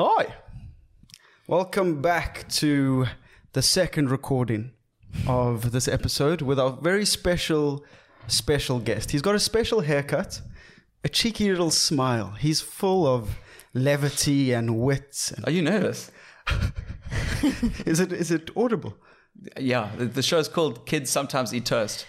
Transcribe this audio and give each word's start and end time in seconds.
Hi. 0.00 0.32
Welcome 1.48 2.00
back 2.00 2.48
to 2.50 3.06
the 3.52 3.62
second 3.62 4.12
recording 4.12 4.70
of 5.26 5.72
this 5.72 5.88
episode 5.88 6.40
with 6.40 6.60
our 6.60 6.70
very 6.70 7.04
special, 7.04 7.84
special 8.28 8.78
guest. 8.78 9.10
He's 9.10 9.22
got 9.22 9.34
a 9.34 9.40
special 9.40 9.80
haircut, 9.80 10.40
a 11.02 11.08
cheeky 11.08 11.50
little 11.50 11.72
smile. 11.72 12.36
He's 12.38 12.60
full 12.60 13.08
of 13.08 13.40
levity 13.74 14.52
and 14.52 14.78
wit. 14.78 15.32
Are 15.42 15.50
you 15.50 15.62
nervous? 15.62 16.12
Is 17.84 17.98
it 17.98 18.12
is 18.12 18.30
it 18.30 18.50
audible? 18.56 18.96
Yeah, 19.58 19.90
the, 19.96 20.04
the 20.04 20.22
show's 20.22 20.46
called 20.46 20.86
Kids 20.86 21.10
Sometimes 21.10 21.52
Eat 21.52 21.66
Toast. 21.66 22.06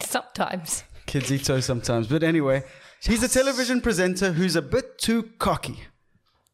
Sometimes. 0.00 0.84
Kids 1.06 1.32
eat 1.32 1.44
toast 1.46 1.66
sometimes. 1.66 2.08
But 2.08 2.22
anyway, 2.22 2.62
he's 3.02 3.22
a 3.22 3.28
television 3.28 3.80
presenter 3.80 4.32
who's 4.32 4.54
a 4.54 4.62
bit 4.62 4.98
too 4.98 5.30
cocky. 5.38 5.78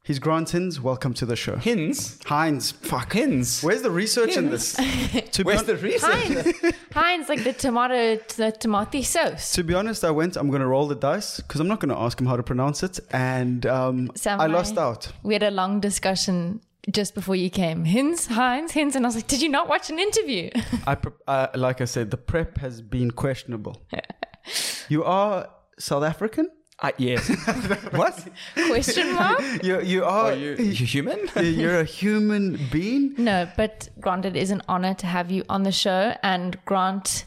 He's 0.09 0.19
Grant 0.19 0.49
Hins. 0.49 0.81
Welcome 0.81 1.13
to 1.13 1.27
the 1.27 1.37
show. 1.37 1.57
Hins? 1.57 2.19
Heinz. 2.25 2.71
Fuck. 2.71 3.13
Hins? 3.13 3.61
Where's 3.63 3.83
the 3.83 3.91
research 3.91 4.39
in 4.39 4.49
this? 4.49 4.73
to, 5.33 5.45
be 5.45 5.45
Where's 5.45 5.65
the 5.65 5.77
reason? 5.77 6.11
Heinz. 6.11 6.75
Heinz, 6.95 7.29
like 7.29 7.45
the 7.45 7.53
tomato, 7.53 8.17
the 8.39 8.51
tomato 8.53 9.03
sauce. 9.03 9.53
to 9.53 9.63
be 9.63 9.75
honest, 9.75 10.05
I 10.05 10.11
went, 10.11 10.39
I'm 10.39 10.49
going 10.49 10.63
to 10.63 10.67
roll 10.67 10.89
the 10.89 10.95
dice 10.95 11.41
because 11.41 11.61
I'm 11.61 11.69
not 11.69 11.81
going 11.81 11.91
to 11.91 12.01
ask 12.01 12.19
him 12.19 12.27
how 12.27 12.39
to 12.39 12.43
pronounce 12.43 12.83
it. 12.83 12.99
And 13.11 13.67
um, 13.67 14.11
Sam 14.15 14.41
I 14.41 14.47
lost 14.47 14.79
I- 14.79 14.83
out. 14.83 15.13
We 15.23 15.35
had 15.35 15.43
a 15.43 15.51
long 15.51 15.79
discussion 15.79 16.63
just 16.91 17.15
before 17.15 17.37
you 17.37 17.51
came. 17.51 17.85
Heinz, 17.85 18.29
Heinz, 18.29 18.73
Heinz. 18.73 18.97
And 18.97 19.05
I 19.05 19.09
was 19.09 19.15
like, 19.15 19.27
did 19.27 19.43
you 19.43 19.51
not 19.51 19.69
watch 19.69 19.91
an 19.91 19.99
interview? 19.99 20.49
I, 20.87 20.95
pre- 20.95 21.13
uh, 21.27 21.49
like 21.55 21.83
I 21.83 21.85
said, 21.85 22.11
the 22.11 22.17
prep 22.17 22.57
has 22.57 22.81
been 22.81 23.11
questionable. 23.11 23.83
you 24.89 25.05
are 25.05 25.51
South 25.79 26.03
African? 26.03 26.49
Uh, 26.81 26.93
yes. 26.97 27.29
what? 27.91 28.25
Question 28.69 29.13
mark? 29.15 29.41
You, 29.65 29.81
you 29.81 30.05
are. 30.05 30.31
Are 30.31 30.35
you, 30.35 30.55
you 30.59 30.87
human? 30.87 31.29
You're 31.37 31.81
a 31.81 31.85
human 31.85 32.59
being? 32.71 33.15
No, 33.19 33.49
but 33.57 33.89
Grant, 34.01 34.25
it 34.25 34.37
is 34.37 34.51
an 34.51 34.63
honor 34.69 34.95
to 34.95 35.07
have 35.07 35.31
you 35.31 35.45
on 35.49 35.65
the 35.65 35.73
show. 35.73 36.15
And 36.23 36.57
Grant, 36.65 37.25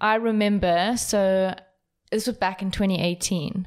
I 0.00 0.16
remember, 0.16 0.94
so 0.96 1.54
this 2.10 2.26
was 2.26 2.36
back 2.36 2.60
in 2.60 2.70
2018, 2.70 3.66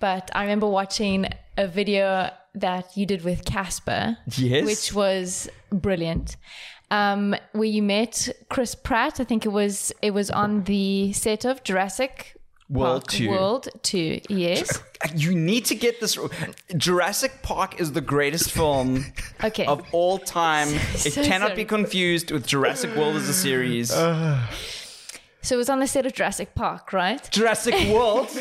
but 0.00 0.30
I 0.34 0.42
remember 0.42 0.66
watching 0.66 1.26
a 1.56 1.68
video 1.68 2.30
that 2.54 2.96
you 2.96 3.06
did 3.06 3.22
with 3.24 3.44
Casper, 3.44 4.16
Yes. 4.36 4.64
which 4.66 4.92
was 4.92 5.48
brilliant. 5.70 6.36
Um, 6.90 7.36
where 7.52 7.68
you 7.68 7.84
met 7.84 8.28
Chris 8.48 8.74
Pratt, 8.74 9.20
I 9.20 9.24
think 9.24 9.46
it 9.46 9.50
was 9.50 9.92
it 10.02 10.10
was 10.12 10.28
on 10.28 10.64
the 10.64 11.12
set 11.12 11.44
of 11.44 11.62
Jurassic 11.62 12.36
World 12.70 13.02
Park 13.02 13.12
2. 13.12 13.28
World 13.30 13.68
Two, 13.82 14.20
yes. 14.28 14.80
You 15.14 15.34
need 15.34 15.64
to 15.66 15.74
get 15.74 16.00
this. 16.00 16.16
Jurassic 16.76 17.42
Park 17.42 17.80
is 17.80 17.92
the 17.92 18.00
greatest 18.00 18.50
film 18.52 19.04
Okay. 19.44 19.66
of 19.66 19.82
all 19.92 20.18
time. 20.18 20.68
It 20.94 21.12
So 21.12 21.22
cannot 21.24 21.48
sorry. 21.48 21.56
be 21.56 21.64
confused 21.64 22.30
with 22.30 22.46
Jurassic 22.46 22.94
World 22.96 23.16
as 23.16 23.28
a 23.28 23.34
series. 23.34 23.90
Uh. 23.96 24.46
So 25.42 25.54
it 25.54 25.58
was 25.58 25.70
on 25.70 25.80
the 25.80 25.86
set 25.86 26.04
of 26.04 26.12
Jurassic 26.12 26.54
Park, 26.54 26.92
right? 26.92 27.26
Jurassic 27.32 27.74
World? 27.88 28.28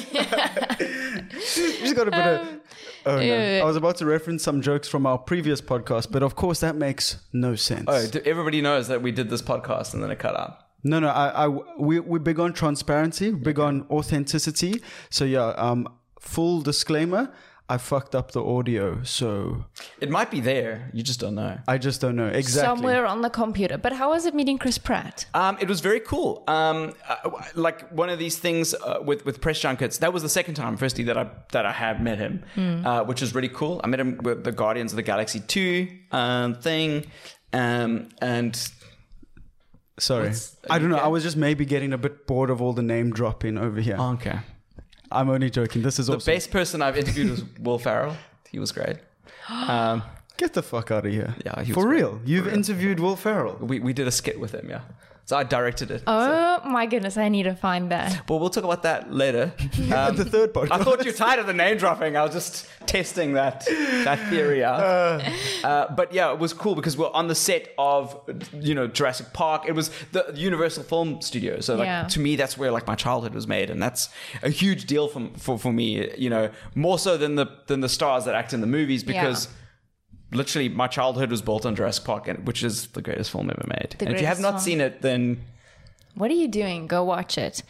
You 1.55 1.79
just 1.79 1.95
got 1.95 2.07
a 2.07 2.11
bit 2.11 2.19
of. 2.19 2.47
Um, 2.47 2.61
oh, 3.05 3.15
no. 3.15 3.21
yeah. 3.21 3.61
I 3.63 3.65
was 3.65 3.77
about 3.77 3.95
to 3.97 4.05
reference 4.05 4.43
some 4.43 4.61
jokes 4.61 4.87
from 4.89 5.05
our 5.05 5.17
previous 5.17 5.61
podcast, 5.61 6.11
but 6.11 6.23
of 6.23 6.35
course 6.35 6.59
that 6.59 6.75
makes 6.75 7.17
no 7.31 7.55
sense. 7.55 7.85
oh, 7.87 8.19
everybody 8.25 8.61
knows 8.61 8.89
that 8.89 9.01
we 9.01 9.11
did 9.11 9.29
this 9.29 9.41
podcast 9.41 9.93
and 9.93 10.03
then 10.03 10.11
it 10.11 10.19
cut 10.19 10.35
out. 10.35 10.59
No, 10.83 10.99
no, 10.99 11.09
I, 11.09 11.45
I, 11.45 11.47
we, 11.77 11.99
we're 11.99 12.19
big 12.19 12.39
on 12.39 12.53
transparency, 12.53 13.31
big 13.31 13.59
on 13.59 13.85
authenticity. 13.89 14.81
So 15.09 15.25
yeah, 15.25 15.47
um, 15.57 15.87
full 16.19 16.61
disclaimer, 16.61 17.31
I 17.71 17.77
fucked 17.77 18.15
up 18.15 18.31
the 18.31 18.43
audio, 18.43 19.03
so 19.03 19.65
It 20.01 20.09
might 20.09 20.31
be 20.31 20.39
there. 20.39 20.89
You 20.91 21.03
just 21.03 21.19
don't 21.19 21.35
know. 21.35 21.59
I 21.67 21.77
just 21.77 22.01
don't 22.01 22.15
know 22.15 22.25
exactly. 22.27 22.77
Somewhere 22.77 23.05
on 23.05 23.21
the 23.21 23.29
computer. 23.29 23.77
But 23.77 23.93
how 23.93 24.09
was 24.09 24.25
it 24.25 24.33
meeting 24.33 24.57
Chris 24.57 24.79
Pratt? 24.79 25.27
Um, 25.35 25.55
it 25.61 25.67
was 25.67 25.79
very 25.79 25.99
cool. 25.99 26.43
Um, 26.47 26.93
uh, 27.07 27.29
like 27.53 27.87
one 27.91 28.09
of 28.09 28.17
these 28.17 28.39
things 28.39 28.73
uh, 28.73 29.01
with 29.05 29.23
with 29.23 29.39
press 29.39 29.59
junkets. 29.59 29.99
That 29.99 30.13
was 30.13 30.23
the 30.23 30.29
second 30.29 30.55
time, 30.55 30.77
firstly, 30.77 31.03
that 31.03 31.17
I 31.17 31.29
that 31.51 31.67
I 31.67 31.71
had 31.71 32.01
met 32.01 32.17
him, 32.17 32.43
uh, 32.57 33.03
which 33.03 33.21
was 33.21 33.35
really 33.35 33.49
cool. 33.49 33.81
I 33.83 33.87
met 33.87 33.99
him 33.99 34.17
with 34.23 34.43
the 34.45 34.51
Guardians 34.51 34.91
of 34.91 34.95
the 34.95 35.03
Galaxy 35.03 35.39
two 35.39 35.89
um, 36.11 36.55
thing, 36.55 37.05
um, 37.53 38.09
and 38.19 38.55
Sorry, 39.99 40.27
What's- 40.27 40.55
I 40.69 40.79
don't 40.79 40.89
know. 40.89 40.95
okay. 40.95 41.05
I 41.05 41.07
was 41.07 41.23
just 41.23 41.37
maybe 41.37 41.65
getting 41.65 41.93
a 41.93 41.97
bit 41.97 42.25
bored 42.27 42.49
of 42.49 42.61
all 42.61 42.73
the 42.73 42.81
name 42.81 43.11
dropping 43.11 43.57
over 43.57 43.79
here. 43.81 43.97
okay. 43.97 44.39
I'm 45.11 45.29
only 45.29 45.49
joking. 45.49 45.81
This 45.81 45.97
is 45.99 46.05
The 46.07 46.15
awesome. 46.17 46.33
best 46.33 46.51
person 46.51 46.81
I've 46.81 46.95
interviewed 46.97 47.31
was 47.31 47.43
Will 47.59 47.79
Ferrell. 47.79 48.15
He 48.51 48.59
was 48.59 48.71
great. 48.71 48.97
Um, 49.49 50.03
Get 50.37 50.53
the 50.53 50.61
fuck 50.63 50.91
out 50.91 51.05
of 51.05 51.11
here. 51.11 51.35
Yeah, 51.45 51.61
he 51.63 51.71
was 51.71 51.75
for 51.75 51.85
great. 51.87 51.97
real. 51.99 52.21
You've 52.25 52.47
interviewed 52.47 52.99
Will 52.99 53.15
Ferrell. 53.15 53.57
we 53.59 53.79
we 53.79 53.91
did 53.93 54.07
a 54.07 54.11
skit 54.11 54.39
with 54.39 54.51
him. 54.53 54.67
Yeah, 54.69 54.81
so 55.29 55.37
I 55.37 55.43
directed 55.43 55.91
it. 55.91 56.01
Oh 56.07 56.59
my 56.65 56.87
goodness, 56.87 57.15
I 57.15 57.29
need 57.29 57.43
to 57.43 57.53
find 57.53 57.91
that. 57.91 58.25
But 58.25 58.37
we'll 58.37 58.49
talk 58.49 58.63
about 58.63 58.81
that 58.83 59.13
later. 59.13 59.53
Um, 59.99 60.15
the 60.15 60.25
third 60.25 60.53
podcast. 60.53 60.71
I 60.71 60.83
thought 60.83 61.03
you 61.03 61.11
were 61.11 61.17
tired 61.17 61.39
of 61.39 61.47
the 61.47 61.53
name 61.53 61.77
dropping. 61.77 62.15
I 62.15 62.23
was 62.23 62.33
just 62.33 62.67
testing 62.85 63.33
that 63.33 63.65
that 64.03 64.19
theory 64.29 64.63
out. 64.63 64.81
Uh, 65.63 65.87
but 65.95 66.13
yeah, 66.13 66.31
it 66.31 66.39
was 66.39 66.53
cool 66.53 66.75
because 66.75 66.95
we're 66.97 67.11
on 67.11 67.27
the 67.27 67.35
set 67.35 67.73
of 67.77 68.19
you 68.53 68.73
know 68.75 68.87
Jurassic 68.87 69.31
Park. 69.33 69.65
It 69.67 69.73
was 69.73 69.89
the 70.11 70.31
Universal 70.35 70.83
Film 70.83 71.21
Studio. 71.21 71.59
So 71.59 71.75
like 71.75 71.85
Yeah. 71.85 72.03
to 72.07 72.19
me, 72.19 72.35
that's 72.35 72.57
where 72.57 72.71
like 72.71 72.87
my 72.87 72.95
childhood 72.95 73.33
was 73.33 73.47
made, 73.47 73.69
and 73.69 73.81
that's 73.81 74.09
a 74.43 74.49
huge 74.49 74.85
deal 74.85 75.07
for 75.07 75.29
for, 75.37 75.57
for 75.59 75.71
me. 75.73 76.11
You 76.17 76.29
know, 76.29 76.49
more 76.75 76.97
so 76.99 77.17
than 77.17 77.35
the 77.35 77.47
than 77.67 77.81
the 77.81 77.89
stars 77.89 78.25
that 78.25 78.35
act 78.35 78.53
in 78.53 78.61
the 78.61 78.67
movies 78.67 79.03
because. 79.03 79.47
Literally, 80.31 80.69
my 80.69 80.87
childhood 80.87 81.31
was 81.31 81.41
built 81.41 81.65
on 81.65 81.75
Jurassic 81.75 82.05
Park, 82.05 82.27
and, 82.27 82.45
which 82.45 82.63
is 82.63 82.87
the 82.87 83.01
greatest 83.01 83.31
film 83.31 83.49
ever 83.49 83.65
made. 83.67 83.95
The 83.97 84.05
and 84.05 84.15
if 84.15 84.21
you 84.21 84.27
have 84.27 84.39
not 84.39 84.53
film. 84.53 84.61
seen 84.61 84.81
it, 84.81 85.01
then 85.01 85.41
What 86.15 86.29
are 86.31 86.35
you 86.35 86.47
doing? 86.47 86.87
Go 86.87 87.03
watch 87.03 87.37
it. 87.37 87.63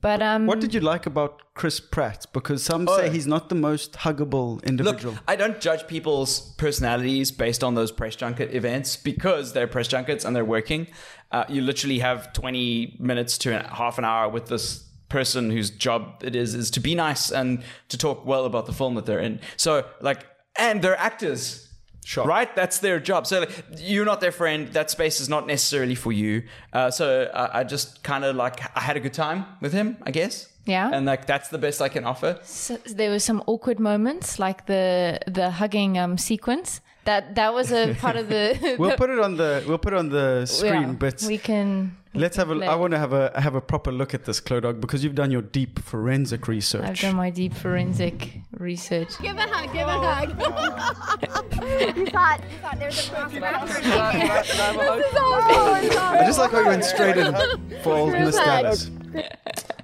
But 0.00 0.20
um 0.22 0.46
What 0.46 0.60
did 0.60 0.74
you 0.74 0.80
like 0.80 1.06
about 1.06 1.54
Chris 1.54 1.80
Pratt? 1.80 2.26
Because 2.32 2.62
some 2.62 2.86
Oh. 2.88 2.96
say 2.98 3.08
he's 3.08 3.26
not 3.26 3.48
the 3.48 3.54
most 3.54 3.92
huggable 3.94 4.62
individual. 4.64 4.84
Look, 4.84 4.94
individual. 5.02 5.18
I 5.26 5.36
don't 5.36 5.60
judge 5.60 5.86
people's 5.86 6.40
personalities 6.58 7.30
based 7.32 7.64
on 7.64 7.74
those 7.74 7.90
press 7.90 8.14
junket 8.14 8.54
events 8.54 8.96
because 8.96 9.52
they're 9.54 9.66
press 9.66 9.88
junkets 9.88 10.24
and 10.24 10.36
they're 10.36 10.44
working. 10.44 10.88
Uh, 11.32 11.44
you 11.48 11.62
literally 11.62 12.00
have 12.00 12.32
20 12.34 12.96
minutes 13.00 13.38
to 13.38 13.50
a- 13.64 13.74
half 13.74 13.96
an 13.98 14.04
hour 14.04 14.28
with 14.28 14.46
this 14.46 14.84
person 15.08 15.50
whose 15.50 15.70
job 15.70 16.22
it 16.22 16.36
is 16.36 16.54
is 16.54 16.70
to 16.72 16.80
be 16.80 16.94
nice 16.94 17.30
and 17.30 17.62
to 17.88 17.96
talk 17.96 18.26
well 18.26 18.44
about 18.44 18.66
the 18.66 18.72
film 18.72 18.94
that 18.96 19.06
they're 19.06 19.20
in. 19.20 19.40
So 19.56 19.86
like, 20.00 20.26
and 20.58 20.82
they're 20.82 20.98
actors. 20.98 21.63
Sure. 22.04 22.26
Right, 22.26 22.54
that's 22.54 22.78
their 22.78 23.00
job. 23.00 23.26
So 23.26 23.40
like, 23.40 23.64
you're 23.78 24.04
not 24.04 24.20
their 24.20 24.32
friend. 24.32 24.68
That 24.68 24.90
space 24.90 25.20
is 25.20 25.28
not 25.28 25.46
necessarily 25.46 25.94
for 25.94 26.12
you. 26.12 26.42
Uh, 26.72 26.90
so 26.90 27.24
uh, 27.32 27.50
I 27.52 27.64
just 27.64 28.02
kind 28.02 28.24
of 28.24 28.36
like 28.36 28.60
I 28.76 28.80
had 28.80 28.96
a 28.96 29.00
good 29.00 29.14
time 29.14 29.46
with 29.60 29.72
him, 29.72 29.96
I 30.02 30.10
guess. 30.10 30.48
Yeah. 30.66 30.90
And 30.92 31.06
like 31.06 31.26
that's 31.26 31.48
the 31.48 31.58
best 31.58 31.80
I 31.82 31.88
can 31.88 32.04
offer. 32.04 32.38
so 32.42 32.76
there 32.86 33.10
were 33.10 33.18
some 33.18 33.42
awkward 33.46 33.78
moments 33.80 34.38
like 34.38 34.66
the 34.66 35.18
the 35.26 35.50
hugging 35.50 35.98
um 35.98 36.18
sequence. 36.18 36.80
That 37.04 37.34
that 37.34 37.52
was 37.52 37.70
a 37.72 37.94
part 38.00 38.16
of 38.16 38.28
the 38.28 38.76
We'll 38.78 38.96
put 38.96 39.10
it 39.10 39.18
on 39.18 39.36
the 39.36 39.62
we'll 39.66 39.78
put 39.78 39.92
it 39.92 39.98
on 39.98 40.08
the 40.08 40.46
screen, 40.46 40.72
Yeah, 40.72 40.92
but 40.92 41.22
we 41.26 41.38
can 41.38 41.96
let's 42.14 42.36
have 42.36 42.50
a. 42.50 42.54
play. 42.54 42.66
I 42.66 42.74
want 42.76 42.92
to 42.92 42.98
have 42.98 43.12
a 43.12 43.38
have 43.38 43.54
a 43.54 43.60
proper 43.60 43.92
look 43.92 44.14
at 44.14 44.24
this, 44.24 44.40
Clodog, 44.40 44.80
because 44.80 45.04
you've 45.04 45.14
done 45.14 45.30
your 45.30 45.42
deep 45.42 45.80
forensic 45.80 46.48
research. 46.48 46.82
I've 46.84 47.00
done 47.00 47.16
my 47.16 47.30
deep 47.30 47.52
forensic 47.54 48.40
research. 48.58 49.18
Give 49.20 49.36
a 49.36 49.42
hug, 49.42 49.72
give 49.72 49.86
a 49.86 49.98
hug. 49.98 50.28
you 51.96 52.06
thought, 52.06 52.40
you 52.50 52.58
thought 52.62 52.78
there 52.78 52.88
was 52.88 53.08
a 53.08 53.10
cross 53.10 53.32
This 53.32 53.84
is 53.84 55.16
awful. 55.18 55.98
Oh, 55.98 56.16
I 56.20 56.24
just 56.24 56.38
like 56.38 56.50
how 56.52 56.60
you 56.60 56.66
went 56.66 56.84
straight 56.84 57.16
in 57.16 57.34
for 57.82 57.92
old 57.92 58.12
Miss 58.12 58.36
Dallas. 58.36 58.90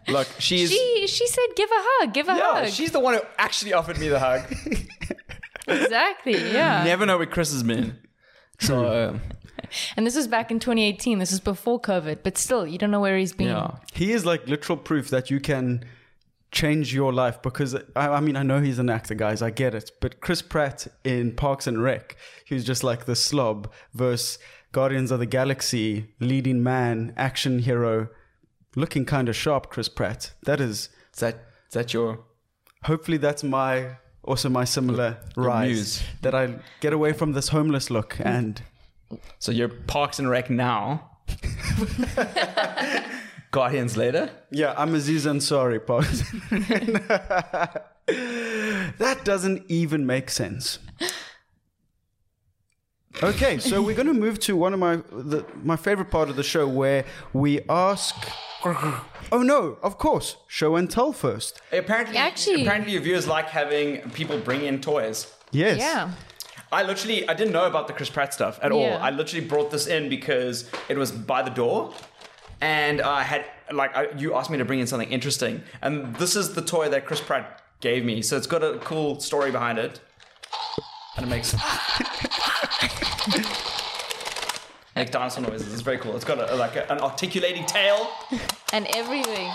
Look, 0.09 0.27
she's 0.39 0.71
She 0.71 1.07
she 1.07 1.27
said 1.27 1.45
give 1.55 1.69
a 1.71 1.75
hug, 1.77 2.15
give 2.15 2.29
a 2.29 2.35
yeah, 2.37 2.53
hug. 2.65 2.69
she's 2.69 2.91
the 2.91 2.99
one 3.01 3.15
who 3.15 3.21
actually 3.39 3.75
offered 3.75 3.99
me 3.99 4.09
the 4.09 4.19
hug. 4.19 4.43
Exactly, 5.67 6.33
yeah. 6.53 6.83
You 6.83 6.89
never 6.89 7.07
know 7.07 7.19
where 7.19 7.27
Chris 7.27 7.53
has 7.53 7.63
been. 7.63 7.99
So 8.59 8.85
uh, 8.87 9.19
And 9.97 10.07
this 10.07 10.17
was 10.17 10.27
back 10.27 10.51
in 10.51 10.59
2018. 10.59 11.19
This 11.19 11.33
is 11.33 11.41
before 11.41 11.81
COVID, 11.81 12.19
but 12.23 12.37
still, 12.39 12.67
you 12.67 12.79
don't 12.79 12.91
know 12.91 13.01
where 13.01 13.17
he's 13.19 13.33
been. 13.33 13.49
yeah, 13.49 13.77
He 13.93 14.13
is 14.13 14.25
like 14.25 14.47
literal 14.49 14.79
proof 14.79 15.09
that 15.11 15.31
you 15.31 15.41
can 15.41 15.85
change 16.53 16.93
your 16.93 17.13
life 17.13 17.41
because 17.43 17.75
I, 17.75 18.09
I 18.09 18.21
mean 18.21 18.37
I 18.37 18.43
know 18.43 18.61
he's 18.61 18.79
an 18.79 18.91
actor, 18.91 19.15
guys. 19.15 19.41
I 19.43 19.51
get 19.51 19.75
it, 19.75 19.93
but 20.01 20.21
Chris 20.21 20.43
Pratt 20.43 20.89
in 21.05 21.35
Parks 21.37 21.67
and 21.67 21.83
Rec, 21.83 22.17
he 22.45 22.55
was 22.55 22.65
just 22.65 22.83
like 22.83 23.05
the 23.05 23.17
slob 23.17 23.73
versus 23.95 24.39
Guardians 24.73 25.11
of 25.11 25.19
the 25.19 25.27
Galaxy 25.27 26.13
leading 26.21 26.63
man, 26.63 27.13
action 27.17 27.61
hero, 27.61 28.09
looking 28.77 29.05
kind 29.05 29.29
of 29.29 29.37
sharp. 29.37 29.69
Chris 29.71 29.89
Pratt. 29.89 30.33
That 30.45 30.61
is. 30.61 30.89
is 31.15 31.21
that 31.21 31.35
is 31.69 31.75
that 31.75 31.93
your 31.95 32.25
Hopefully, 32.85 33.19
that's 33.19 33.45
my 33.45 33.97
also 34.31 34.49
my 34.49 34.65
similar 34.65 35.17
rise 35.37 35.69
muse. 35.69 36.03
that 36.23 36.35
I 36.35 36.55
get 36.81 36.93
away 36.93 37.13
from 37.13 37.33
this 37.33 37.49
homeless 37.49 37.91
look 37.91 38.17
and 38.21 38.63
so 39.41 39.51
you're 39.51 39.69
Parks 39.69 40.21
and 40.21 40.31
Rec 40.31 40.49
now? 40.49 41.11
Guardians 43.51 43.97
later. 43.97 44.31
yeah, 44.53 44.75
I'm 44.79 44.95
Aziz 44.95 45.27
Ansari, 45.27 45.85
Parks. 45.85 46.23
that 48.99 49.25
doesn't 49.25 49.65
even 49.69 50.07
make 50.07 50.31
sense. 50.31 50.79
Okay, 53.23 53.59
so 53.59 53.83
we're 53.83 53.95
going 53.97 54.07
to 54.07 54.15
move 54.15 54.39
to 54.41 54.57
one 54.57 54.73
of 54.73 54.79
my 54.79 54.97
the, 55.11 55.45
my 55.63 55.77
favorite 55.77 56.11
part 56.11 56.29
of 56.31 56.37
the 56.37 56.43
show 56.45 56.67
where 56.67 57.05
we 57.33 57.61
ask. 57.69 58.15
Oh 59.33 59.43
no! 59.43 59.79
Of 59.83 59.97
course, 59.97 60.37
show 60.49 60.75
and 60.77 60.91
tell 60.91 61.13
first. 61.13 61.63
Apparently, 61.73 62.17
Actually- 62.17 62.63
apparently, 62.63 62.93
your 62.93 63.01
viewers 63.03 63.29
like 63.29 63.49
having 63.49 64.01
people 64.11 64.37
bring 64.39 64.63
in 64.65 64.81
toys. 64.81 65.33
Yes. 65.53 65.79
Yeah. 65.79 66.11
I 66.73 66.83
literally, 66.83 67.29
I 67.29 67.35
didn't 67.35 67.53
know 67.53 67.65
about 67.65 67.87
the 67.87 67.93
Chris 67.93 68.11
Pratt 68.11 68.35
stuff 68.35 68.59
at 68.61 68.73
all. 68.73 68.83
Yeah. 68.83 68.97
I 69.01 69.11
literally 69.11 69.47
brought 69.47 69.71
this 69.71 69.87
in 69.87 70.09
because 70.09 70.69
it 70.89 70.99
was 70.99 71.13
by 71.13 71.43
the 71.43 71.51
door, 71.51 71.95
and 72.61 73.01
I 73.01 73.23
had 73.23 73.45
like 73.71 73.97
I, 73.97 74.09
you 74.19 74.35
asked 74.35 74.51
me 74.51 74.59
to 74.59 74.65
bring 74.65 74.81
in 74.81 74.87
something 74.89 75.11
interesting, 75.11 75.63
and 75.81 76.15
this 76.17 76.35
is 76.37 76.55
the 76.55 76.63
toy 76.63 76.89
that 76.89 77.07
Chris 77.07 77.21
Pratt 77.21 77.63
gave 77.81 78.05
me. 78.05 78.21
So 78.23 78.37
it's 78.37 78.49
got 78.49 78.65
a 78.65 78.79
cool 78.81 79.21
story 79.21 79.53
behind 79.53 79.79
it, 79.79 80.01
and 81.17 81.25
it 81.25 81.29
makes 81.29 81.55
make 84.97 85.11
dinosaur 85.11 85.43
noises. 85.43 85.73
It's 85.73 85.83
very 85.83 85.99
cool. 85.99 86.17
It's 86.17 86.25
got 86.25 86.39
a, 86.51 86.55
like 86.55 86.77
a, 86.77 86.91
an 86.91 87.01
articulating 87.01 87.67
tail. 87.67 88.09
And 88.73 88.87
everything. 88.95 89.51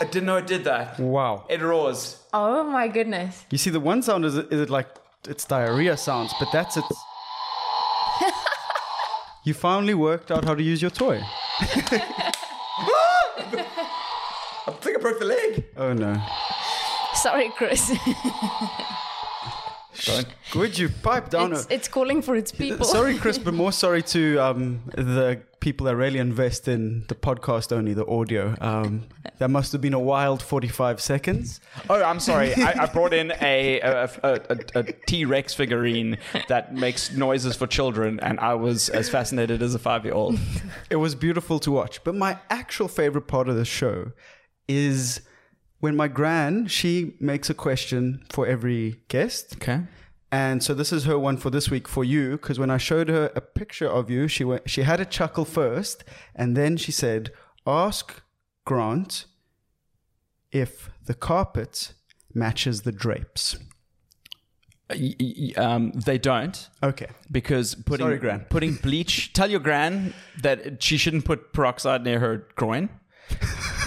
I 0.00 0.04
didn't 0.10 0.26
know 0.26 0.36
it 0.36 0.46
did 0.46 0.64
that. 0.64 1.00
Wow. 1.00 1.46
It 1.48 1.62
roars. 1.62 2.22
Oh 2.34 2.64
my 2.64 2.86
goodness. 2.86 3.46
You 3.50 3.56
see, 3.56 3.70
the 3.70 3.80
one 3.80 4.02
sound 4.02 4.26
is 4.26 4.36
is 4.36 4.60
it 4.60 4.68
like 4.68 4.88
it's 5.26 5.46
diarrhea 5.46 5.96
sounds, 5.96 6.34
but 6.38 6.50
that's 6.52 6.76
it. 6.76 6.84
you 9.44 9.54
finally 9.54 9.94
worked 9.94 10.30
out 10.30 10.44
how 10.44 10.54
to 10.54 10.62
use 10.62 10.82
your 10.82 10.90
toy. 10.90 11.22
I 11.60 12.32
think 14.80 14.98
I 14.98 15.00
broke 15.00 15.18
the 15.18 15.24
leg. 15.24 15.64
Oh 15.78 15.94
no! 15.94 16.22
Sorry, 17.14 17.48
Chris. 17.56 17.90
Would 20.54 20.78
you 20.78 20.88
pipe 20.88 21.30
down? 21.30 21.52
it's, 21.52 21.66
a- 21.66 21.74
it's 21.74 21.88
calling 21.88 22.22
for 22.22 22.36
its 22.36 22.52
people. 22.52 22.84
sorry, 22.98 23.16
Chris, 23.18 23.38
but 23.38 23.54
more 23.54 23.72
sorry 23.84 24.02
to 24.04 24.38
um, 24.38 24.82
the 24.94 25.42
people 25.60 25.86
that 25.86 25.96
really 25.96 26.18
invest 26.20 26.68
in 26.68 27.04
the 27.08 27.14
podcast 27.14 27.72
only, 27.72 27.92
the 27.94 28.06
audio. 28.06 28.54
Um, 28.60 29.08
that 29.38 29.50
must 29.50 29.72
have 29.72 29.80
been 29.80 29.94
a 29.94 29.98
wild 30.00 30.42
forty-five 30.42 31.00
seconds. 31.00 31.60
Oh, 31.90 32.02
I'm 32.02 32.20
sorry. 32.20 32.54
I, 32.54 32.84
I 32.84 32.86
brought 32.86 33.12
in 33.12 33.32
a 33.40 33.80
a, 33.80 34.04
a, 34.04 34.40
a, 34.50 34.58
a 34.80 34.82
T 35.06 35.24
Rex 35.24 35.54
figurine 35.54 36.18
that 36.48 36.74
makes 36.74 37.12
noises 37.12 37.56
for 37.56 37.66
children, 37.66 38.18
and 38.20 38.38
I 38.40 38.54
was 38.54 38.88
as 38.88 39.08
fascinated 39.08 39.62
as 39.62 39.74
a 39.74 39.78
five 39.78 40.04
year 40.04 40.14
old. 40.14 40.38
It 40.90 40.96
was 40.96 41.14
beautiful 41.14 41.58
to 41.60 41.70
watch. 41.72 42.02
But 42.04 42.14
my 42.14 42.38
actual 42.50 42.88
favorite 42.88 43.26
part 43.28 43.48
of 43.48 43.56
the 43.56 43.64
show 43.64 44.12
is 44.68 45.20
when 45.80 45.96
my 45.96 46.08
gran 46.08 46.66
she 46.66 47.14
makes 47.20 47.48
a 47.50 47.54
question 47.54 48.24
for 48.30 48.46
every 48.46 49.00
guest. 49.08 49.54
Okay. 49.56 49.82
And 50.30 50.62
so 50.62 50.74
this 50.74 50.92
is 50.92 51.04
her 51.04 51.18
one 51.18 51.38
for 51.38 51.48
this 51.50 51.70
week 51.70 51.88
for 51.88 52.04
you 52.04 52.32
because 52.32 52.58
when 52.58 52.70
I 52.70 52.76
showed 52.76 53.08
her 53.08 53.30
a 53.34 53.40
picture 53.40 53.88
of 53.88 54.10
you, 54.10 54.28
she 54.28 54.44
went, 54.44 54.68
she 54.68 54.82
had 54.82 55.00
a 55.00 55.06
chuckle 55.06 55.46
first, 55.46 56.04
and 56.34 56.54
then 56.56 56.76
she 56.76 56.92
said, 56.92 57.30
"Ask 57.66 58.22
Grant 58.66 59.24
if 60.52 60.90
the 61.06 61.14
carpet 61.14 61.94
matches 62.34 62.82
the 62.82 62.92
drapes." 62.92 63.56
Um, 65.56 65.92
they 65.92 66.16
don't 66.18 66.68
Okay. 66.82 67.08
because 67.30 67.74
putting 67.74 68.06
Sorry, 68.06 68.18
Gran. 68.18 68.46
putting 68.50 68.74
bleach. 68.76 69.32
Tell 69.34 69.50
your 69.50 69.60
gran 69.60 70.14
that 70.42 70.82
she 70.82 70.96
shouldn't 70.96 71.24
put 71.26 71.52
peroxide 71.52 72.04
near 72.04 72.20
her 72.20 72.46
groin. 72.56 72.88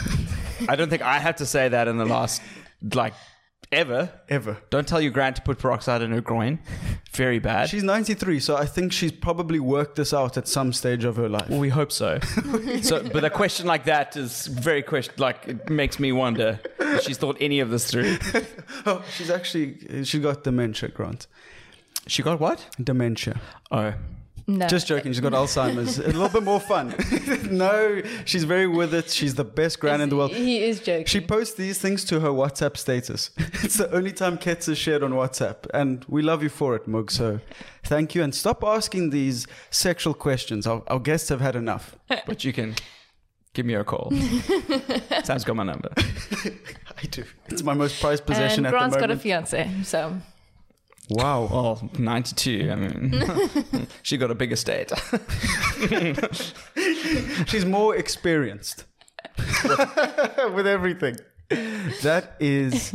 I 0.68 0.76
don't 0.76 0.90
think 0.90 1.02
I 1.02 1.20
have 1.20 1.38
to 1.38 1.46
say 1.46 1.70
that 1.70 1.88
in 1.88 1.98
the 1.98 2.06
last 2.06 2.42
like 2.94 3.14
ever. 3.72 4.12
Ever. 4.30 4.58
Don't 4.70 4.88
tell 4.88 5.02
your 5.02 5.12
gran 5.12 5.34
to 5.34 5.42
put 5.42 5.60
peroxide 5.60 6.02
in 6.02 6.12
her 6.12 6.22
groin. 6.22 6.60
Very 7.14 7.40
bad. 7.40 7.70
She's 7.70 7.84
93, 7.84 8.40
so 8.40 8.56
I 8.56 8.66
think 8.66 8.92
she's 8.92 9.12
probably 9.12 9.60
worked 9.60 9.96
this 9.96 10.14
out 10.14 10.38
at 10.38 10.48
some 10.48 10.74
stage 10.74 11.04
of 11.04 11.16
her 11.16 11.30
life. 11.30 11.50
Well, 11.50 11.60
we 11.60 11.70
hope 11.70 11.92
so. 11.92 12.20
so, 12.82 13.08
but 13.10 13.24
a 13.24 13.30
question 13.30 13.66
like 13.66 13.86
that 13.86 14.18
is 14.18 14.48
very 14.48 14.82
question. 14.82 15.14
Like 15.18 15.48
it 15.48 15.70
makes 15.70 16.00
me 16.00 16.12
wonder 16.12 16.60
if 16.80 17.04
she's 17.04 17.18
thought 17.18 17.38
any 17.40 17.60
of 17.60 17.70
this 17.70 17.90
through. 17.90 18.18
Oh, 18.86 19.04
she's 19.16 19.30
actually 19.30 20.04
she 20.06 20.20
got 20.20 20.44
dementia, 20.44 20.90
Grant. 20.90 21.28
She 22.08 22.24
got 22.24 22.40
what? 22.40 22.66
Dementia. 22.84 23.40
Oh, 23.70 23.94
no. 24.48 24.68
Just 24.68 24.88
joking. 24.88 25.12
She's 25.12 25.20
got 25.20 25.34
Alzheimer's. 25.34 26.00
A 26.00 26.08
little 26.08 26.30
bit 26.30 26.44
more 26.44 26.60
fun. 26.60 26.96
no, 27.52 28.02
she's 28.26 28.44
very 28.44 28.68
with 28.68 28.94
it. 28.94 29.10
She's 29.10 29.36
the 29.36 29.44
best 29.44 29.80
gran 29.80 30.02
in 30.02 30.10
the 30.10 30.16
world. 30.16 30.32
He 30.32 30.64
is 30.64 30.80
joking. 30.80 31.06
She 31.06 31.22
posts 31.22 31.56
these 31.56 31.80
things 31.80 32.04
to 32.06 32.20
her 32.20 32.30
WhatsApp 32.30 32.78
status. 32.78 33.32
It's 33.64 33.78
the 33.78 33.92
only 33.94 34.12
time 34.12 34.38
Kets 34.38 34.68
is 34.68 34.78
shared 34.78 35.04
on 35.04 35.12
WhatsApp. 35.12 35.68
And 35.74 36.04
we 36.08 36.22
love 36.22 36.42
you 36.42 36.50
for 36.50 36.76
it, 36.76 36.88
Mug. 36.88 37.12
So 37.12 37.40
thank 37.84 38.16
you. 38.16 38.24
And 38.24 38.34
stop 38.34 38.64
asking 38.64 39.12
these 39.12 39.46
sexual 39.70 40.14
questions. 40.14 40.66
Our, 40.66 40.84
our 40.88 41.00
guests 41.00 41.30
have 41.30 41.42
had 41.42 41.56
enough. 41.56 41.96
but 42.26 42.44
you 42.44 42.54
can 42.54 42.76
give 43.54 43.66
me 43.66 43.76
a 43.76 43.84
call. 43.84 44.12
Sam's 45.24 45.44
got 45.44 45.56
my 45.56 45.64
number. 45.64 45.90
I 45.96 47.06
do. 47.10 47.24
It's 47.48 47.64
my 47.64 47.74
most 47.74 48.02
prized 48.02 48.26
possession 48.26 48.66
and 48.66 48.68
at 48.68 48.72
Grant's 48.72 48.96
the 48.96 49.02
got 49.02 49.12
a 49.12 49.18
fiance, 49.18 49.70
so 49.84 50.20
wow. 51.12 51.48
Well, 51.52 51.90
ninety-two. 51.98 52.70
I 52.72 52.76
mean, 52.76 53.88
she 54.04 54.18
got 54.18 54.32
a 54.32 54.36
big 54.36 54.52
estate. 54.52 54.92
She's 57.48 57.66
more 57.66 57.96
experienced 57.96 58.86
with 60.54 60.68
everything. 60.68 61.18
That 62.04 62.36
is 62.40 62.94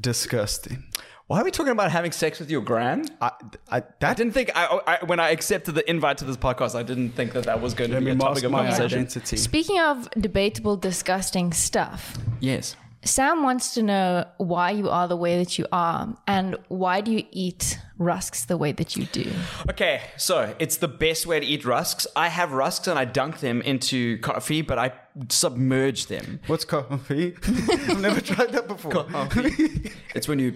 disgusting. 0.00 0.84
Why 1.28 1.40
are 1.40 1.44
we 1.44 1.50
talking 1.50 1.72
about 1.72 1.90
having 1.90 2.12
sex 2.12 2.40
with 2.40 2.50
your 2.50 2.60
gran? 2.60 3.06
I, 3.20 3.30
I, 3.70 3.76
I 3.78 3.82
that 4.00 4.16
didn't 4.16 4.32
think 4.34 4.50
I, 4.54 4.80
I 4.86 5.04
when 5.04 5.18
I 5.20 5.30
accepted 5.30 5.74
the 5.74 5.88
invite 5.88 6.18
to 6.18 6.24
this 6.24 6.36
podcast, 6.36 6.74
I 6.74 6.82
didn't 6.82 7.10
think 7.10 7.32
that 7.32 7.44
that 7.44 7.60
was 7.60 7.74
going 7.74 7.90
to 7.90 7.98
be 8.00 8.06
me 8.06 8.10
a 8.12 8.16
topic 8.16 8.44
of 8.44 8.50
my 8.50 8.58
conversation. 8.66 9.00
identity. 9.00 9.36
speaking 9.36 9.78
of 9.80 10.10
debatable, 10.18 10.76
disgusting 10.76 11.52
stuff, 11.52 12.18
Yes. 12.40 12.76
Sam 13.04 13.42
wants 13.42 13.74
to 13.74 13.82
know 13.82 14.26
why 14.36 14.70
you 14.70 14.88
are 14.88 15.08
the 15.08 15.16
way 15.16 15.38
that 15.38 15.58
you 15.58 15.66
are 15.72 16.16
and 16.26 16.56
why 16.68 17.00
do 17.00 17.10
you 17.10 17.24
eat 17.32 17.78
rusks 17.98 18.44
the 18.44 18.56
way 18.56 18.72
that 18.72 18.96
you 18.96 19.06
do? 19.06 19.30
Okay, 19.70 20.02
so 20.16 20.54
it's 20.58 20.76
the 20.76 20.88
best 20.88 21.26
way 21.26 21.40
to 21.40 21.46
eat 21.46 21.64
rusks. 21.64 22.06
I 22.16 22.28
have 22.28 22.52
rusks 22.52 22.86
and 22.86 22.98
I 22.98 23.04
dunk 23.04 23.40
them 23.40 23.60
into 23.62 24.18
coffee, 24.18 24.62
but 24.62 24.78
I 24.78 24.92
submerge 25.28 26.06
them. 26.06 26.40
What's 26.46 26.64
coffee? 26.64 27.36
I've 27.46 28.00
never 28.00 28.20
tried 28.20 28.52
that 28.52 28.66
before. 28.68 29.04
Coffee. 29.04 29.92
It's 30.14 30.26
when 30.28 30.38
you 30.38 30.54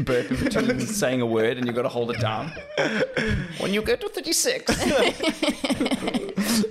burp 0.00 0.30
in 0.30 0.44
between 0.44 0.80
saying 0.86 1.20
a 1.20 1.26
word 1.26 1.56
and 1.56 1.66
you've 1.66 1.74
got 1.76 1.82
to 1.82 1.88
hold 1.88 2.10
it 2.10 2.20
down. 2.20 2.52
When 3.58 3.72
you 3.72 3.82
go 3.82 3.96
to 3.96 4.08
36, 4.08 4.76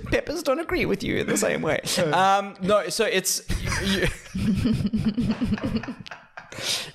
peppers 0.10 0.42
don't 0.42 0.60
agree 0.60 0.86
with 0.86 1.02
you 1.02 1.16
in 1.18 1.26
the 1.26 1.36
same 1.36 1.62
way. 1.62 1.80
Um, 2.12 2.56
no, 2.62 2.88
so 2.88 3.04
it's. 3.04 3.42
You, 3.84 4.06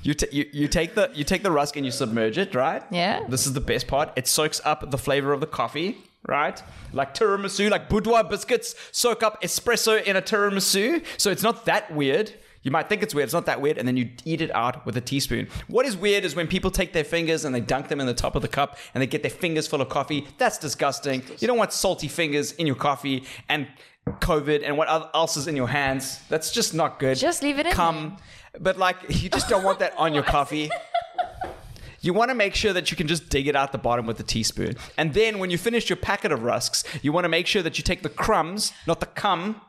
you, 0.05 0.13
ta- 0.13 0.27
you, 0.31 0.45
you 0.53 0.67
take 0.67 0.93
the 0.95 1.09
you 1.13 1.23
take 1.23 1.41
the 1.41 1.51
rusk 1.51 1.75
and 1.77 1.85
you 1.85 1.91
submerge 1.91 2.37
it, 2.37 2.53
right? 2.53 2.83
Yeah. 2.91 3.25
This 3.27 3.47
is 3.47 3.53
the 3.53 3.61
best 3.61 3.87
part. 3.87 4.11
It 4.15 4.27
soaks 4.27 4.61
up 4.63 4.91
the 4.91 4.97
flavor 4.97 5.33
of 5.33 5.39
the 5.39 5.47
coffee, 5.47 5.97
right? 6.27 6.61
Like 6.93 7.13
tiramisu, 7.15 7.71
like 7.71 7.89
boudoir 7.89 8.23
biscuits 8.23 8.75
soak 8.91 9.23
up 9.23 9.41
espresso 9.41 10.01
in 10.03 10.15
a 10.15 10.21
tiramisu. 10.21 11.03
So 11.17 11.31
it's 11.31 11.43
not 11.43 11.65
that 11.65 11.93
weird. 11.93 12.31
You 12.61 12.71
might 12.71 12.89
think 12.89 13.03
it's 13.03 13.13
weird. 13.13 13.25
It's 13.25 13.33
not 13.33 13.45
that 13.45 13.61
weird. 13.61 13.77
And 13.77 13.87
then 13.87 13.95
you 13.95 14.09
eat 14.25 14.41
it 14.41 14.53
out 14.55 14.85
with 14.87 14.97
a 14.97 15.01
teaspoon. 15.01 15.47
What 15.67 15.85
is 15.85 15.95
weird 15.95 16.23
is 16.25 16.35
when 16.35 16.47
people 16.47 16.71
take 16.71 16.93
their 16.93 17.03
fingers 17.03 17.45
and 17.45 17.53
they 17.53 17.59
dunk 17.59 17.89
them 17.89 17.99
in 17.99 18.07
the 18.07 18.13
top 18.13 18.35
of 18.35 18.41
the 18.41 18.47
cup 18.47 18.77
and 18.93 19.01
they 19.03 19.07
get 19.07 19.21
their 19.21 19.29
fingers 19.29 19.67
full 19.67 19.81
of 19.81 19.89
coffee. 19.89 20.27
That's 20.39 20.57
disgusting. 20.57 21.21
You 21.39 21.47
don't 21.47 21.59
want 21.59 21.73
salty 21.73 22.07
fingers 22.07 22.53
in 22.53 22.65
your 22.65 22.75
coffee 22.75 23.23
and 23.49 23.67
COVID 24.07 24.63
and 24.65 24.77
what 24.77 24.87
else 24.89 25.37
is 25.37 25.47
in 25.47 25.55
your 25.55 25.67
hands. 25.67 26.19
That's 26.29 26.51
just 26.51 26.73
not 26.73 26.97
good. 26.99 27.17
Just 27.17 27.43
leave 27.43 27.59
it 27.59 27.67
in 27.67 27.71
Come. 27.71 28.17
But 28.59 28.77
like, 28.77 28.97
you 29.09 29.29
just 29.29 29.49
don't 29.49 29.63
want 29.63 29.79
that 29.79 29.93
on 29.97 30.13
your 30.13 30.23
coffee. 30.35 30.69
You 32.01 32.13
want 32.13 32.29
to 32.29 32.35
make 32.35 32.53
sure 32.53 32.71
that 32.73 32.91
you 32.91 32.97
can 32.97 33.07
just 33.07 33.29
dig 33.29 33.47
it 33.47 33.55
out 33.55 33.71
the 33.71 33.79
bottom 33.79 34.05
with 34.05 34.19
a 34.19 34.23
teaspoon. 34.23 34.75
And 34.97 35.13
then 35.13 35.39
when 35.39 35.49
you 35.49 35.57
finish 35.57 35.89
your 35.89 35.97
packet 35.97 36.31
of 36.31 36.43
rusks, 36.43 36.83
you 37.01 37.11
want 37.11 37.25
to 37.25 37.29
make 37.29 37.47
sure 37.47 37.63
that 37.63 37.79
you 37.79 37.83
take 37.83 38.03
the 38.03 38.09
crumbs, 38.09 38.73
not 38.85 38.99
the 38.99 39.07
cum, 39.07 39.59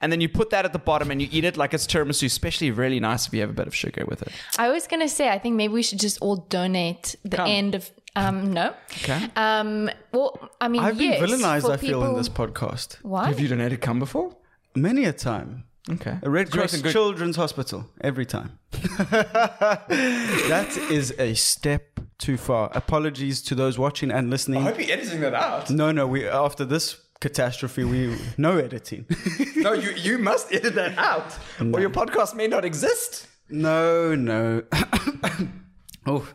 and 0.00 0.12
then 0.12 0.20
you 0.20 0.28
put 0.28 0.50
that 0.50 0.64
at 0.64 0.72
the 0.72 0.78
bottom 0.78 1.10
and 1.10 1.20
you 1.20 1.28
eat 1.30 1.44
it 1.44 1.56
like 1.56 1.74
it's 1.74 1.86
tiramisu, 1.86 2.26
especially 2.26 2.70
really 2.70 3.00
nice 3.00 3.26
if 3.26 3.34
you 3.34 3.40
have 3.40 3.50
a 3.50 3.54
bit 3.54 3.66
of 3.66 3.74
sugar 3.74 4.04
with 4.06 4.22
it. 4.22 4.32
I 4.58 4.68
was 4.70 4.86
going 4.86 5.00
to 5.00 5.08
say, 5.08 5.28
I 5.28 5.38
think 5.38 5.56
maybe 5.56 5.72
we 5.72 5.82
should 5.82 5.98
just 6.00 6.18
all 6.20 6.36
donate 6.36 7.16
the 7.24 7.36
Come. 7.36 7.48
end 7.48 7.74
of. 7.74 7.90
Um, 8.14 8.52
no. 8.52 8.74
Okay. 9.02 9.28
Um, 9.36 9.90
well, 10.12 10.50
I 10.60 10.68
mean, 10.68 10.82
I've 10.82 10.98
been 10.98 11.12
villainized, 11.12 11.62
for 11.62 11.72
I 11.72 11.76
feel, 11.76 12.04
in 12.04 12.16
this 12.16 12.28
podcast. 12.28 12.96
Why? 13.02 13.28
Have 13.28 13.38
you 13.40 13.48
donated 13.48 13.80
cum 13.80 13.98
before? 13.98 14.36
Many 14.74 15.04
a 15.04 15.12
time. 15.12 15.64
Okay. 15.90 16.18
A 16.22 16.30
Red 16.30 16.50
Cross 16.50 16.80
good- 16.82 16.92
Children's 16.92 17.36
Hospital, 17.36 17.86
every 18.02 18.26
time. 18.26 18.58
that 18.72 20.76
is 20.90 21.14
a 21.18 21.34
step 21.34 22.00
too 22.18 22.36
far. 22.36 22.70
Apologies 22.74 23.42
to 23.42 23.54
those 23.54 23.78
watching 23.78 24.10
and 24.10 24.30
listening. 24.30 24.60
I 24.60 24.64
hope 24.64 24.78
you're 24.80 24.90
editing 24.96 25.20
that 25.20 25.34
out. 25.34 25.70
No, 25.70 25.92
no, 25.92 26.06
we 26.06 26.26
after 26.28 26.64
this 26.64 27.00
catastrophe, 27.20 27.84
we 27.84 28.16
no 28.36 28.58
editing. 28.58 29.06
No, 29.56 29.72
you, 29.72 29.90
you 29.90 30.18
must 30.18 30.52
edit 30.52 30.74
that 30.76 30.96
out, 30.98 31.36
or 31.60 31.80
your 31.80 31.90
podcast 31.90 32.34
may 32.36 32.46
not 32.46 32.64
exist. 32.64 33.26
no, 33.48 34.14
no. 34.14 34.62
oh, 36.06 36.28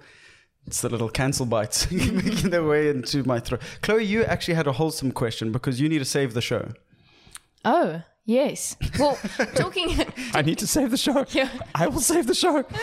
It's 0.67 0.81
the 0.81 0.89
little 0.89 1.07
cancel 1.10 1.45
bites 1.45 1.89
making 1.91 2.50
their 2.50 2.63
way 2.65 2.89
into 2.89 3.24
my 3.24 3.39
throat. 3.39 3.62
Chloe, 3.81 4.03
you 4.03 4.25
actually 4.25 4.55
had 4.55 4.67
a 4.67 4.74
wholesome 4.74 5.13
question 5.13 5.53
because 5.53 5.79
you 5.79 5.88
need 5.88 6.00
to 6.00 6.05
save 6.05 6.33
the 6.33 6.41
show. 6.41 6.74
Oh, 7.63 8.01
yes. 8.25 8.75
Well, 9.00 9.18
talking. 9.56 9.89
I 10.34 10.42
need 10.42 10.58
to 10.60 10.68
save 10.68 10.92
the 10.92 10.98
show. 10.98 11.25
Yeah. 11.32 11.50
I 11.75 11.88
will 11.88 12.01
save 12.01 12.27
the 12.27 12.36
show. 12.36 12.63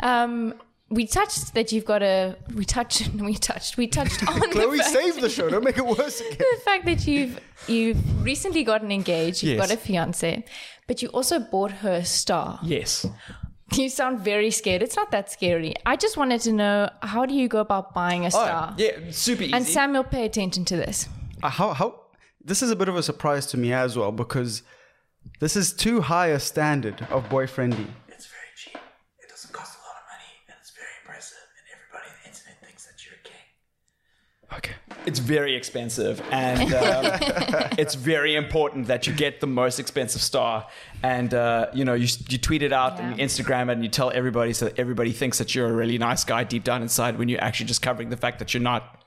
Um, 0.00 0.54
we 0.90 1.06
touched 1.06 1.54
that 1.54 1.70
you've 1.72 1.84
got 1.84 2.02
a. 2.02 2.36
We 2.54 2.64
touched. 2.64 3.08
We 3.14 3.34
touched. 3.34 3.76
We 3.76 3.86
touched 3.88 4.26
on 4.26 4.40
Chloe, 4.52 4.78
the 4.78 4.82
fact, 4.84 4.90
save 4.94 5.20
the 5.20 5.28
show. 5.28 5.48
Don't 5.50 5.64
make 5.64 5.76
it 5.76 5.84
worse 5.84 6.20
again. 6.20 6.38
the 6.38 6.60
fact 6.64 6.86
that 6.86 7.06
you've 7.06 7.38
you've 7.66 8.24
recently 8.24 8.64
gotten 8.64 8.90
engaged. 8.90 9.42
You've 9.42 9.58
Yes. 9.58 9.68
got 9.68 9.74
a 9.74 9.76
fiance, 9.76 10.44
but 10.86 11.02
you 11.02 11.08
also 11.08 11.40
bought 11.40 11.72
her 11.82 11.92
a 11.94 12.04
star. 12.04 12.58
Yes. 12.62 13.04
You 13.74 13.90
sound 13.90 14.20
very 14.20 14.50
scared. 14.50 14.82
It's 14.82 14.96
not 14.96 15.10
that 15.10 15.30
scary. 15.30 15.74
I 15.84 15.96
just 15.96 16.16
wanted 16.16 16.40
to 16.42 16.52
know 16.52 16.88
how 17.02 17.26
do 17.26 17.34
you 17.34 17.48
go 17.48 17.58
about 17.60 17.92
buying 17.92 18.24
a 18.24 18.30
star? 18.30 18.70
Oh, 18.72 18.74
yeah, 18.78 18.92
super 19.10 19.42
easy. 19.42 19.52
And 19.52 19.66
Samuel, 19.66 20.04
pay 20.04 20.24
attention 20.24 20.64
to 20.66 20.76
this. 20.76 21.06
Uh, 21.42 21.50
how 21.50 21.74
how 21.74 22.00
this 22.48 22.62
is 22.62 22.70
a 22.70 22.76
bit 22.76 22.88
of 22.88 22.96
a 22.96 23.02
surprise 23.02 23.46
to 23.46 23.58
me 23.58 23.72
as 23.72 23.96
well 23.96 24.10
because 24.10 24.62
this 25.38 25.54
is 25.54 25.72
too 25.72 26.00
high 26.00 26.28
a 26.28 26.40
standard 26.40 27.06
of 27.10 27.28
boyfriendy. 27.28 27.86
It's 28.08 28.26
very 28.26 28.50
cheap. 28.56 28.78
It 29.22 29.28
doesn't 29.28 29.52
cost 29.52 29.78
a 29.78 29.82
lot 29.86 29.96
of 29.96 30.04
money, 30.10 30.32
and 30.48 30.56
it's 30.60 30.70
very 30.70 30.88
impressive, 31.02 31.36
and 31.58 31.66
everybody 31.76 32.10
on 32.10 32.16
the 32.22 32.28
internet 32.30 32.60
thinks 32.64 32.86
that 32.86 33.04
you're 33.04 33.14
a 33.14 33.28
king. 33.28 34.56
Okay. 34.56 34.74
It's 35.06 35.18
very 35.18 35.54
expensive, 35.54 36.22
and 36.30 36.72
um, 36.74 37.68
it's 37.78 37.94
very 37.94 38.34
important 38.34 38.86
that 38.86 39.06
you 39.06 39.12
get 39.12 39.40
the 39.40 39.46
most 39.46 39.78
expensive 39.78 40.22
star. 40.22 40.66
And 41.02 41.34
uh, 41.34 41.66
you 41.74 41.84
know, 41.84 41.94
you 41.94 42.08
you 42.28 42.38
tweet 42.38 42.62
it 42.62 42.72
out 42.72 42.98
and 42.98 43.18
you 43.18 43.24
Instagram 43.24 43.68
it, 43.68 43.72
and 43.72 43.82
you 43.82 43.90
tell 43.90 44.10
everybody 44.10 44.54
so 44.54 44.64
that 44.64 44.78
everybody 44.78 45.12
thinks 45.12 45.38
that 45.38 45.54
you're 45.54 45.68
a 45.68 45.72
really 45.72 45.98
nice 45.98 46.24
guy 46.24 46.44
deep 46.44 46.64
down 46.64 46.80
inside, 46.82 47.18
when 47.18 47.28
you're 47.28 47.44
actually 47.44 47.66
just 47.66 47.82
covering 47.82 48.08
the 48.08 48.16
fact 48.16 48.38
that 48.38 48.54
you're 48.54 48.62
not. 48.62 48.97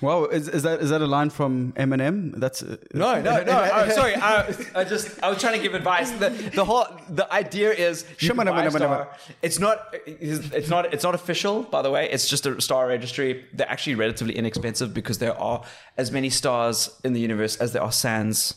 Wow, 0.00 0.26
is, 0.26 0.48
is 0.48 0.62
that 0.62 0.80
is 0.80 0.90
that 0.90 1.02
a 1.02 1.06
line 1.06 1.30
from 1.30 1.72
Eminem? 1.72 2.38
That's 2.38 2.62
uh, 2.62 2.76
No, 2.94 3.20
no, 3.20 3.42
no. 3.42 3.70
oh, 3.72 3.88
sorry, 4.00 4.14
I, 4.14 4.54
I 4.74 4.84
just 4.84 5.20
I 5.22 5.28
was 5.28 5.40
trying 5.40 5.54
to 5.54 5.62
give 5.62 5.74
advice. 5.74 6.10
The, 6.12 6.30
the 6.54 6.64
whole 6.64 6.86
the 7.08 7.32
idea 7.32 7.72
is 7.72 8.04
you 8.20 8.32
can 8.32 8.46
buy 8.46 8.64
a 8.64 8.70
star. 8.70 9.16
It's 9.42 9.58
not 9.58 9.94
it's 10.06 10.68
not 10.68 10.92
it's 10.94 11.02
not 11.02 11.14
official, 11.14 11.64
by 11.64 11.82
the 11.82 11.90
way. 11.90 12.08
It's 12.10 12.28
just 12.28 12.46
a 12.46 12.60
star 12.60 12.86
registry. 12.86 13.44
They're 13.52 13.70
actually 13.70 13.96
relatively 13.96 14.36
inexpensive 14.36 14.94
because 14.94 15.18
there 15.18 15.38
are 15.38 15.64
as 15.96 16.12
many 16.12 16.30
stars 16.30 16.90
in 17.02 17.12
the 17.12 17.20
universe 17.20 17.56
as 17.56 17.72
there 17.72 17.82
are 17.82 17.92
sands 17.92 18.54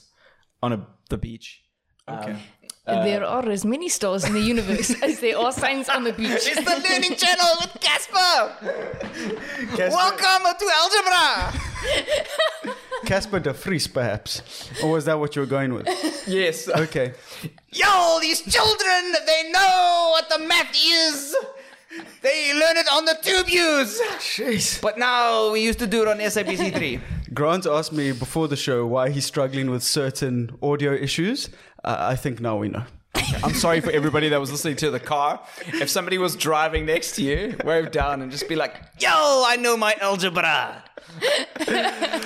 on 0.61 0.73
a, 0.73 0.87
the 1.09 1.17
beach. 1.17 1.61
Okay. 2.07 2.37
Uh, 2.91 3.03
there 3.05 3.23
are 3.23 3.47
as 3.49 3.63
many 3.63 3.87
stars 3.87 4.25
in 4.25 4.33
the 4.33 4.41
universe 4.41 4.89
as 5.01 5.19
there 5.21 5.37
are 5.37 5.51
signs 5.51 5.87
on 5.87 6.03
the 6.03 6.11
beach. 6.11 6.29
It's 6.29 6.55
the 6.55 6.89
Learning 6.89 7.15
Channel 7.15 7.51
with 7.61 7.77
Casper. 7.79 8.31
Welcome 9.77 10.43
to 10.59 10.65
algebra. 10.81 11.53
Casper 13.05 13.39
de 13.39 13.53
Vries, 13.53 13.87
perhaps, 13.87 14.41
or 14.83 14.91
was 14.91 15.05
that 15.05 15.17
what 15.17 15.35
you 15.35 15.41
were 15.41 15.47
going 15.47 15.73
with? 15.73 15.87
Yes. 16.27 16.67
Okay. 16.67 17.13
Yo, 17.71 18.19
these 18.19 18.41
children, 18.41 19.13
they 19.25 19.49
know 19.51 20.09
what 20.11 20.29
the 20.29 20.39
math 20.39 20.75
is. 20.75 21.35
They 22.21 22.53
learn 22.53 22.77
it 22.77 22.87
on 22.91 23.05
the 23.05 23.17
tube 23.21 23.49
use. 23.49 23.99
Jeez. 24.19 24.81
But 24.81 24.97
now 24.97 25.51
we 25.51 25.61
used 25.61 25.79
to 25.79 25.87
do 25.87 26.01
it 26.03 26.07
on 26.07 26.17
SABC 26.19 26.73
3. 26.75 26.99
Grant 27.33 27.65
asked 27.65 27.93
me 27.93 28.11
before 28.11 28.47
the 28.49 28.55
show 28.55 28.85
why 28.85 29.09
he's 29.09 29.25
struggling 29.25 29.69
with 29.69 29.83
certain 29.83 30.51
audio 30.61 30.93
issues. 30.93 31.49
Uh, 31.83 31.97
I 31.99 32.15
think 32.15 32.39
now 32.39 32.57
we 32.57 32.69
know. 32.69 32.83
I'm 33.43 33.53
sorry 33.53 33.81
for 33.81 33.91
everybody 33.91 34.29
that 34.29 34.39
was 34.39 34.51
listening 34.51 34.75
to 34.77 34.91
the 34.91 34.99
car. 34.99 35.39
If 35.65 35.89
somebody 35.89 36.17
was 36.17 36.35
driving 36.35 36.85
next 36.85 37.15
to 37.15 37.23
you, 37.23 37.55
wave 37.65 37.91
down 37.91 38.21
and 38.21 38.31
just 38.31 38.47
be 38.47 38.55
like, 38.55 38.75
Yo, 38.99 39.09
I 39.09 39.57
know 39.59 39.75
my 39.77 39.95
algebra. 40.01 40.83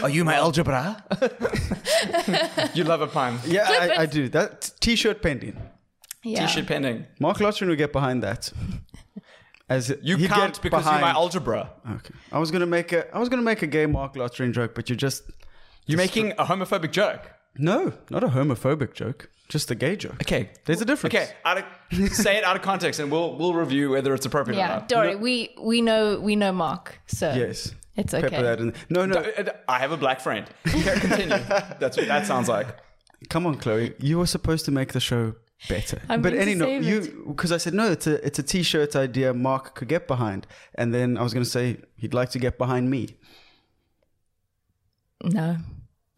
Are 0.04 0.10
you 0.10 0.24
my 0.26 0.36
algebra? 0.36 1.04
you 2.74 2.84
love 2.84 3.02
a 3.02 3.08
pun. 3.08 3.40
Yeah, 3.46 3.68
I. 3.70 4.02
I 4.04 4.06
do. 4.06 4.30
That 4.30 4.72
t-shirt 4.80 5.22
pending. 5.22 5.58
Yeah. 6.24 6.46
T-shirt 6.48 6.68
pending. 6.68 7.06
Mark 7.20 7.40
Lottering 7.40 7.70
will 7.70 7.78
get 7.78 7.92
behind 7.94 8.24
that. 8.24 8.52
As 9.70 9.90
You 10.02 10.18
can't 10.18 10.54
get 10.54 10.62
because 10.62 10.84
behind- 10.84 11.02
you're 11.02 11.14
my 11.14 11.20
algebra. 11.20 11.72
Okay. 11.96 12.14
I 12.32 12.40
was 12.40 12.52
gonna 12.52 12.66
make 12.68 12.92
a 12.94 13.14
I 13.16 13.20
was 13.20 13.30
gonna 13.30 13.42
make 13.42 13.62
a 13.62 13.68
gay 13.68 13.86
Mark 13.86 14.16
Lottering 14.16 14.54
joke, 14.54 14.76
but 14.76 14.90
you 14.90 14.96
just 14.96 15.24
You're 15.88 15.98
making 15.98 16.32
a 16.34 16.46
homophobic 16.46 16.92
joke. 16.92 17.22
no, 17.58 17.94
not 18.10 18.24
a 18.24 18.28
homophobic 18.28 18.94
joke, 18.94 19.30
just 19.48 19.70
a 19.72 19.75
gay 19.75 19.96
joke. 19.96 20.16
Okay. 20.22 20.50
There's 20.66 20.82
a 20.82 20.86
difference. 20.86 21.14
Okay, 21.16 21.30
out 21.44 21.58
of, 21.60 21.64
say 22.14 22.38
it 22.38 22.44
out 22.44 22.56
of 22.56 22.62
context, 22.62 23.00
and 23.00 23.12
we'll 23.12 23.36
we'll 23.38 23.54
review 23.54 23.92
whether 23.92 24.14
it's 24.14 24.25
appropriate 24.25 24.58
or 24.58 24.60
Yeah, 24.60 24.68
not. 24.68 24.88
Dory, 24.88 25.16
we 25.16 25.54
we 25.62 25.82
know 25.82 26.20
we 26.20 26.36
know 26.36 26.52
Mark, 26.52 27.00
so 27.08 27.32
Yes. 27.34 27.74
it's 27.96 28.14
Pepper 28.14 28.28
okay. 28.28 28.42
that 28.42 28.60
in. 28.60 28.74
No, 28.90 29.06
no. 29.06 29.18
Uh, 29.20 29.52
I 29.68 29.80
have 29.80 29.92
a 29.92 29.98
black 29.98 30.20
friend. 30.20 30.50
Okay, 30.68 31.00
continue. 31.00 31.30
That's 31.80 31.96
what 31.98 32.08
that 32.08 32.25
sounds 32.25 32.50
like. 32.50 32.68
Come 33.30 33.46
on, 33.48 33.56
Chloe. 33.58 33.94
You 34.00 34.18
were 34.20 34.28
supposed 34.28 34.66
to 34.66 34.72
make 34.72 34.94
the 34.94 35.00
show 35.00 35.36
better. 35.70 36.00
I'm 36.10 36.22
but 36.22 36.34
going 36.34 36.46
to 36.46 36.52
anyway, 36.52 36.82
save 36.82 36.84
you 36.84 37.25
because 37.28 37.52
I 37.52 37.58
said 37.58 37.74
no. 37.74 37.92
It's 37.92 38.08
a 38.08 38.25
it's 38.25 38.40
a 38.40 38.44
t-shirt 38.44 38.96
idea. 38.96 39.34
Mark 39.34 39.75
could 39.75 39.88
get 39.88 40.08
behind, 40.08 40.46
and 40.75 40.94
then 40.94 41.18
I 41.18 41.24
was 41.24 41.34
going 41.34 41.44
to 41.44 41.50
say 41.50 41.78
he'd 41.96 42.14
like 42.14 42.30
to 42.32 42.40
get 42.40 42.58
behind 42.58 42.90
me. 42.90 43.16
No, 45.24 45.58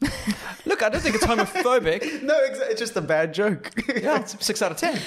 Look, 0.65 0.83
I 0.83 0.89
don't 0.89 1.01
think 1.01 1.15
it's 1.15 1.25
homophobic. 1.25 2.21
No, 2.27 2.35
it's 2.39 2.79
just 2.79 2.95
a 2.95 3.01
bad 3.01 3.33
joke. 3.33 3.71
Yeah, 3.87 4.19
it's 4.19 4.45
six 4.45 4.61
out 4.61 4.71
of 4.71 4.77
ten. 4.77 4.99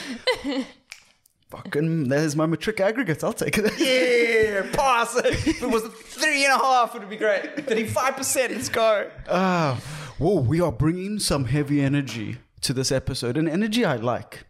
Fucking, 1.50 2.08
there's 2.08 2.36
my 2.36 2.46
matric 2.46 2.80
aggregates. 2.80 3.24
I'll 3.24 3.32
take 3.32 3.58
it. 3.58 3.72
Yeah, 3.78 4.70
pass 4.72 5.16
it. 5.16 5.26
If 5.26 5.62
it 5.62 5.68
was 5.68 5.82
three 5.84 6.44
and 6.44 6.52
a 6.52 6.58
half, 6.58 6.94
it 6.94 7.00
would 7.00 7.10
be 7.10 7.16
great. 7.16 7.66
Thirty-five 7.66 8.16
percent. 8.16 8.52
Let's 8.52 8.68
go. 8.68 9.10
Ah, 9.28 9.80
whoa, 10.18 10.40
we 10.40 10.60
are 10.60 10.72
bringing 10.72 11.18
some 11.18 11.44
heavy 11.46 11.80
energy 11.80 12.38
to 12.62 12.72
this 12.72 12.92
episode, 12.92 13.36
an 13.36 13.48
energy 13.48 13.84
I 13.84 13.96
like. 13.96 14.44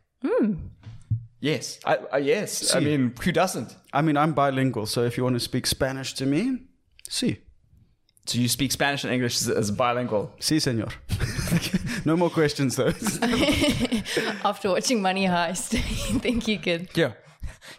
Yes, 1.40 1.80
I, 1.86 1.98
I 2.12 2.18
yes. 2.18 2.74
I 2.74 2.80
mean, 2.80 3.14
who 3.22 3.32
doesn't? 3.32 3.74
I 3.94 4.02
mean, 4.02 4.18
I'm 4.18 4.34
bilingual, 4.34 4.84
so 4.84 5.04
if 5.04 5.16
you 5.16 5.24
want 5.24 5.36
to 5.36 5.40
speak 5.40 5.66
Spanish 5.66 6.12
to 6.14 6.26
me, 6.26 6.58
see. 7.08 7.38
So 8.30 8.38
you 8.38 8.46
speak 8.46 8.70
Spanish 8.70 9.02
and 9.02 9.12
English 9.12 9.40
as, 9.40 9.48
as 9.48 9.70
bilingual. 9.72 10.32
Si, 10.38 10.60
senor. 10.60 10.86
no 12.04 12.16
more 12.16 12.30
questions, 12.30 12.76
though. 12.76 12.86
after 14.44 14.70
watching 14.70 15.02
Money 15.02 15.26
Heist, 15.26 15.72
you 15.72 16.20
think 16.24 16.46
you 16.46 16.60
could 16.60 16.88
Yeah, 16.94 17.14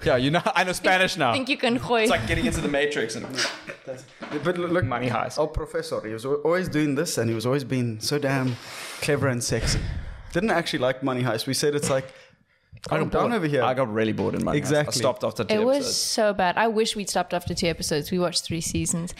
yeah. 0.03 0.17
You 0.17 0.29
know, 0.29 0.41
I 0.53 0.65
know 0.65 0.73
Spanish 0.73 1.15
now. 1.15 1.31
think 1.31 1.47
you 1.47 1.55
can 1.55 1.77
hoy. 1.77 2.01
It's 2.01 2.11
like 2.11 2.27
getting 2.27 2.45
into 2.45 2.59
the 2.59 2.67
Matrix 2.67 3.15
and 3.15 3.25
but 4.43 4.57
look, 4.57 4.71
look, 4.71 4.83
money 4.83 5.07
heist. 5.07 5.39
our 5.39 5.47
professor, 5.47 6.05
he 6.05 6.13
was 6.13 6.25
always 6.25 6.67
doing 6.67 6.95
this, 6.95 7.17
and 7.17 7.29
he 7.29 7.35
was 7.35 7.45
always 7.45 7.63
being 7.63 8.01
so 8.01 8.19
damn 8.19 8.57
clever 8.99 9.29
and 9.29 9.41
sexy. 9.41 9.79
Didn't 10.33 10.51
actually 10.51 10.79
like 10.79 11.01
Money 11.01 11.23
Heist. 11.23 11.47
We 11.47 11.53
said 11.53 11.75
it's 11.75 11.89
like, 11.89 12.13
calm 12.89 13.09
down 13.09 13.09
bored. 13.09 13.33
over 13.33 13.47
here. 13.47 13.63
I 13.63 13.73
got 13.73 13.91
really 13.91 14.13
bored 14.13 14.35
in 14.35 14.43
my 14.43 14.55
Exactly. 14.55 14.93
I 14.93 14.97
stopped 14.97 15.23
after 15.23 15.43
two 15.43 15.53
it 15.53 15.63
was 15.63 15.95
so 15.95 16.33
bad. 16.33 16.57
I 16.57 16.67
wish 16.67 16.95
we'd 16.95 17.09
stopped 17.09 17.33
after 17.33 17.53
two 17.53 17.67
episodes. 17.67 18.11
We 18.11 18.19
watched 18.19 18.43
three 18.43 18.61
seasons. 18.61 19.13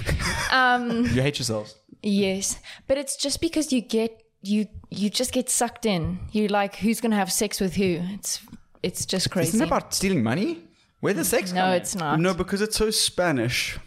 um, 0.50 1.04
You 1.06 1.22
hate 1.22 1.38
yourselves. 1.38 1.76
yes, 2.02 2.58
but 2.86 2.98
it's 2.98 3.16
just 3.16 3.40
because 3.40 3.72
you 3.72 3.80
get 3.80 4.22
you 4.42 4.66
you 4.90 5.08
just 5.10 5.32
get 5.32 5.48
sucked 5.50 5.86
in. 5.86 6.18
You're 6.32 6.48
like 6.48 6.76
who's 6.76 7.00
gonna 7.00 7.16
have 7.16 7.30
sex 7.32 7.60
with 7.60 7.74
who. 7.76 8.00
It's 8.14 8.40
it's 8.82 9.06
just 9.06 9.30
crazy. 9.30 9.48
Isn't 9.50 9.62
it 9.62 9.66
about 9.66 9.94
stealing 9.94 10.22
money? 10.22 10.64
Where 11.00 11.14
the 11.14 11.24
sex? 11.24 11.52
no, 11.52 11.60
come 11.60 11.70
in? 11.70 11.76
it's 11.76 11.94
not. 11.94 12.20
no, 12.20 12.34
because 12.34 12.60
it's 12.62 12.76
so 12.76 12.90
Spanish, 12.90 13.78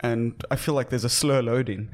and 0.00 0.42
I 0.50 0.56
feel 0.56 0.74
like 0.74 0.88
there's 0.90 1.04
a 1.04 1.08
slow 1.10 1.40
loading. 1.40 1.90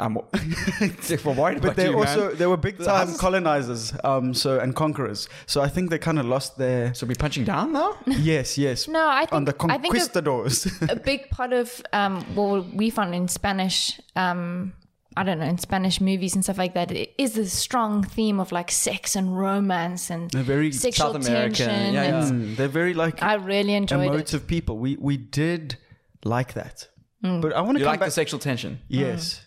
I'm 0.00 0.14
well, 1.24 1.34
worried 1.34 1.60
But 1.62 1.76
they 1.76 1.88
you, 1.90 1.98
also 1.98 2.28
man. 2.28 2.36
they 2.38 2.46
were 2.46 2.56
big 2.56 2.76
time 2.82 3.14
colonizers, 3.18 3.92
um, 4.04 4.34
so 4.34 4.58
and 4.58 4.74
conquerors. 4.74 5.28
So 5.46 5.60
I 5.60 5.68
think 5.68 5.90
they 5.90 5.98
kind 5.98 6.18
of 6.18 6.26
lost 6.26 6.56
their 6.58 6.94
So 6.94 7.06
we 7.06 7.14
punching 7.14 7.44
down 7.44 7.72
now? 7.72 7.96
yes, 8.06 8.56
yes. 8.58 8.88
No, 8.88 9.08
I 9.08 9.20
think 9.20 9.32
on 9.32 9.44
the 9.44 9.54
I 9.54 9.78
think 9.78 9.94
a- 9.94 9.98
conquistadors. 9.98 10.66
a 10.88 10.96
big 10.96 11.30
part 11.30 11.52
of 11.52 11.82
um, 11.92 12.22
what 12.34 12.72
we 12.74 12.90
found 12.90 13.14
in 13.14 13.28
Spanish, 13.28 14.00
um, 14.16 14.72
I 15.16 15.22
don't 15.24 15.38
know, 15.40 15.46
in 15.46 15.58
Spanish 15.58 16.00
movies 16.00 16.34
and 16.34 16.44
stuff 16.44 16.56
like 16.58 16.74
that, 16.74 16.90
it 16.92 17.12
is 17.18 17.32
the 17.34 17.46
strong 17.46 18.02
theme 18.04 18.40
of 18.40 18.52
like 18.52 18.70
sex 18.70 19.16
and 19.16 19.36
romance 19.36 20.08
and 20.08 20.30
They're 20.30 20.42
very 20.56 20.72
sexual 20.72 21.12
South 21.14 21.26
American, 21.26 21.66
tension. 21.66 21.94
yeah, 21.94 22.04
yeah. 22.04 22.24
and 22.26 22.42
Mm, 22.42 22.56
they're 22.56 22.68
very 22.68 22.94
like 22.94 23.22
I 23.22 23.34
really 23.34 23.74
enjoyed 23.74 24.14
it. 24.14 24.46
people. 24.46 24.78
We 24.78 24.96
we 25.00 25.16
did 25.16 25.76
like 26.24 26.54
that, 26.54 26.88
Mm. 27.24 27.40
but 27.42 27.52
I 27.52 27.60
want 27.60 27.76
to 27.78 27.84
come 27.84 27.92
like 27.92 28.00
back. 28.00 28.06
the 28.08 28.12
sexual 28.12 28.40
tension? 28.40 28.80
yes, 28.88 29.44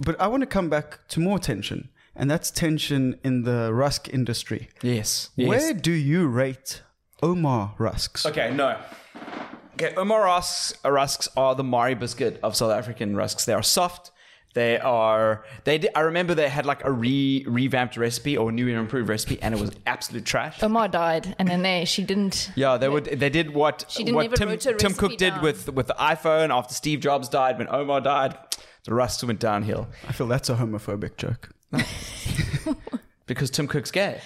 but 0.00 0.20
I 0.20 0.26
want 0.26 0.42
to 0.42 0.46
come 0.46 0.68
back 0.68 1.06
to 1.08 1.20
more 1.20 1.38
tension, 1.38 1.88
and 2.14 2.30
that's 2.30 2.50
tension 2.50 3.18
in 3.24 3.42
the 3.44 3.72
rusk 3.72 4.08
industry. 4.12 4.68
Yes. 4.82 5.30
Where 5.36 5.72
do 5.74 5.92
you 5.92 6.26
rate 6.28 6.82
Ouma 7.22 7.78
rusks? 7.78 8.26
Okay, 8.26 8.52
no. 8.54 8.78
Okay, 9.74 9.94
Ouma 9.94 10.22
rusks, 10.22 10.74
rusks 10.84 11.28
are 11.36 11.54
the 11.54 11.64
Marie 11.64 11.94
biscuit 11.94 12.38
of 12.42 12.54
South 12.54 12.72
African 12.72 13.16
rusks. 13.16 13.44
They 13.46 13.54
are 13.54 13.62
soft, 13.62 14.10
They 14.54 14.78
are 14.78 15.44
they. 15.64 15.78
Did, 15.78 15.90
I 15.94 16.00
remember 16.00 16.34
they 16.34 16.48
had 16.48 16.66
like 16.66 16.84
a 16.84 16.90
re 16.90 17.44
revamped 17.46 17.96
recipe 17.96 18.36
or 18.36 18.52
new 18.52 18.68
and 18.68 18.76
improved 18.78 19.08
recipe, 19.08 19.40
and 19.40 19.54
it 19.54 19.60
was 19.60 19.70
absolute 19.86 20.26
trash. 20.26 20.60
Ouma 20.60 20.90
died, 20.90 21.34
and 21.38 21.48
then 21.48 21.62
they 21.62 21.84
she 21.86 22.02
didn't. 22.02 22.50
Yeah, 22.54 22.76
they 22.76 22.88
would. 22.88 23.04
They 23.06 23.30
did 23.30 23.54
what 23.54 23.86
She 23.88 24.04
didn't 24.04 24.16
what 24.16 24.24
even 24.26 24.36
Tim, 24.36 24.48
wrote 24.48 24.66
a 24.66 24.74
Tim 24.74 24.92
Cook 24.92 25.02
recipe 25.10 25.16
did 25.16 25.30
down. 25.30 25.42
with 25.42 25.72
with 25.72 25.86
the 25.86 25.96
iPhone 25.98 26.50
after 26.54 26.74
Steve 26.74 27.00
Jobs 27.00 27.28
died. 27.28 27.56
When 27.58 27.66
Ouma 27.68 28.02
died, 28.02 28.36
the 28.84 28.94
rust 28.94 29.24
went 29.24 29.40
downhill 29.40 29.88
I 30.06 30.12
feel 30.12 30.26
that's 30.26 30.50
a 30.50 30.56
homophobic 30.56 31.16
joke. 31.16 31.50
because 33.26 33.50
Tim 33.50 33.66
Cook's 33.68 33.90
gay. 33.90 34.20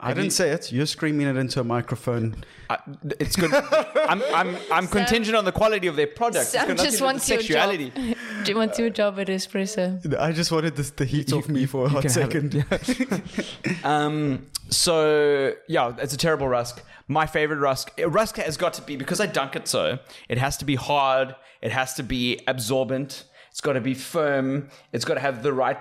I 0.00 0.14
didn't 0.14 0.30
say 0.30 0.50
it. 0.50 0.70
You're 0.70 0.86
screaming 0.86 1.26
it 1.26 1.36
into 1.36 1.60
a 1.60 1.64
microphone. 1.64 2.44
I, 2.70 2.78
it's 3.18 3.34
good. 3.34 3.52
I'm 4.12 4.22
I'm 4.32 4.56
I'm 4.70 4.86
contingent 4.86 5.36
on 5.36 5.44
the 5.44 5.50
quality 5.52 5.88
of 5.88 5.96
their 5.96 6.06
product. 6.06 6.42
It's 6.42 6.50
Sam 6.50 6.68
nothing 6.68 6.76
just 6.84 6.92
to 6.92 6.98
do 6.98 7.04
wants 7.04 7.28
your 7.28 7.40
sexuality. 7.40 7.90
job. 7.90 8.16
Do 8.44 8.52
you 8.52 8.56
want 8.56 8.78
your 8.78 8.90
job 8.90 9.18
at 9.18 9.26
Espresso? 9.26 10.16
I 10.16 10.30
just 10.30 10.52
wanted 10.52 10.76
this, 10.76 10.90
the 10.90 11.04
heat 11.04 11.32
off 11.32 11.48
me 11.48 11.66
for 11.66 11.86
a 11.86 11.88
hot 11.88 12.02
can 12.02 12.12
have 12.12 12.32
it. 12.32 12.84
second. 12.84 13.44
Um. 13.84 14.46
So 14.70 15.54
yeah, 15.66 15.94
it's 15.98 16.14
a 16.14 16.18
terrible 16.18 16.46
rusk. 16.48 16.82
My 17.08 17.26
favorite 17.26 17.58
rusk. 17.58 17.90
uh, 18.00 18.08
Rusk 18.08 18.36
has 18.36 18.56
got 18.56 18.74
to 18.74 18.82
be 18.82 18.94
because 18.96 19.18
I 19.20 19.26
dunk 19.26 19.56
it 19.56 19.66
so. 19.66 19.98
It 20.28 20.38
has 20.38 20.56
to 20.58 20.64
be 20.64 20.76
hard. 20.76 21.34
It 21.60 21.72
has 21.72 21.94
to 21.94 22.02
be 22.04 22.38
absorbent. 22.46 23.24
It's 23.50 23.60
got 23.60 23.72
to 23.72 23.80
be 23.80 23.94
firm. 23.94 24.68
It's 24.92 25.04
got 25.04 25.14
to 25.14 25.20
have 25.20 25.42
the 25.42 25.52
right 25.52 25.78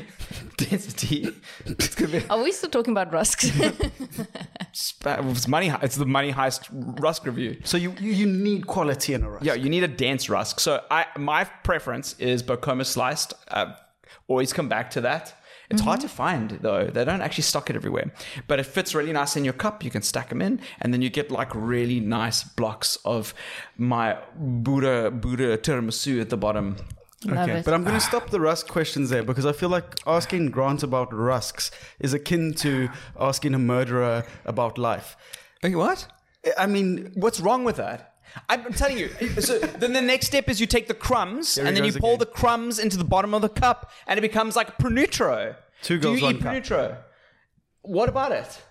density. 0.56 1.28
It's 1.66 1.94
gonna 1.94 2.12
be 2.12 2.28
Are 2.28 2.42
we 2.42 2.52
still 2.52 2.70
talking 2.70 2.92
about 2.92 3.12
rusks? 3.12 3.44
it's 4.72 5.48
money. 5.48 5.72
It's 5.82 5.96
the 5.96 6.06
money 6.06 6.32
heist 6.32 6.68
rusk 7.00 7.26
review. 7.26 7.60
So 7.64 7.76
you, 7.76 7.94
you, 8.00 8.12
you 8.12 8.26
need 8.26 8.66
quality 8.66 9.14
in 9.14 9.22
a 9.22 9.30
rusk. 9.30 9.44
Yeah, 9.44 9.54
you 9.54 9.70
need 9.70 9.82
a 9.82 9.88
dense 9.88 10.28
rusk. 10.28 10.60
So 10.60 10.82
I 10.90 11.06
my 11.16 11.44
preference 11.44 12.14
is 12.18 12.42
Bokomo 12.42 12.84
sliced. 12.84 13.34
Uh, 13.48 13.74
always 14.28 14.52
come 14.52 14.68
back 14.68 14.90
to 14.90 15.00
that. 15.02 15.34
It's 15.72 15.80
hard 15.80 16.00
to 16.00 16.08
find 16.08 16.50
though. 16.60 16.86
They 16.86 17.04
don't 17.04 17.22
actually 17.22 17.44
stock 17.44 17.70
it 17.70 17.76
everywhere, 17.76 18.12
but 18.46 18.60
it 18.60 18.66
fits 18.66 18.94
really 18.94 19.12
nice 19.12 19.36
in 19.36 19.44
your 19.44 19.54
cup. 19.54 19.82
You 19.82 19.90
can 19.90 20.02
stack 20.02 20.28
them 20.28 20.42
in, 20.42 20.60
and 20.80 20.92
then 20.92 21.00
you 21.00 21.08
get 21.08 21.30
like 21.30 21.54
really 21.54 21.98
nice 21.98 22.44
blocks 22.44 22.96
of 23.06 23.32
my 23.78 24.18
Buddha 24.36 25.10
Buddha 25.10 25.56
tiramisu 25.56 26.20
at 26.20 26.28
the 26.28 26.36
bottom. 26.36 26.76
Love 27.24 27.48
Okay, 27.48 27.58
it. 27.60 27.64
but 27.64 27.74
I'm 27.74 27.82
going 27.84 27.94
to 27.94 28.00
stop 28.00 28.30
the 28.30 28.40
rusk 28.40 28.68
questions 28.68 29.10
there 29.10 29.22
because 29.22 29.46
I 29.46 29.52
feel 29.52 29.68
like 29.68 29.84
asking 30.06 30.50
Grant 30.50 30.82
about 30.82 31.12
rusks 31.12 31.70
is 32.00 32.12
akin 32.14 32.54
to 32.54 32.88
asking 33.18 33.54
a 33.54 33.58
murderer 33.58 34.24
about 34.44 34.78
life. 34.78 35.16
Okay, 35.64 35.74
what? 35.76 36.06
I 36.58 36.66
mean, 36.66 37.12
What's 37.14 37.38
wrong 37.40 37.62
with 37.64 37.76
that? 37.76 38.08
I'm 38.48 38.72
telling 38.72 38.98
you. 38.98 39.10
So 39.40 39.58
then 39.58 39.92
the 39.92 40.00
next 40.00 40.26
step 40.26 40.48
is 40.48 40.58
you 40.60 40.66
take 40.66 40.88
the 40.88 40.94
crumbs 40.94 41.56
Here 41.56 41.66
and 41.66 41.76
then 41.76 41.84
you 41.84 41.92
pour 41.92 42.14
again. 42.14 42.18
the 42.20 42.26
crumbs 42.26 42.78
into 42.78 42.96
the 42.96 43.04
bottom 43.04 43.34
of 43.34 43.42
the 43.42 43.48
cup, 43.50 43.90
and 44.06 44.16
it 44.18 44.22
becomes 44.22 44.56
like 44.56 44.78
pronutro. 44.78 45.54
Two 45.82 45.98
Do 45.98 46.02
girls, 46.08 46.18
you 46.20 46.24
one 46.26 46.36
eat 46.36 46.42
cup. 46.42 46.54
pronutro? 46.54 46.96
What 47.82 48.08
about 48.08 48.32
it? 48.32 48.62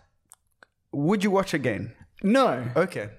would 0.93 1.23
you 1.23 1.31
watch 1.31 1.53
again? 1.53 1.93
No. 2.23 2.65
Okay. 2.75 3.09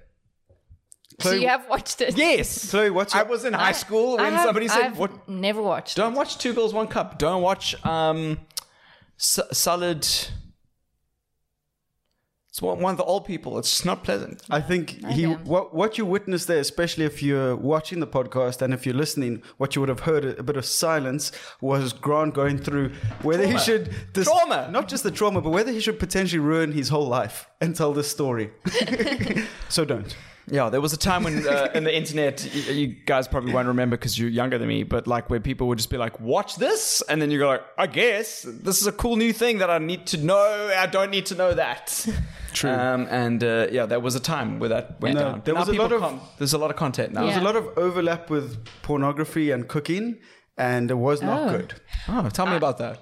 So 1.19 1.31
you 1.31 1.47
have 1.47 1.67
watched 1.69 2.01
it? 2.01 2.17
Yes. 2.17 2.69
Chloe, 2.71 2.89
what's 2.89 3.13
I 3.15 3.23
was 3.23 3.45
in 3.45 3.53
high 3.53 3.71
school 3.73 4.17
when 4.17 4.33
have- 4.33 4.45
somebody 4.45 4.67
said, 4.67 4.81
I've 4.83 4.97
"What? 4.99 5.27
Never 5.29 5.61
watched. 5.61 5.95
Don't 5.97 6.13
watch 6.15 6.37
Two 6.37 6.53
Girls 6.53 6.73
One 6.73 6.87
Cup. 6.87 7.17
Don't 7.19 7.41
watch 7.41 7.75
um, 7.85 8.39
S- 9.19 9.39
Solid." 9.51 10.07
It's 12.49 12.61
one 12.61 12.79
one 12.81 12.91
of 12.91 12.97
the 12.97 13.03
old 13.03 13.25
people. 13.25 13.57
It's 13.57 13.83
not 13.83 14.03
pleasant. 14.03 14.43
I 14.47 14.61
think 14.61 15.03
he 15.07 15.25
what 15.25 15.73
what 15.73 15.97
you 15.97 16.05
witnessed 16.05 16.47
there, 16.47 16.59
especially 16.59 17.03
if 17.03 17.23
you're 17.23 17.55
watching 17.55 17.99
the 17.99 18.05
podcast 18.05 18.61
and 18.61 18.75
if 18.75 18.85
you're 18.85 18.93
listening, 18.93 19.41
what 19.57 19.73
you 19.75 19.81
would 19.81 19.89
have 19.89 20.01
heard 20.01 20.23
a, 20.23 20.37
a 20.37 20.43
bit 20.43 20.55
of 20.55 20.63
silence 20.63 21.31
was 21.61 21.93
Grant 21.93 22.35
going 22.35 22.59
through 22.59 22.91
whether 23.23 23.47
he 23.47 23.57
should 23.57 23.91
this, 24.13 24.27
Trauma. 24.27 24.69
not 24.69 24.87
just 24.87 25.01
the 25.01 25.09
trauma, 25.09 25.41
but 25.41 25.49
whether 25.49 25.71
he 25.71 25.79
should 25.79 25.97
potentially 25.97 26.37
ruin 26.39 26.73
his 26.73 26.89
whole 26.89 27.07
life 27.07 27.47
and 27.63 27.75
tell 27.75 27.93
this 27.93 28.09
story. 28.11 28.51
so 29.69 29.85
don't. 29.85 30.15
Yeah, 30.51 30.67
there 30.69 30.81
was 30.81 30.91
a 30.91 30.97
time 30.97 31.23
when 31.23 31.47
uh, 31.47 31.69
in 31.73 31.85
the 31.85 31.95
internet, 32.01 32.45
y- 32.53 32.71
you 32.73 32.87
guys 33.05 33.29
probably 33.29 33.53
won't 33.53 33.67
remember 33.69 33.95
because 33.95 34.19
you're 34.19 34.27
younger 34.29 34.57
than 34.57 34.67
me, 34.67 34.83
but 34.83 35.07
like 35.07 35.29
where 35.29 35.39
people 35.39 35.67
would 35.69 35.77
just 35.77 35.89
be 35.89 35.95
like, 35.97 36.19
"Watch 36.19 36.57
this," 36.57 37.01
and 37.07 37.21
then 37.21 37.31
you 37.31 37.39
go 37.39 37.47
like, 37.47 37.61
"I 37.77 37.87
guess 37.87 38.41
this 38.45 38.81
is 38.81 38.87
a 38.87 38.91
cool 38.91 39.15
new 39.15 39.31
thing 39.31 39.59
that 39.59 39.69
I 39.69 39.77
need 39.77 40.05
to 40.07 40.17
know. 40.17 40.71
I 40.77 40.85
don't 40.87 41.11
need 41.11 41.25
to 41.27 41.35
know 41.35 41.53
that." 41.53 42.05
True. 42.53 42.69
Um, 42.71 43.07
and 43.09 43.41
uh, 43.41 43.67
yeah, 43.71 43.85
there 43.85 44.01
was 44.01 44.15
a 44.15 44.19
time 44.19 44.59
where 44.59 44.67
that 44.69 44.99
went 44.99 45.15
No, 45.15 45.21
down. 45.21 45.41
there 45.45 45.53
Now 45.53 45.61
was 45.61 45.69
a 45.69 45.73
lot 45.81 45.91
of- 45.93 46.01
can't- 46.01 46.21
there's 46.37 46.53
a 46.53 46.57
lot 46.57 46.71
of 46.71 46.75
content 46.77 47.13
now. 47.13 47.21
There's 47.23 47.37
Yeah. 47.37 47.41
a 47.43 47.49
lot 47.51 47.55
of 47.55 47.65
overlap 47.77 48.29
with 48.29 48.57
pornography 48.81 49.49
and 49.51 49.65
cooking, 49.69 50.19
and 50.57 50.91
it 50.91 50.97
was 50.97 51.21
not 51.21 51.39
Oh. 51.47 51.57
good. 51.57 51.73
Oh, 52.09 52.27
tell 52.29 52.47
me 52.47 52.57
about 52.57 52.77
that. 52.79 52.99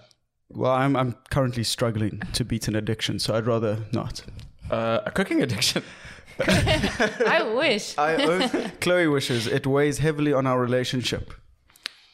Well, 0.54 0.72
I'm 0.72 0.96
I'm 0.96 1.16
currently 1.32 1.64
struggling 1.64 2.22
to 2.34 2.46
beat 2.46 2.68
an 2.68 2.76
addiction, 2.76 3.18
so 3.18 3.34
I'd 3.36 3.48
rather 3.48 3.80
not. 3.92 4.22
Uh, 4.70 5.00
a 5.06 5.12
cooking 5.12 5.42
addiction. 5.42 5.84
I 6.48 7.52
wish. 7.56 7.98
I 7.98 8.16
owe, 8.16 8.48
Chloe 8.80 9.08
wishes 9.08 9.48
it 9.48 9.68
weighs 9.68 9.98
heavily 10.00 10.34
on 10.34 10.48
our 10.48 10.60
relationship. 10.60 11.34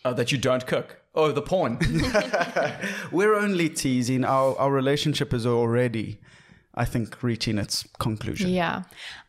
Oh, 0.04 0.14
that 0.14 0.32
you 0.32 0.38
don't 0.38 0.66
cook. 0.66 0.98
Oh, 1.14 1.32
the 1.32 1.42
porn. 1.42 1.78
We're 3.12 3.36
only 3.36 3.70
teasing. 3.70 4.24
Our 4.26 4.58
our 4.58 4.72
relationship 4.72 5.34
is 5.34 5.46
already, 5.46 6.20
I 6.76 6.86
think, 6.86 7.22
reaching 7.24 7.58
its 7.58 7.86
conclusion. 8.00 8.50
yeah, 8.50 8.84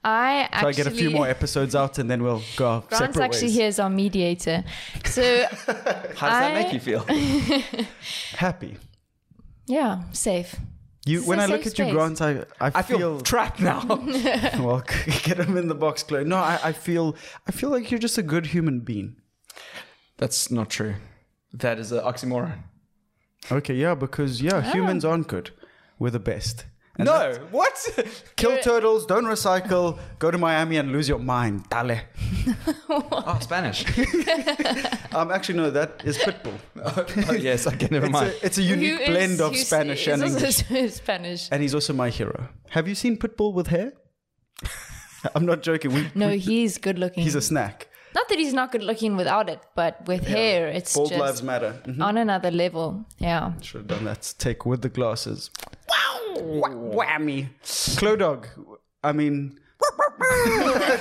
I 0.04 0.48
So 0.50 0.56
I 0.56 0.60
actually 0.68 0.74
get 0.74 0.86
a 0.86 0.90
few 0.90 1.10
more 1.10 1.28
episodes 1.28 1.74
out, 1.74 1.98
and 1.98 2.10
then 2.10 2.22
we'll 2.22 2.42
go 2.56 2.66
our 2.68 2.80
Grant's 2.82 2.98
separate 2.98 3.24
actually 3.24 3.48
ways. 3.48 3.54
here 3.56 3.66
as 3.68 3.78
our 3.78 3.90
mediator. 3.90 4.64
So 5.04 5.46
How 6.16 6.28
does 6.28 6.40
that 6.40 6.54
make 6.54 6.72
you 6.72 6.80
feel? 6.80 7.04
Happy. 8.36 8.76
yeah, 9.66 10.02
safe. 10.12 10.56
You, 11.08 11.20
It's 11.20 11.26
when 11.26 11.40
I 11.40 11.46
look 11.46 11.62
safe 11.62 11.72
at 11.72 11.78
you, 11.78 11.84
space. 11.86 11.94
Grant, 11.94 12.20
I, 12.20 12.30
I, 12.60 12.70
I 12.74 12.82
feel 12.82 12.98
feel, 12.98 13.20
trapped 13.22 13.60
now. 13.60 13.82
well. 14.58 14.84
Get 15.22 15.38
him 15.38 15.56
in 15.56 15.68
the 15.68 15.74
box, 15.74 16.02
Chloe. 16.02 16.24
No, 16.24 16.36
I, 16.36 16.60
I 16.62 16.72
feel 16.72 17.16
I 17.46 17.50
feel 17.50 17.70
like 17.70 17.90
you're 17.90 17.98
just 17.98 18.18
a 18.18 18.22
good 18.22 18.48
human 18.48 18.80
being. 18.80 19.16
That's 20.18 20.50
not 20.50 20.68
true. 20.68 20.96
That 21.54 21.78
is 21.78 21.92
an 21.92 22.00
oxymoron. 22.00 22.58
Okay, 23.50 23.72
yeah, 23.72 23.94
because 23.94 24.42
yeah, 24.42 24.56
oh. 24.56 24.60
humans 24.60 25.02
aren't 25.02 25.28
good. 25.28 25.50
We're 25.98 26.10
the 26.10 26.18
best. 26.18 26.66
And 26.98 27.06
no, 27.06 27.32
what? 27.52 27.74
Kill 28.36 28.58
turtles, 28.58 29.06
don't 29.06 29.24
recycle, 29.26 29.98
go 30.18 30.30
to 30.32 30.38
Miami 30.38 30.78
and 30.78 30.90
lose 30.90 31.08
your 31.08 31.20
mind. 31.20 31.68
Dale. 31.70 32.00
oh, 32.90 33.38
Spanish. 33.40 33.84
Um, 35.10 35.30
actually, 35.32 35.56
no, 35.58 35.70
that 35.70 36.02
is 36.04 36.18
Pitbull. 36.18 36.58
oh, 36.84 37.32
yes, 37.32 37.66
okay, 37.66 37.88
never 37.90 38.06
It's 38.06 38.12
mind. 38.12 38.28
a, 38.30 38.46
it's 38.46 38.58
a 38.58 38.62
unique 38.62 38.96
Who 38.96 38.98
is- 39.00 39.08
blend 39.08 39.40
of 39.40 39.56
Spanish 39.56 40.06
is 40.06 40.12
and 40.12 40.22
also 40.22 40.36
English. 40.74 40.94
Spanish. 40.94 41.48
And 41.50 41.62
he's 41.62 41.74
also 41.74 41.92
my 41.94 42.10
hero. 42.10 42.48
Have 42.70 42.86
you 42.86 42.94
seen 42.94 43.16
Pitbull 43.16 43.54
with 43.54 43.68
hair? 43.68 43.92
I'm 45.34 45.46
not 45.46 45.62
joking. 45.62 45.92
We, 45.94 46.10
No, 46.14 46.28
we- 46.28 46.38
he's 46.38 46.78
good 46.78 46.98
looking. 46.98 47.24
he's 47.24 47.34
a 47.34 47.40
snack. 47.40 47.88
Not 48.14 48.28
that 48.28 48.38
he's 48.38 48.52
not 48.54 48.70
good 48.72 48.82
looking 48.82 49.16
without 49.16 49.48
it, 49.48 49.60
but 49.74 50.06
with 50.06 50.26
hair, 50.26 50.68
it's 50.68 50.94
Bald 50.94 51.08
just 51.10 51.20
lives 51.20 51.42
matter. 51.42 51.80
Mhm. 51.86 52.02
on 52.02 52.16
another 52.18 52.50
level. 52.50 53.04
Yeah. 53.18 53.52
Should 53.62 53.78
have 53.80 53.86
done 53.88 54.04
that. 54.04 54.34
Take 54.38 54.64
with 54.66 54.82
the 54.82 54.88
glasses. 54.88 55.50
Wow! 56.36 56.70
Wha- 56.70 57.04
whammy. 57.04 57.48
Clo 57.98 58.16
dog. 58.16 58.46
I 59.02 59.12
mean. 59.12 59.58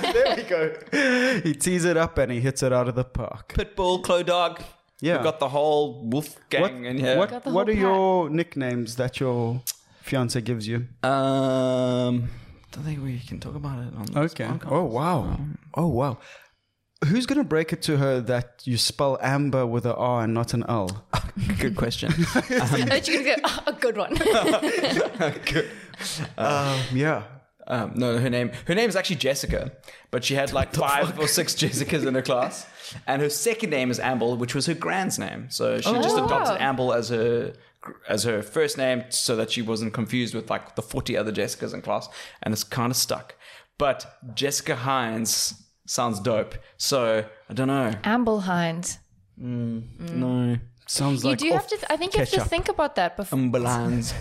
there 0.02 0.36
we 0.36 0.42
go. 0.44 1.40
He 1.42 1.52
tees 1.54 1.84
it 1.84 1.96
up 1.96 2.16
and 2.18 2.30
he 2.30 2.40
hits 2.40 2.62
it 2.62 2.72
out 2.72 2.88
of 2.88 2.94
the 2.94 3.04
park. 3.04 3.52
Pitbull, 3.54 4.02
Clo 4.02 4.22
Dog. 4.22 4.62
Yeah. 5.00 5.14
We've 5.16 5.24
got 5.24 5.40
the 5.40 5.48
whole 5.48 6.04
wolf 6.08 6.36
gang 6.50 6.62
What, 6.62 6.72
in 6.72 6.98
here. 6.98 7.16
what, 7.18 7.30
Got 7.30 7.44
the 7.44 7.50
what 7.50 7.68
are 7.68 7.72
pack. 7.72 7.80
your 7.80 8.30
nicknames 8.30 8.96
that 8.96 9.20
your 9.20 9.62
fiance 10.02 10.40
gives 10.40 10.66
you? 10.68 10.86
Um, 11.02 12.28
don't 12.72 12.84
think 12.84 13.02
we 13.02 13.18
can 13.20 13.38
talk 13.40 13.54
about 13.54 13.78
it 13.80 13.94
on 13.96 14.06
this 14.06 14.32
Okay. 14.32 14.44
podcast. 14.44 14.70
Oh 14.72 14.84
wow. 14.84 15.38
Oh 15.74 15.86
wow. 15.88 16.18
Who's 17.06 17.26
gonna 17.26 17.44
break 17.44 17.72
it 17.72 17.80
to 17.82 17.96
her 17.98 18.20
that 18.22 18.62
you 18.64 18.76
spell 18.76 19.18
amber 19.22 19.64
with 19.66 19.86
an 19.86 19.92
R 19.92 20.24
and 20.24 20.34
not 20.34 20.52
an 20.54 20.64
L? 20.68 21.04
Good 21.60 21.76
question. 21.76 22.12
I 22.12 22.14
thought 22.40 23.06
you 23.08 23.18
were 23.18 23.24
going 23.24 23.36
to 23.36 23.42
go, 23.42 23.48
"Oh, 23.48 23.62
a 23.66 23.72
good 23.72 23.96
one. 23.96 24.16
Um, 26.36 26.80
yeah. 26.92 27.24
Um, 27.66 27.92
no, 27.96 28.18
her 28.18 28.30
name 28.30 28.50
her 28.66 28.74
name 28.74 28.88
is 28.88 28.96
actually 28.96 29.16
Jessica, 29.16 29.72
but 30.10 30.24
she 30.24 30.34
had 30.34 30.52
like 30.52 30.74
five 30.74 31.18
or 31.18 31.26
six 31.28 31.54
Jessicas 31.54 32.06
in 32.06 32.14
her 32.14 32.22
class, 32.22 32.66
and 33.06 33.20
her 33.20 33.28
second 33.28 33.70
name 33.70 33.90
is 33.90 33.98
Amble, 34.00 34.36
which 34.36 34.54
was 34.54 34.66
her 34.66 34.74
grand's 34.74 35.18
name. 35.18 35.46
So 35.50 35.76
she 35.80 35.92
just 35.92 36.16
Oh. 36.16 36.24
adopted 36.24 36.54
wow. 36.54 36.66
Amble 36.68 36.92
as 36.94 37.08
her 37.10 37.52
as 38.08 38.22
her 38.24 38.42
first 38.42 38.78
name, 38.78 39.04
so 39.10 39.36
that 39.36 39.50
she 39.50 39.60
wasn't 39.60 39.92
confused 39.92 40.34
with 40.34 40.48
like 40.50 40.76
the 40.76 40.82
forty 40.82 41.16
other 41.16 41.32
Jessicas 41.32 41.74
in 41.74 41.82
class, 41.82 42.08
and 42.42 42.54
it's 42.54 42.64
kind 42.64 42.90
of 42.90 42.96
stuck. 42.96 43.34
But 43.76 44.18
Jessica 44.34 44.76
Hines 44.76 45.54
sounds 45.88 46.20
dope, 46.20 46.54
so 46.76 47.24
I 47.50 47.52
don't 47.54 47.68
know. 47.68 47.92
Amble 48.04 48.40
Hines. 48.40 48.98
Mm, 49.40 49.82
mm. 49.98 50.14
No, 50.14 50.58
Sounds 50.86 51.22
You 51.22 51.30
like 51.30 51.38
do 51.38 51.50
have 51.52 51.66
to, 51.68 51.76
I 51.92 51.96
think 51.98 52.14
you 52.14 52.20
have 52.20 52.30
to 52.30 52.36
ketchup. 52.36 52.50
think 52.50 52.68
about 52.70 52.94
that 52.96 53.16
before. 53.16 53.38
Ambulance, 53.38 54.14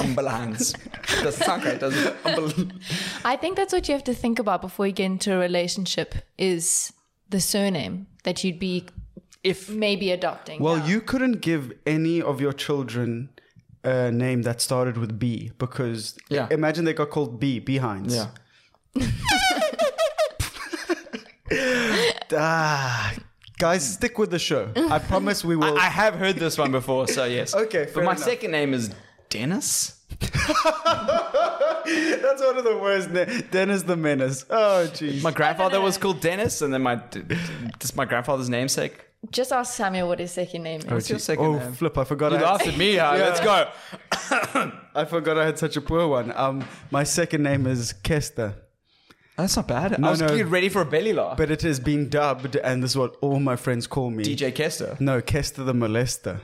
ambulance. 0.00 0.74
Doesn't 1.22 1.44
sound 1.44 1.62
does 1.80 1.96
it? 1.96 2.22
Ambul- 2.24 2.70
I 3.24 3.36
think 3.36 3.56
that's 3.56 3.72
what 3.72 3.88
you 3.88 3.94
have 3.94 4.04
to 4.04 4.14
think 4.14 4.38
about 4.38 4.60
before 4.60 4.86
you 4.86 4.92
get 4.92 5.06
into 5.06 5.32
a 5.34 5.38
relationship 5.38 6.14
is 6.36 6.92
the 7.30 7.40
surname 7.40 8.06
that 8.24 8.44
you'd 8.44 8.58
be 8.58 8.84
if 9.42 9.70
maybe 9.70 10.10
adopting. 10.10 10.60
Well, 10.62 10.76
yeah. 10.78 10.86
you 10.88 11.00
couldn't 11.00 11.40
give 11.40 11.72
any 11.86 12.20
of 12.20 12.38
your 12.40 12.52
children 12.52 13.30
a 13.82 14.10
name 14.12 14.42
that 14.42 14.60
started 14.60 14.96
with 14.98 15.18
B 15.18 15.52
because 15.58 16.16
Yeah. 16.28 16.48
imagine 16.50 16.84
they 16.84 16.92
got 16.94 17.08
called 17.10 17.40
B, 17.40 17.60
Behinds. 17.60 18.14
yeah. 18.14 18.28
Ah, 22.36 23.14
guys, 23.58 23.94
stick 23.94 24.18
with 24.18 24.30
the 24.30 24.38
show. 24.38 24.70
I 24.76 24.98
promise 24.98 25.44
we 25.44 25.56
will. 25.56 25.78
I 25.78 25.84
have 25.88 26.14
heard 26.14 26.36
this 26.36 26.58
one 26.58 26.72
before, 26.72 27.06
so 27.06 27.24
yes. 27.24 27.54
Okay, 27.64 27.86
but 27.94 28.02
my 28.04 28.12
enough. 28.12 28.24
second 28.24 28.50
name 28.50 28.74
is 28.74 28.90
Dennis. 29.28 30.00
That's 30.20 30.32
one 32.42 32.56
of 32.56 32.64
the 32.64 32.78
worst. 32.80 33.10
Na- 33.10 33.26
Dennis 33.50 33.82
the 33.82 33.96
Menace. 33.96 34.46
Oh, 34.48 34.88
jeez. 34.92 35.22
My 35.22 35.30
grandfather 35.32 35.80
was 35.80 35.98
called 35.98 36.20
Dennis, 36.20 36.62
and 36.62 36.72
then 36.72 36.82
my 36.82 37.00
just 37.78 37.96
my 37.96 38.04
grandfather's 38.04 38.48
namesake. 38.48 39.04
just 39.30 39.52
ask 39.52 39.74
Samuel 39.74 40.08
what 40.08 40.18
his 40.18 40.32
second 40.32 40.62
name 40.62 40.80
is. 40.80 40.86
What's 40.86 41.10
your 41.10 41.18
second 41.18 41.44
oh, 41.44 41.58
name? 41.58 41.72
flip! 41.72 41.96
I 41.98 42.04
forgot. 42.04 42.32
You 42.32 42.38
I 42.38 42.40
had, 42.40 42.46
laughed 42.48 42.66
at 42.68 42.76
me. 42.78 42.96
huh? 42.96 43.12
Let's 43.16 43.40
go. 43.40 43.68
I 44.94 45.04
forgot 45.04 45.38
I 45.38 45.44
had 45.46 45.58
such 45.58 45.76
a 45.76 45.80
poor 45.80 46.06
one. 46.08 46.32
Um, 46.36 46.64
my 46.90 47.04
second 47.04 47.42
name 47.42 47.66
is 47.66 47.92
Kester, 47.92 48.54
That's 49.36 49.56
not 49.56 49.66
bad. 49.66 49.98
No, 49.98 50.08
I 50.08 50.10
was 50.12 50.20
no. 50.20 50.28
getting 50.28 50.48
ready 50.48 50.68
for 50.68 50.82
a 50.82 50.84
belly 50.84 51.12
laugh. 51.12 51.36
but 51.36 51.50
it 51.50 51.62
has 51.62 51.80
been 51.80 52.08
dubbed, 52.08 52.56
and 52.56 52.82
this 52.82 52.92
is 52.92 52.96
what 52.96 53.16
all 53.20 53.40
my 53.40 53.56
friends 53.56 53.86
call 53.86 54.10
me. 54.10 54.24
DJ 54.24 54.54
Kester. 54.54 54.96
No, 55.00 55.20
Kester 55.20 55.64
the 55.64 55.72
Molester. 55.72 56.40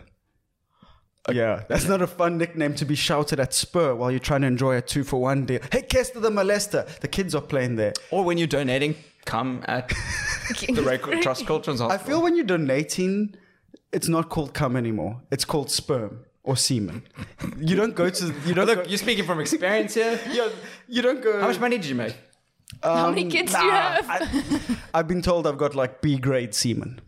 Yeah, 1.30 1.62
that's 1.68 1.86
not 1.86 2.02
a 2.02 2.06
fun 2.06 2.38
nickname 2.38 2.74
to 2.76 2.84
be 2.84 2.94
shouted 2.96 3.38
at 3.38 3.54
Spur 3.54 3.94
while 3.94 4.10
you're 4.10 4.18
trying 4.18 4.40
to 4.40 4.46
enjoy 4.46 4.76
a 4.76 4.82
two 4.82 5.04
for 5.04 5.20
one 5.20 5.44
deal. 5.46 5.60
Hey, 5.70 5.82
Kester 5.82 6.18
the 6.18 6.30
Molester. 6.30 6.86
The 7.00 7.08
kids 7.08 7.34
are 7.34 7.42
playing 7.42 7.76
there. 7.76 7.92
Or 8.10 8.24
when 8.24 8.38
you're 8.38 8.48
donating, 8.48 8.96
come 9.24 9.62
at 9.68 9.88
the 10.68 10.82
Red 10.84 11.02
Cross 11.02 11.42
Children's 11.42 11.80
I 11.80 11.98
feel 11.98 12.22
when 12.22 12.34
you're 12.36 12.44
donating, 12.44 13.36
it's 13.92 14.08
not 14.08 14.28
called 14.30 14.54
cum 14.54 14.76
anymore. 14.76 15.20
It's 15.30 15.44
called 15.44 15.70
sperm 15.70 16.24
or 16.42 16.56
semen. 16.56 17.02
You 17.58 17.76
don't 17.76 17.94
go 17.94 18.10
to 18.10 18.34
you 18.46 18.54
don't 18.54 18.66
Look, 18.66 18.84
go, 18.84 18.88
you're 18.88 18.98
speaking 18.98 19.24
from 19.24 19.40
experience 19.40 19.94
here. 19.94 20.18
yeah, 20.32 20.48
you 20.88 21.02
don't 21.02 21.22
go. 21.22 21.40
How 21.40 21.46
much 21.48 21.60
money 21.60 21.76
did 21.76 21.86
you 21.86 21.94
make? 21.94 22.16
How 22.82 23.10
many 23.10 23.24
um, 23.24 23.30
kids 23.30 23.52
do 23.54 23.62
you 23.64 23.70
have? 23.70 24.80
I've 24.94 25.08
been 25.08 25.22
told 25.22 25.46
I've 25.46 25.58
got 25.58 25.74
like 25.74 26.00
B 26.00 26.16
grade 26.18 26.54
semen. 26.54 27.00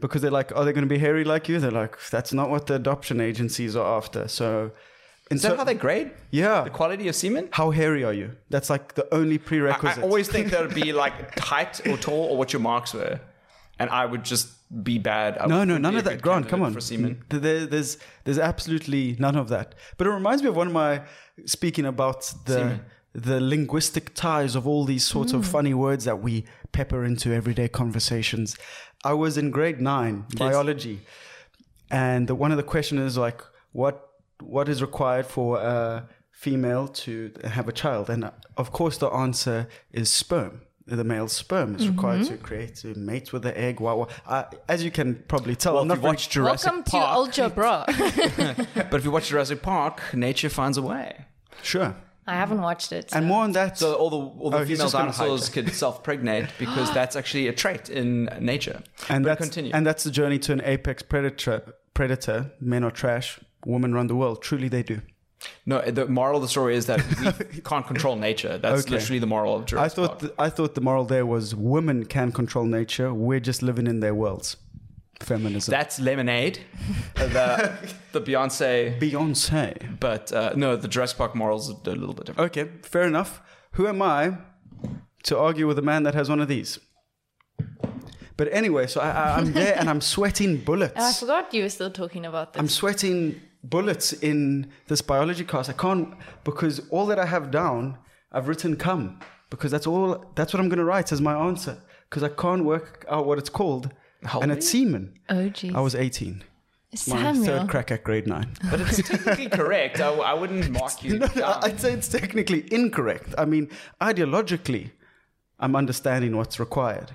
Because 0.00 0.22
they're 0.22 0.30
like, 0.30 0.54
are 0.54 0.64
they 0.64 0.72
going 0.72 0.86
to 0.86 0.92
be 0.92 0.98
hairy 0.98 1.24
like 1.24 1.48
you? 1.48 1.58
They're 1.60 1.70
like, 1.70 1.96
that's 2.10 2.32
not 2.32 2.50
what 2.50 2.66
the 2.66 2.74
adoption 2.74 3.20
agencies 3.20 3.76
are 3.76 3.96
after. 3.96 4.26
So, 4.28 4.72
in 5.30 5.36
Is 5.36 5.42
that 5.42 5.50
ter- 5.50 5.56
how 5.56 5.64
they 5.64 5.74
grade 5.74 6.10
yeah, 6.30 6.64
the 6.64 6.70
quality 6.70 7.08
of 7.08 7.14
semen? 7.14 7.48
how 7.52 7.70
hairy 7.70 8.04
are 8.04 8.12
you? 8.12 8.32
That's 8.50 8.68
like 8.68 8.94
the 8.96 9.06
only 9.14 9.38
prerequisite. 9.38 9.98
I 10.02 10.02
always 10.02 10.28
think 10.28 10.48
that 10.50 10.60
would 10.66 10.74
be 10.74 10.92
like 10.92 11.38
height 11.38 11.86
or 11.86 11.96
tall 11.96 12.24
or 12.24 12.36
what 12.36 12.52
your 12.52 12.60
marks 12.60 12.92
were, 12.92 13.20
and 13.78 13.88
I 13.88 14.04
would 14.04 14.24
just 14.24 14.48
be 14.82 14.98
bad. 14.98 15.38
I 15.38 15.46
No, 15.46 15.60
would 15.60 15.68
no, 15.68 15.78
none 15.78 15.96
of 15.96 16.04
that. 16.04 16.14
good 16.14 16.22
Grant, 16.22 16.48
come 16.48 16.60
on. 16.62 16.74
For 16.74 16.80
semen. 16.80 17.22
There, 17.30 17.64
there's, 17.64 17.96
there's 18.24 18.38
absolutely 18.40 19.16
none 19.18 19.36
of 19.36 19.48
that. 19.48 19.74
But 19.96 20.08
it 20.08 20.10
reminds 20.10 20.42
me 20.42 20.48
of 20.48 20.56
one 20.56 20.66
of 20.66 20.72
my 20.72 21.02
speaking 21.46 21.86
about 21.86 22.22
the 22.46 22.52
Semen. 22.54 22.80
The 23.14 23.40
linguistic 23.40 24.14
ties 24.14 24.54
of 24.56 24.66
all 24.66 24.84
these 24.84 25.04
sorts 25.04 25.32
of 25.32 25.46
funny 25.46 25.72
words 25.72 26.04
that 26.04 26.20
we 26.20 26.44
pepper 26.72 27.04
into 27.04 27.32
everyday 27.32 27.68
conversations. 27.68 28.56
I 29.04 29.12
was 29.12 29.38
in 29.38 29.50
grade 29.50 29.80
nine 29.80 30.24
biology, 30.36 31.00
and 31.90 32.26
the, 32.28 32.34
one 32.34 32.50
of 32.50 32.56
the 32.56 32.62
questions 32.64 33.00
is 33.02 33.16
like, 33.18 33.40
what 33.72 34.08
what 34.40 34.68
is 34.68 34.82
required 34.82 35.26
for 35.26 35.58
a 35.60 36.08
female 36.32 36.88
to 36.88 37.32
have 37.44 37.68
a 37.68 37.72
child? 37.72 38.10
And 38.10 38.24
uh, 38.24 38.30
of 38.56 38.72
course, 38.72 38.98
the 38.98 39.08
answer 39.08 39.68
is 39.92 40.10
sperm. 40.10 40.62
The 40.86 41.02
male 41.04 41.28
sperm 41.28 41.76
is 41.76 41.88
required 41.88 42.26
to 42.26 42.36
create 42.36 42.74
to 42.82 42.94
mate 42.94 43.32
with 43.32 43.42
the 43.42 43.56
egg. 43.58 43.80
Wow, 43.80 43.96
wow. 44.00 44.08
Uh, 44.26 44.44
as 44.68 44.84
you 44.84 44.90
can 44.90 45.14
probably 45.28 45.56
tell, 45.56 45.74
Well, 45.74 45.82
I'm 45.84 45.90
if 45.90 45.96
not 45.96 45.96
you 45.96 46.02
very- 46.02 46.12
watch 46.12 46.28
Jurassic 46.28 46.66
Welcome 46.72 46.84
to 46.84 46.90
Park, 46.90 47.16
Ultra 47.16 47.48
Bra. 47.48 47.84
but 48.90 48.94
if 48.94 49.04
you 49.04 49.10
watch 49.10 49.28
Jurassic 49.28 49.62
Park, 49.62 50.02
nature 50.12 50.50
finds 50.50 50.76
a 50.76 50.82
way. 50.82 51.24
sure. 51.62 51.96
I 52.26 52.34
haven't 52.34 52.62
watched 52.62 52.90
it. 52.92 53.10
And 53.14 53.26
more 53.26 53.42
on 53.44 53.52
that. 53.52 53.76
So 53.78 53.94
all 53.94 54.10
the 54.10 54.16
all 54.16 54.50
the 54.50 54.58
Oh, 54.58 54.64
female 54.64 54.76
just 54.86 54.94
dinosaurs 54.94 55.48
could 55.50 55.72
self-pregnate 55.84 56.46
because 56.58 56.92
that's 56.94 57.16
actually 57.16 57.48
a 57.48 57.52
trait 57.52 57.90
in 57.90 58.24
nature. 58.40 58.82
and 59.08 59.24
But 59.24 59.30
that's 59.30 59.40
continue. 59.42 59.72
and 59.74 59.86
that's 59.86 60.04
the 60.04 60.10
journey 60.10 60.38
to 60.40 60.52
an 60.52 60.62
apex 60.64 61.02
predator. 61.02 61.74
Predator. 61.92 62.52
Men 62.60 62.82
are 62.84 62.90
trash. 62.90 63.38
Women 63.66 63.94
run 63.94 64.06
the 64.08 64.16
world. 64.16 64.42
Truly, 64.42 64.68
they 64.68 64.82
do. 64.82 65.00
no, 65.66 65.80
the 65.82 66.06
moral 66.06 66.36
of 66.36 66.42
the 66.42 66.48
story 66.48 66.74
is 66.76 66.86
that 66.86 67.00
we 67.54 67.60
can't 67.70 67.86
control 67.86 68.16
nature. 68.16 68.56
That's 68.58 68.82
Okay. 68.82 68.92
literally 68.94 69.18
the 69.20 69.26
moral 69.26 69.54
of 69.56 69.62
I 69.62 69.64
Jurassic 69.66 69.96
thought 69.96 70.08
Park. 70.08 70.20
th- 70.20 70.32
I 70.38 70.48
thought 70.50 70.74
the 70.74 70.80
moral 70.80 71.04
there 71.04 71.26
was 71.26 71.54
women 71.54 72.06
can 72.06 72.32
control 72.32 72.64
nature. 72.64 73.12
We're 73.12 73.40
just 73.40 73.62
living 73.62 73.86
in 73.86 74.00
their 74.00 74.14
worlds. 74.14 74.56
Feminism. 75.24 75.72
That's 75.72 75.98
Lemonade, 76.00 76.60
the 77.14 77.72
the 78.12 78.20
Beyonce. 78.20 78.98
Beyonce. 79.00 79.98
But 80.00 80.32
uh, 80.32 80.52
no, 80.56 80.76
the 80.76 80.88
Dress 80.88 81.12
Park 81.12 81.34
morals 81.34 81.70
are 81.70 81.90
a 81.90 81.94
little 81.94 82.14
bit 82.14 82.26
different. 82.26 82.50
Okay, 82.50 82.70
fair 82.82 83.04
enough. 83.04 83.40
Who 83.72 83.86
am 83.86 84.02
I 84.02 84.38
to 85.24 85.38
argue 85.38 85.66
with 85.66 85.78
a 85.78 85.82
man 85.82 86.02
that 86.04 86.14
has 86.14 86.28
one 86.28 86.40
of 86.40 86.48
these? 86.48 86.78
But 88.36 88.48
anyway, 88.52 88.86
so 88.86 89.00
I, 89.00 89.10
I, 89.10 89.36
I'm 89.36 89.52
there 89.52 89.76
and 89.78 89.88
I'm 89.88 90.00
sweating 90.00 90.56
bullets. 90.64 90.94
Oh, 90.96 91.08
I 91.08 91.12
forgot 91.12 91.54
you 91.54 91.62
were 91.62 91.68
still 91.68 91.90
talking 91.90 92.26
about 92.26 92.52
this. 92.52 92.60
I'm 92.60 92.68
sweating 92.68 93.40
bullets 93.62 94.12
in 94.12 94.70
this 94.88 95.00
biology 95.02 95.44
class. 95.44 95.68
I 95.68 95.72
can't 95.72 96.14
because 96.44 96.80
all 96.90 97.06
that 97.06 97.18
I 97.18 97.26
have 97.26 97.50
down, 97.50 97.98
I've 98.32 98.48
written 98.48 98.76
come 98.76 99.20
because 99.50 99.70
that's 99.70 99.86
all. 99.86 100.24
That's 100.34 100.52
what 100.52 100.60
I'm 100.60 100.68
going 100.68 100.78
to 100.78 100.84
write 100.84 101.12
as 101.12 101.20
my 101.20 101.34
answer 101.34 101.78
because 102.10 102.22
I 102.22 102.28
can't 102.28 102.64
work 102.64 103.04
out 103.08 103.26
what 103.26 103.38
it's 103.38 103.50
called, 103.50 103.86
How 103.86 103.90
and 104.32 104.50
old 104.50 104.58
it's 104.58 104.68
semen. 104.68 105.18
oh, 105.28 105.48
jeez. 105.50 105.74
I 105.74 105.80
was 105.80 105.94
18. 105.94 106.42
Samuel. 106.94 107.34
My 107.34 107.46
third 107.46 107.68
crack 107.68 107.90
at 107.90 108.04
grade 108.04 108.26
nine. 108.28 108.50
But 108.70 108.80
it's 108.80 109.02
technically 109.08 109.48
correct. 109.60 110.00
I, 110.00 110.10
I 110.10 110.34
wouldn't 110.34 110.70
mark 110.70 111.02
you. 111.02 111.18
no, 111.18 111.28
no. 111.34 111.58
I'd 111.62 111.80
say 111.80 111.92
it's 111.92 112.08
technically 112.08 112.72
incorrect. 112.72 113.34
I 113.36 113.44
mean, 113.46 113.68
ideologically, 114.00 114.92
I'm 115.58 115.74
understanding 115.74 116.36
what's 116.36 116.60
required. 116.60 117.10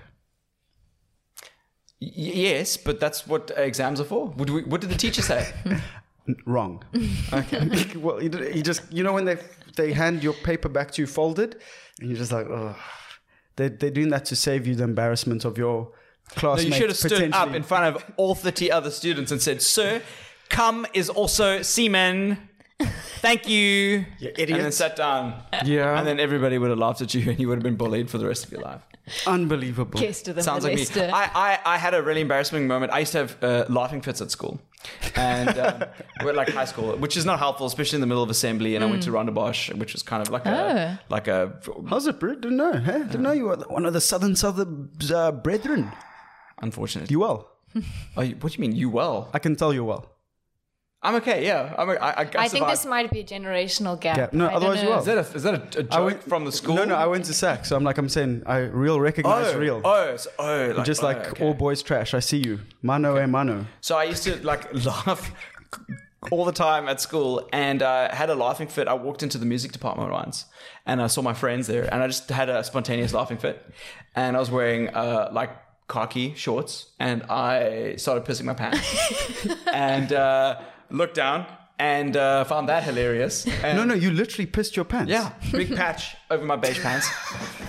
Y- 2.02 2.12
yes, 2.16 2.78
but 2.78 3.00
that's 3.00 3.26
what 3.28 3.52
exams 3.56 4.00
are 4.02 4.06
for. 4.06 4.28
What, 4.28 4.50
we, 4.50 4.64
what 4.64 4.82
did 4.82 4.90
the 4.90 4.98
teacher 4.98 5.22
say? 5.22 5.48
Wrong. 6.46 6.84
Okay. 7.34 7.96
well, 7.98 8.22
you, 8.22 8.30
you 8.54 8.62
just 8.62 8.82
you 8.92 9.04
know 9.04 9.14
when 9.14 9.26
they 9.26 9.38
they 9.76 9.94
hand 9.94 10.24
your 10.24 10.34
paper 10.34 10.70
back 10.70 10.92
to 10.92 11.02
you 11.02 11.08
folded, 11.08 11.56
and 12.00 12.10
you're 12.10 12.18
just 12.20 12.32
like, 12.32 12.48
oh, 12.48 12.76
they 13.56 13.70
they're 13.70 13.90
doing 13.90 14.10
that 14.10 14.26
to 14.26 14.36
save 14.36 14.68
you 14.68 14.76
the 14.76 14.84
embarrassment 14.84 15.44
of 15.46 15.58
your 15.58 15.92
No, 16.42 16.58
you 16.58 16.72
should 16.74 16.90
have 16.90 16.98
stood 16.98 17.34
up 17.34 17.54
in 17.54 17.64
front 17.64 17.96
of 17.96 18.06
all 18.18 18.36
30 18.36 18.72
other 18.72 18.92
students 18.92 19.32
and 19.32 19.42
said, 19.42 19.62
Sir, 19.62 20.02
cum 20.50 20.86
is 20.94 21.10
also 21.10 21.62
semen. 21.62 22.50
Thank 23.22 23.50
you. 23.50 24.06
You 24.20 24.30
idiot. 24.38 24.52
And 24.52 24.62
then 24.62 24.72
sat 24.72 24.96
down. 24.96 25.42
Yeah. 25.66 25.98
And 25.98 26.08
then 26.08 26.20
everybody 26.20 26.58
would 26.58 26.70
have 26.70 26.80
laughed 26.80 27.02
at 27.02 27.14
you 27.14 27.30
and 27.30 27.40
you 27.40 27.48
would 27.50 27.58
have 27.58 27.64
been 27.64 27.76
bullied 27.76 28.10
for 28.10 28.18
the 28.18 28.28
rest 28.28 28.46
of 28.46 28.52
your 28.52 28.62
life. 28.62 28.82
Unbelievable. 29.26 30.00
Kiss 30.00 30.22
to 30.24 30.34
the 30.34 30.44
Sounds 30.44 30.64
like 30.64 30.76
me. 30.76 30.86
I, 30.96 31.32
I, 31.34 31.60
I 31.74 31.78
had 31.78 31.94
a 31.94 32.02
really 32.02 32.22
embarrassing 32.22 32.68
moment. 32.68 32.92
I 32.94 33.00
used 33.00 33.12
to 33.14 33.18
have 33.20 33.44
uh, 33.44 33.66
laughing 33.68 34.02
fits 34.02 34.22
at 34.22 34.32
school. 34.32 34.62
And 35.16 35.58
um, 35.58 35.84
we're 36.24 36.34
like 36.34 36.50
high 36.50 36.66
school, 36.66 36.96
which 36.96 37.18
is 37.18 37.26
not 37.26 37.40
helpful, 37.40 37.66
especially 37.66 37.98
in 37.98 38.02
the 38.02 38.08
middle 38.08 38.24
of 38.24 38.30
assembly. 38.30 38.76
And 38.76 38.84
I 38.84 38.88
went 38.88 39.04
to 39.04 39.12
Rondebosch, 39.12 39.74
which 39.78 39.94
was 39.94 40.04
kind 40.04 40.22
of 40.22 40.30
like 40.30 40.46
a, 40.46 41.00
like 41.10 41.28
a, 41.28 41.60
How's 41.90 42.08
it, 42.08 42.20
bro? 42.20 42.36
Didn't 42.36 42.58
know. 42.58 42.74
Hey? 42.74 43.00
Didn't 43.00 43.24
know 43.24 43.32
you 43.32 43.46
were 43.46 43.58
one 43.68 43.86
of 43.86 43.94
the 43.94 44.02
southern 44.02 44.36
southern 44.36 44.92
uh, 45.14 45.32
brethren. 45.32 45.92
Unfortunate. 46.62 47.12
You 47.12 47.20
well? 47.20 47.50
Oh, 48.18 48.22
you- 48.22 48.36
what 48.40 48.52
do 48.52 48.58
you 48.58 48.62
mean, 48.68 48.76
you 48.76 48.90
well? 48.90 49.30
I 49.34 49.40
can 49.40 49.56
tell 49.56 49.74
you 49.74 49.84
well. 49.86 50.10
I'm 51.02 51.16
okay, 51.16 51.46
yeah. 51.46 51.74
I'm, 51.78 51.90
a- 51.90 51.94
I, 51.94 52.10
I, 52.10 52.24
I, 52.24 52.30
I 52.36 52.48
think 52.50 52.68
this 52.68 52.86
might 52.86 53.10
be 53.10 53.22
a 53.22 53.24
generational 53.24 53.98
gap. 54.00 54.18
Gap. 54.18 54.34
No, 54.34 54.48
I 54.48 54.54
otherwise 54.54 54.84
you 54.84 54.90
know. 54.90 54.98
Is 54.98 55.06
that 55.06 55.18
a, 55.18 55.36
is 55.38 55.44
that 55.44 55.76
a, 55.76 55.80
a 55.80 55.84
joke 55.84 56.06
went 56.06 56.24
from 56.24 56.44
the 56.44 56.52
school? 56.52 56.76
No, 56.76 56.84
no. 56.84 56.96
I 56.96 57.06
went 57.08 57.24
to 57.26 57.34
SAC, 57.34 57.66
so 57.66 57.78
I'm 57.78 57.86
like 57.86 57.98
I'm 57.98 58.10
saying 58.10 58.44
I 58.46 58.58
real 58.58 59.00
recognize 59.00 59.54
oh, 59.54 59.60
real. 59.60 59.82
Oh, 59.86 60.18
so, 60.18 60.30
oh, 60.38 60.74
like, 60.76 60.86
just 60.86 61.02
oh, 61.02 61.06
like 61.06 61.30
okay. 61.30 61.46
all 61.46 61.54
boys 61.54 61.82
trash. 61.82 62.14
I 62.14 62.20
see 62.20 62.42
you. 62.46 62.60
Mano 62.82 63.18
e 63.22 63.26
mano. 63.28 63.66
So 63.80 63.96
I 63.96 64.04
used 64.06 64.24
to 64.24 64.46
like 64.46 64.74
laugh 64.86 65.32
all 66.32 66.44
the 66.44 66.52
time 66.52 66.90
at 66.90 67.00
school, 67.00 67.48
and 67.54 67.82
uh, 67.82 68.14
had 68.14 68.30
a 68.30 68.36
laughing 68.36 68.68
fit. 68.68 68.90
I 68.90 68.94
walked 68.94 69.24
into 69.24 69.38
the 69.38 69.46
music 69.46 69.72
department 69.72 70.12
once, 70.12 70.46
and 70.86 71.02
I 71.02 71.08
saw 71.08 71.22
my 71.22 71.34
friends 71.34 71.68
there, 71.68 71.86
and 71.94 72.04
I 72.04 72.08
just 72.08 72.30
had 72.30 72.50
a 72.50 72.62
spontaneous 72.62 73.14
laughing 73.14 73.38
fit, 73.38 73.66
and 74.16 74.36
I 74.36 74.40
was 74.42 74.52
wearing 74.52 74.90
uh, 74.90 75.30
like 75.32 75.52
khaki 75.90 76.34
shorts, 76.36 76.92
and 77.00 77.24
I 77.24 77.96
started 77.98 78.24
pissing 78.26 78.46
my 78.46 78.54
pants, 78.54 78.80
and 79.74 80.14
uh, 80.14 80.62
looked 80.90 81.16
down 81.16 81.46
and 81.80 82.16
uh, 82.18 82.44
found 82.44 82.68
that 82.68 82.84
hilarious. 82.84 83.48
And 83.64 83.78
No, 83.78 83.86
no. 83.86 83.94
You 83.94 84.12
literally 84.12 84.46
pissed 84.46 84.76
your 84.76 84.84
pants. 84.86 85.10
Yeah, 85.10 85.32
big 85.52 85.76
patch 85.76 86.16
over 86.30 86.44
my 86.46 86.58
beige 86.58 86.82
pants. 86.82 87.10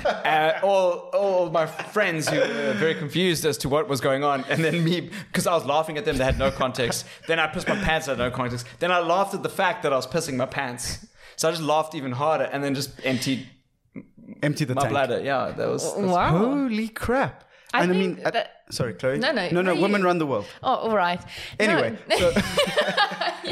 Uh, 0.05 0.59
all, 0.65 1.11
all 1.15 1.47
of 1.47 1.53
my 1.53 1.67
friends 1.67 2.29
who 2.29 2.39
were 2.41 2.75
very 2.75 2.95
confused 2.95 3.45
as 3.45 3.57
to 3.59 3.69
what 3.69 3.89
was 3.89 4.01
going 4.01 4.25
on, 4.25 4.45
and 4.51 4.65
then 4.65 4.83
me 4.85 5.11
because 5.29 5.47
I 5.47 5.55
was 5.55 5.65
laughing 5.65 5.97
at 5.97 6.05
them, 6.05 6.17
they 6.19 6.25
had 6.25 6.39
no 6.39 6.51
context. 6.51 7.07
Then 7.29 7.39
I 7.39 7.47
pissed 7.47 7.69
my 7.69 7.77
pants, 7.77 8.09
I 8.09 8.13
had 8.13 8.19
no 8.19 8.31
context. 8.31 8.67
Then 8.81 8.91
I 8.91 8.99
laughed 8.99 9.35
at 9.35 9.43
the 9.43 9.49
fact 9.49 9.83
that 9.85 9.93
I 9.93 9.97
was 9.97 10.07
pissing 10.07 10.35
my 10.37 10.47
pants, 10.47 11.07
so 11.37 11.49
I 11.49 11.53
just 11.53 11.63
laughed 11.63 11.95
even 11.95 12.13
harder, 12.13 12.45
and 12.45 12.63
then 12.65 12.75
just 12.75 12.91
emptied 13.05 13.49
Empty 14.43 14.65
the 14.65 14.75
my 14.75 14.83
tank. 14.83 14.93
bladder. 14.93 15.21
Yeah, 15.23 15.53
that 15.57 15.69
was. 15.69 15.85
Wow. 15.97 16.39
Holy 16.39 16.89
crap! 16.89 17.45
I 17.73 17.83
and 17.83 17.93
I 17.93 17.95
think 17.95 18.17
mean, 18.19 18.27
at- 18.27 18.33
that- 18.33 18.51
sorry, 18.71 18.95
Chloe. 18.95 19.19
No, 19.19 19.33
no, 19.33 19.49
no, 19.51 19.63
no. 19.63 19.73
you- 19.75 19.83
Women 19.83 20.03
run 20.03 20.19
the 20.19 20.27
world. 20.27 20.47
Oh, 20.63 20.75
all 20.75 20.97
right. 20.97 21.21
No. 21.59 21.67
Anyway, 21.67 21.99
so 22.19 22.33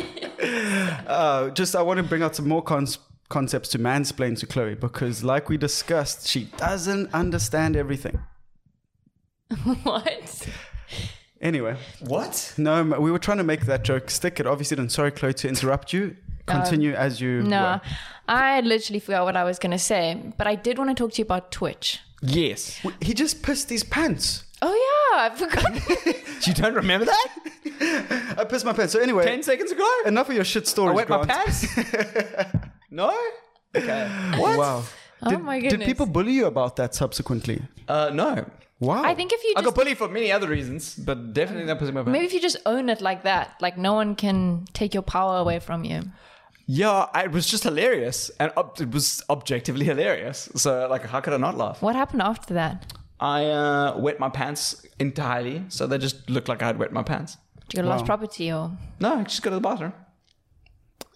uh, 1.07 1.51
just 1.51 1.75
I 1.77 1.83
want 1.83 1.99
to 1.99 2.03
bring 2.03 2.23
out 2.23 2.35
some 2.35 2.49
more 2.49 2.63
cons- 2.63 2.99
concepts 3.29 3.69
to 3.71 3.79
mansplain 3.79 4.39
to 4.41 4.47
Chloe 4.47 4.75
because, 4.75 5.23
like 5.25 5.49
we 5.49 5.57
discussed, 5.57 6.27
she 6.27 6.45
doesn't 6.57 7.13
understand 7.15 7.77
everything. 7.77 8.19
what? 9.83 10.49
Anyway, 11.41 11.77
What? 12.01 12.53
no, 12.59 12.83
we 12.83 13.13
were 13.13 13.19
trying 13.21 13.39
to 13.39 13.45
make 13.45 13.67
that 13.67 13.85
joke 13.85 14.11
stick. 14.11 14.41
It 14.41 14.47
obviously 14.47 14.77
didn't. 14.77 14.91
Sorry, 14.91 15.11
Chloe, 15.13 15.33
to 15.35 15.49
interrupt 15.49 15.93
you. 15.93 16.17
Continue 16.47 16.95
as 16.95 17.21
you. 17.21 17.43
No, 17.43 17.63
were. 17.63 17.81
I 18.27 18.61
literally 18.63 19.01
forgot 19.01 19.25
what 19.25 19.37
I 19.37 19.45
was 19.45 19.59
going 19.59 19.71
to 19.73 19.79
say, 19.79 20.33
but 20.39 20.47
I 20.47 20.55
did 20.55 20.79
want 20.79 20.91
to 20.91 20.95
talk 20.95 21.13
to 21.13 21.19
you 21.19 21.25
about 21.25 21.53
Twitch. 21.53 22.01
Yes. 22.23 22.81
He 23.01 23.15
just 23.15 23.43
pissed 23.43 23.71
his 23.71 23.85
pants. 23.85 24.45
Oh 24.61 24.75
yeah, 24.75 25.31
I 25.31 25.35
forgot. 25.37 26.15
You 26.47 26.55
don't 26.55 26.75
remember 26.75 27.05
that? 27.05 27.29
I 28.39 28.45
pissed 28.45 28.65
my 28.65 28.73
pants. 28.73 28.93
So 28.93 29.01
anyway, 29.01 29.25
Ten 29.25 29.43
seconds 29.43 29.73
ago? 29.73 29.87
enough 30.07 30.29
of 30.29 30.35
your 30.35 30.45
shit 30.45 30.65
I 30.65 30.67
stories. 30.67 30.97
wet 30.97 31.09
my 31.09 31.25
pants? 31.25 31.67
no? 32.91 33.13
Okay. 33.75 34.09
Wow. 34.39 34.85
oh 35.23 35.31
Did, 35.31 35.41
my 35.41 35.61
did 35.61 35.81
people 35.83 36.07
bully 36.07 36.33
you 36.33 36.47
about 36.47 36.77
that 36.77 36.95
subsequently? 36.95 37.61
Uh, 37.89 38.11
no. 38.15 38.49
Wow. 38.81 39.03
I 39.05 39.15
think 39.15 39.33
if 39.33 39.43
you 39.43 39.55
I 39.57 39.63
got 39.63 39.75
bullied 39.75 39.99
for 39.99 40.09
many 40.09 40.31
other 40.31 40.47
reasons, 40.49 40.95
but 40.95 41.35
definitely 41.35 41.67
not 41.67 41.79
pussy 41.81 41.91
my 41.93 42.01
pants. 42.03 42.13
maybe 42.13 42.27
if 42.27 42.33
you 42.33 42.41
just 42.41 42.59
own 42.65 42.89
it 42.89 43.01
like 43.01 43.25
that, 43.25 43.57
like 43.61 43.77
no 43.77 43.95
one 43.95 44.15
can 44.15 44.67
take 44.73 44.95
your 44.95 45.03
power 45.03 45.39
away 45.39 45.59
from 45.59 45.83
you. 45.85 46.03
Yeah, 46.71 47.07
I, 47.15 47.25
it 47.25 47.33
was 47.33 47.47
just 47.47 47.63
hilarious, 47.65 48.31
and 48.39 48.53
ob- 48.55 48.79
it 48.79 48.91
was 48.91 49.25
objectively 49.31 49.87
hilarious. 49.87 50.51
So, 50.55 50.87
like, 50.89 51.07
how 51.07 51.21
could 51.21 51.33
I 51.33 51.39
not 51.39 51.57
laugh? 51.57 51.81
What 51.81 51.97
happened 51.97 52.21
after 52.21 52.53
that? 52.55 52.93
I 53.19 53.47
uh, 53.47 53.97
wet 53.97 54.21
my 54.21 54.29
pants 54.29 54.87
entirely, 55.01 55.65
so 55.71 55.87
they 55.87 55.97
just 55.97 56.29
looked 56.29 56.47
like 56.47 56.63
I 56.63 56.67
had 56.67 56.79
wet 56.79 56.93
my 56.93 57.03
pants. 57.03 57.39
Did 57.69 57.79
you 57.79 57.83
get 57.83 57.89
lost 57.89 58.05
property 58.05 58.53
or? 58.53 58.71
No, 59.01 59.15
I 59.15 59.23
just 59.23 59.43
go 59.43 59.49
to 59.49 59.57
the 59.57 59.63
bathroom, 59.63 59.95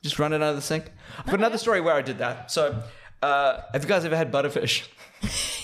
just 0.03 0.19
run 0.19 0.33
it 0.33 0.37
out 0.37 0.51
of 0.51 0.57
the 0.57 0.63
sink. 0.63 0.91
I've 1.19 1.27
got 1.27 1.35
another 1.35 1.59
story 1.59 1.83
where 1.83 1.95
I 1.95 2.01
did 2.03 2.17
that. 2.19 2.51
So, 2.51 2.83
uh, 3.21 3.61
have 3.75 3.83
you 3.83 3.89
guys 3.89 4.07
ever 4.07 4.17
had 4.17 4.33
butterfish? 4.33 4.89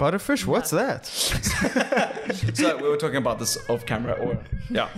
Butterfish? 0.00 0.46
What's 0.46 0.70
that? 0.70 1.04
so 2.54 2.76
we 2.78 2.88
were 2.88 2.96
talking 2.96 3.16
about 3.24 3.38
this 3.38 3.58
off 3.68 3.84
camera 3.84 4.14
or 4.14 4.38
yeah. 4.70 4.88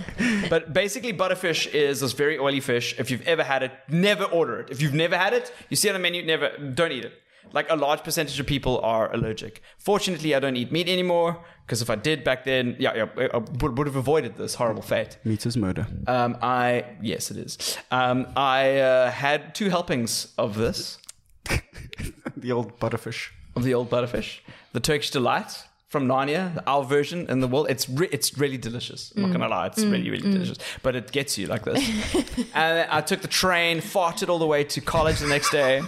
But 0.49 0.73
basically 0.73 1.13
butterfish 1.13 1.67
is 1.75 2.01
this 2.01 2.13
very 2.13 2.39
oily 2.39 2.61
fish. 2.61 2.95
If 3.01 3.11
you've 3.11 3.27
ever 3.35 3.43
had 3.43 3.65
it 3.65 3.73
never 3.89 4.25
order 4.25 4.61
it. 4.61 4.71
If 4.71 4.81
you've 4.81 4.95
never 4.95 5.17
had 5.19 5.33
it 5.33 5.53
you 5.71 5.77
see 5.77 5.89
on 5.89 5.95
the 5.95 5.99
menu 5.99 6.25
never 6.25 6.51
don't 6.81 6.93
eat 6.93 7.05
it. 7.05 7.15
Like 7.53 7.69
a 7.69 7.75
large 7.75 8.03
percentage 8.05 8.39
of 8.39 8.47
people 8.47 8.79
are 8.95 9.13
allergic. 9.13 9.61
Fortunately 9.79 10.37
i 10.37 10.39
don't 10.39 10.57
eat 10.57 10.71
meat 10.71 10.89
anymore 10.89 11.31
because 11.67 11.83
if 11.83 11.91
i 11.91 11.97
did 11.97 12.23
back 12.23 12.45
then 12.45 12.77
yeah, 12.79 12.95
yeah 12.95 13.29
i 13.35 13.39
would, 13.39 13.77
would 13.77 13.87
have 13.89 13.97
avoided 13.97 14.37
this 14.37 14.55
horrible 14.55 14.83
fate. 14.83 15.19
Meat 15.25 15.45
is 15.45 15.57
murder. 15.57 15.85
um, 16.07 16.37
i 16.43 16.85
yes 17.03 17.31
it 17.33 17.39
is. 17.39 17.77
Um, 17.91 18.27
i 18.37 18.79
uh, 18.79 19.11
had 19.11 19.53
two 19.55 19.69
helpings 19.69 20.33
of 20.39 20.57
this. 20.57 20.99
The 22.37 22.51
old 22.53 22.79
butterfish. 22.81 23.31
Of 23.57 23.65
the 23.65 23.75
old 23.75 23.91
butterfish, 23.91 24.41
the 24.73 24.81
Turkish 24.81 25.11
delight 25.11 25.65
from 25.89 26.07
Narnia, 26.09 26.63
our 26.67 26.83
version 26.85 27.27
in 27.29 27.41
the 27.41 27.47
world. 27.49 27.67
It's 27.69 27.87
re- 27.89 28.09
it's 28.11 28.39
really 28.39 28.57
delicious. 28.57 29.13
I'm 29.15 29.23
not 29.23 29.33
gonna 29.33 29.49
lie, 29.49 29.67
it's 29.67 29.83
really 29.85 30.09
really 30.11 30.31
delicious. 30.31 30.57
But 30.83 30.97
it 30.97 31.13
gets 31.13 31.37
you 31.37 31.47
like 31.49 31.65
this. 31.65 31.81
and 32.55 32.89
I 32.91 33.03
took 33.03 33.21
the 33.21 33.29
train, 33.29 33.79
farted 33.81 34.29
all 34.31 34.39
the 34.39 34.47
way 34.47 34.65
to 34.65 34.81
college 34.81 35.19
the 35.19 35.27
next 35.29 35.51
day. 35.51 35.83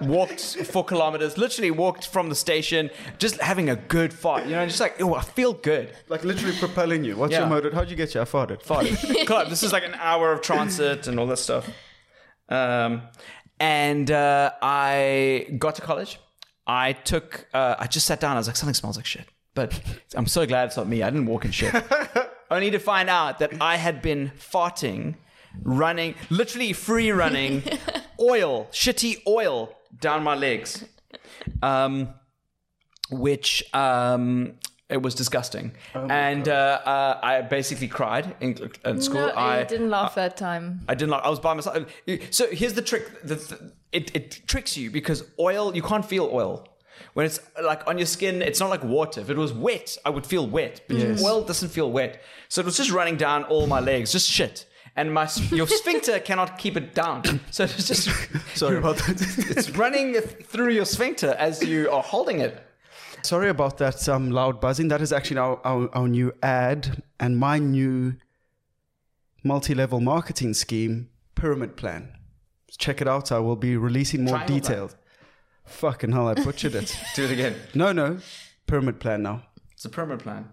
Walked 0.00 0.40
four 0.66 0.84
kilometers, 0.84 1.38
literally 1.38 1.70
walked 1.70 2.06
from 2.08 2.28
the 2.28 2.34
station, 2.34 2.90
just 3.18 3.38
having 3.40 3.68
a 3.70 3.76
good 3.76 4.12
fart. 4.12 4.44
You 4.46 4.52
know, 4.52 4.66
just 4.66 4.80
like, 4.80 5.00
oh, 5.02 5.14
I 5.14 5.22
feel 5.22 5.52
good. 5.52 5.92
Like 6.08 6.24
literally 6.24 6.56
propelling 6.58 7.04
you. 7.04 7.16
What's 7.16 7.32
Yeah. 7.32 7.40
your 7.40 7.48
motive? 7.48 7.72
How'd 7.74 7.90
you 7.90 7.96
get 7.96 8.14
you? 8.14 8.20
I 8.20 8.24
farted. 8.24 8.62
Farted. 8.62 9.26
Club. 9.26 9.48
This 9.50 9.62
is 9.62 9.72
like 9.72 9.84
an 9.84 9.94
hour 9.94 10.32
of 10.32 10.40
transit 10.40 11.06
and 11.06 11.20
all 11.20 11.26
this 11.26 11.40
stuff. 11.42 11.68
Um, 12.48 13.02
and 13.60 14.10
uh, 14.10 14.50
I 14.60 15.46
got 15.58 15.76
to 15.76 15.82
college. 15.82 16.18
I 16.66 16.92
took. 16.92 17.46
Uh, 17.52 17.76
I 17.78 17.86
just 17.86 18.06
sat 18.06 18.20
down. 18.20 18.36
I 18.36 18.40
was 18.40 18.46
like, 18.46 18.56
something 18.56 18.74
smells 18.74 18.96
like 18.96 19.06
shit. 19.06 19.26
But 19.54 19.80
I'm 20.16 20.26
so 20.26 20.46
glad 20.46 20.66
it's 20.66 20.76
not 20.76 20.88
me. 20.88 21.02
I 21.02 21.10
didn't 21.10 21.26
walk 21.26 21.44
in 21.44 21.50
shit. 21.50 21.74
Only 22.50 22.70
to 22.70 22.78
find 22.78 23.08
out 23.08 23.38
that 23.38 23.60
I 23.60 23.76
had 23.76 24.02
been 24.02 24.32
farting, 24.38 25.16
running, 25.62 26.14
literally 26.30 26.72
free 26.72 27.10
running, 27.10 27.62
oil, 28.20 28.68
shitty 28.70 29.22
oil 29.26 29.74
down 30.00 30.22
my 30.22 30.34
legs. 30.34 30.84
Um, 31.62 32.14
which 33.10 33.62
um, 33.74 34.54
it 34.90 35.00
was 35.00 35.14
disgusting, 35.14 35.72
and 35.94 36.48
uh, 36.48 36.80
uh, 36.84 37.20
I 37.22 37.40
basically 37.40 37.88
cried 37.88 38.36
in, 38.40 38.70
in 38.84 39.00
school. 39.00 39.26
No, 39.28 39.34
I 39.34 39.64
didn't 39.64 39.88
laugh 39.90 40.14
that 40.16 40.36
time. 40.36 40.82
I 40.88 40.94
didn't 40.94 41.10
laugh. 41.10 41.22
I 41.24 41.30
was 41.30 41.40
by 41.40 41.54
myself. 41.54 41.86
So 42.30 42.48
here's 42.50 42.74
the 42.74 42.82
trick. 42.82 43.22
The, 43.22 43.36
the, 43.36 43.72
it 43.92 44.14
it 44.14 44.42
tricks 44.46 44.76
you 44.76 44.90
because 44.90 45.24
oil 45.38 45.74
you 45.74 45.82
can't 45.82 46.04
feel 46.04 46.28
oil. 46.32 46.68
When 47.14 47.26
it's 47.26 47.40
like 47.62 47.86
on 47.86 47.96
your 47.98 48.06
skin, 48.06 48.42
it's 48.42 48.60
not 48.60 48.70
like 48.70 48.84
water. 48.84 49.20
If 49.20 49.30
it 49.30 49.36
was 49.36 49.52
wet, 49.52 49.96
I 50.04 50.10
would 50.10 50.26
feel 50.26 50.46
wet. 50.46 50.82
But 50.86 51.20
oil 51.22 51.44
doesn't 51.44 51.70
feel 51.70 51.90
wet, 51.90 52.22
so 52.48 52.60
it 52.60 52.64
was 52.66 52.76
just 52.76 52.90
running 52.90 53.16
down 53.16 53.44
all 53.44 53.66
my 53.66 53.80
legs, 53.80 54.12
just 54.12 54.28
shit. 54.30 54.66
And 54.96 55.12
my 55.12 55.28
your 55.50 55.66
sphincter 55.66 56.20
cannot 56.20 56.58
keep 56.58 56.76
it 56.76 56.94
down, 56.94 57.40
so 57.50 57.64
it's 57.64 57.88
just 57.88 58.08
Sorry 58.54 58.76
about 58.82 58.96
that. 58.98 59.20
it's 59.56 59.70
running 59.70 60.14
through 60.20 60.70
your 60.70 60.84
sphincter 60.84 61.34
as 61.38 61.62
you 61.64 61.90
are 61.90 62.02
holding 62.02 62.40
it. 62.40 62.62
Sorry 63.24 63.48
about 63.48 63.78
that 63.78 64.06
um, 64.08 64.30
loud 64.30 64.60
buzzing. 64.60 64.88
That 64.88 65.00
is 65.00 65.12
actually 65.12 65.38
our, 65.38 65.58
our, 65.64 65.88
our 65.94 66.08
new 66.08 66.32
ad 66.42 67.02
and 67.18 67.38
my 67.38 67.58
new 67.58 68.16
multi 69.42 69.74
level 69.74 70.00
marketing 70.00 70.52
scheme, 70.52 71.08
Pyramid 71.34 71.76
Plan. 71.76 72.12
Check 72.76 73.00
it 73.00 73.08
out. 73.08 73.32
I 73.32 73.38
will 73.38 73.56
be 73.56 73.76
releasing 73.78 74.24
more 74.24 74.36
Triangle 74.36 74.56
detailed. 74.58 74.96
Fucking 75.64 76.12
hell, 76.12 76.28
I 76.28 76.34
butchered 76.34 76.74
it. 76.74 76.94
Do 77.14 77.24
it 77.24 77.30
again. 77.30 77.56
No, 77.74 77.92
no. 77.92 78.18
Pyramid 78.66 79.00
Plan 79.00 79.22
now. 79.22 79.42
It's 79.72 79.86
a 79.86 79.88
pyramid 79.88 80.20
plan, 80.20 80.48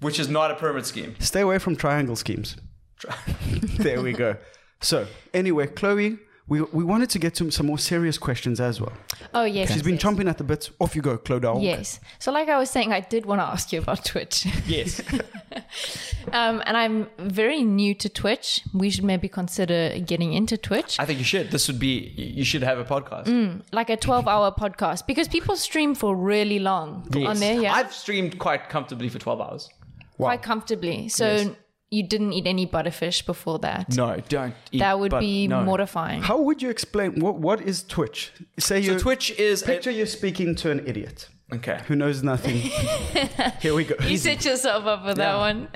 which 0.00 0.18
is 0.18 0.28
not 0.28 0.50
a 0.50 0.54
pyramid 0.54 0.86
scheme. 0.86 1.14
Stay 1.20 1.40
away 1.40 1.58
from 1.58 1.76
triangle 1.76 2.16
schemes. 2.16 2.56
there 3.78 4.02
we 4.02 4.12
go. 4.12 4.36
So, 4.80 5.06
anyway, 5.32 5.68
Chloe, 5.68 6.18
we, 6.48 6.62
we 6.62 6.82
wanted 6.82 7.10
to 7.10 7.18
get 7.18 7.34
to 7.36 7.50
some 7.50 7.66
more 7.66 7.78
serious 7.78 8.16
questions 8.16 8.58
as 8.60 8.80
well. 8.80 8.92
Oh 9.34 9.44
yes, 9.44 9.70
She's 9.72 9.82
been 9.82 9.94
yes. 9.94 10.02
chomping 10.02 10.28
at 10.28 10.38
the 10.38 10.44
bit. 10.44 10.70
Off 10.80 10.96
you 10.96 11.02
go, 11.02 11.18
Chloe. 11.18 11.40
Dog. 11.40 11.62
Yes. 11.62 12.00
So, 12.18 12.32
like 12.32 12.48
I 12.48 12.58
was 12.58 12.70
saying, 12.70 12.92
I 12.92 13.00
did 13.00 13.26
want 13.26 13.40
to 13.40 13.44
ask 13.44 13.72
you 13.72 13.80
about 13.80 14.04
Twitch. 14.04 14.46
Yes. 14.66 15.00
um, 16.32 16.62
and 16.66 16.76
I'm 16.76 17.08
very 17.18 17.62
new 17.62 17.94
to 17.96 18.08
Twitch. 18.08 18.62
We 18.72 18.90
should 18.90 19.04
maybe 19.04 19.28
consider 19.28 19.98
getting 19.98 20.32
into 20.32 20.56
Twitch, 20.56 20.98
I 20.98 21.04
think 21.04 21.18
you 21.18 21.24
should. 21.24 21.50
This 21.50 21.68
would 21.68 21.78
be. 21.78 22.14
You 22.16 22.44
should 22.44 22.62
have 22.62 22.78
a 22.78 22.84
podcast. 22.84 23.62
like 23.72 23.90
a 23.90 23.96
12 23.96 24.26
hour 24.26 24.50
podcast, 24.52 25.06
because 25.06 25.28
people 25.28 25.56
stream 25.56 25.94
for 25.94 26.16
really 26.16 26.58
long 26.58 27.06
on 27.26 27.38
there. 27.38 27.60
Yeah. 27.60 27.74
I've 27.74 27.92
streamed 27.92 28.38
quite 28.38 28.68
comfortably 28.68 29.08
for 29.08 29.18
12 29.18 29.40
hours. 29.40 29.68
quite 30.16 30.42
comfortably. 30.42 31.08
So, 31.08 31.26
Yes. 31.26 31.50
You 31.90 32.02
didn't 32.02 32.32
eat 32.34 32.46
any 32.46 32.66
butterfish 32.66 33.24
before 33.24 33.58
that. 33.60 33.96
No, 33.96 34.20
don't. 34.28 34.54
Eat, 34.72 34.80
That 34.80 34.98
would 35.00 35.10
but 35.10 35.20
be 35.20 35.48
no. 35.48 35.62
mortifying. 35.62 36.20
How 36.22 36.38
would 36.40 36.60
you 36.62 36.68
explain 36.70 37.20
what 37.20 37.36
what 37.36 37.60
is 37.62 37.82
Twitch? 37.82 38.32
Say 38.58 38.82
So 38.82 38.92
you 38.92 38.98
Twitch 38.98 39.30
is. 39.38 39.62
picture 39.62 39.90
you're 39.90 40.06
speaking 40.06 40.54
to 40.56 40.70
an 40.70 40.86
idiot 40.86 41.28
okay. 41.52 41.80
who 41.86 41.96
knows 41.96 42.22
nothing. 42.22 42.56
Here 43.60 43.74
we 43.74 43.84
go. 43.84 43.94
You 44.06 44.18
set 44.18 44.44
yourself 44.44 44.84
up 44.84 45.04
for 45.06 45.14
that 45.14 45.32
Yeah. 45.34 45.38
one. 45.38 45.68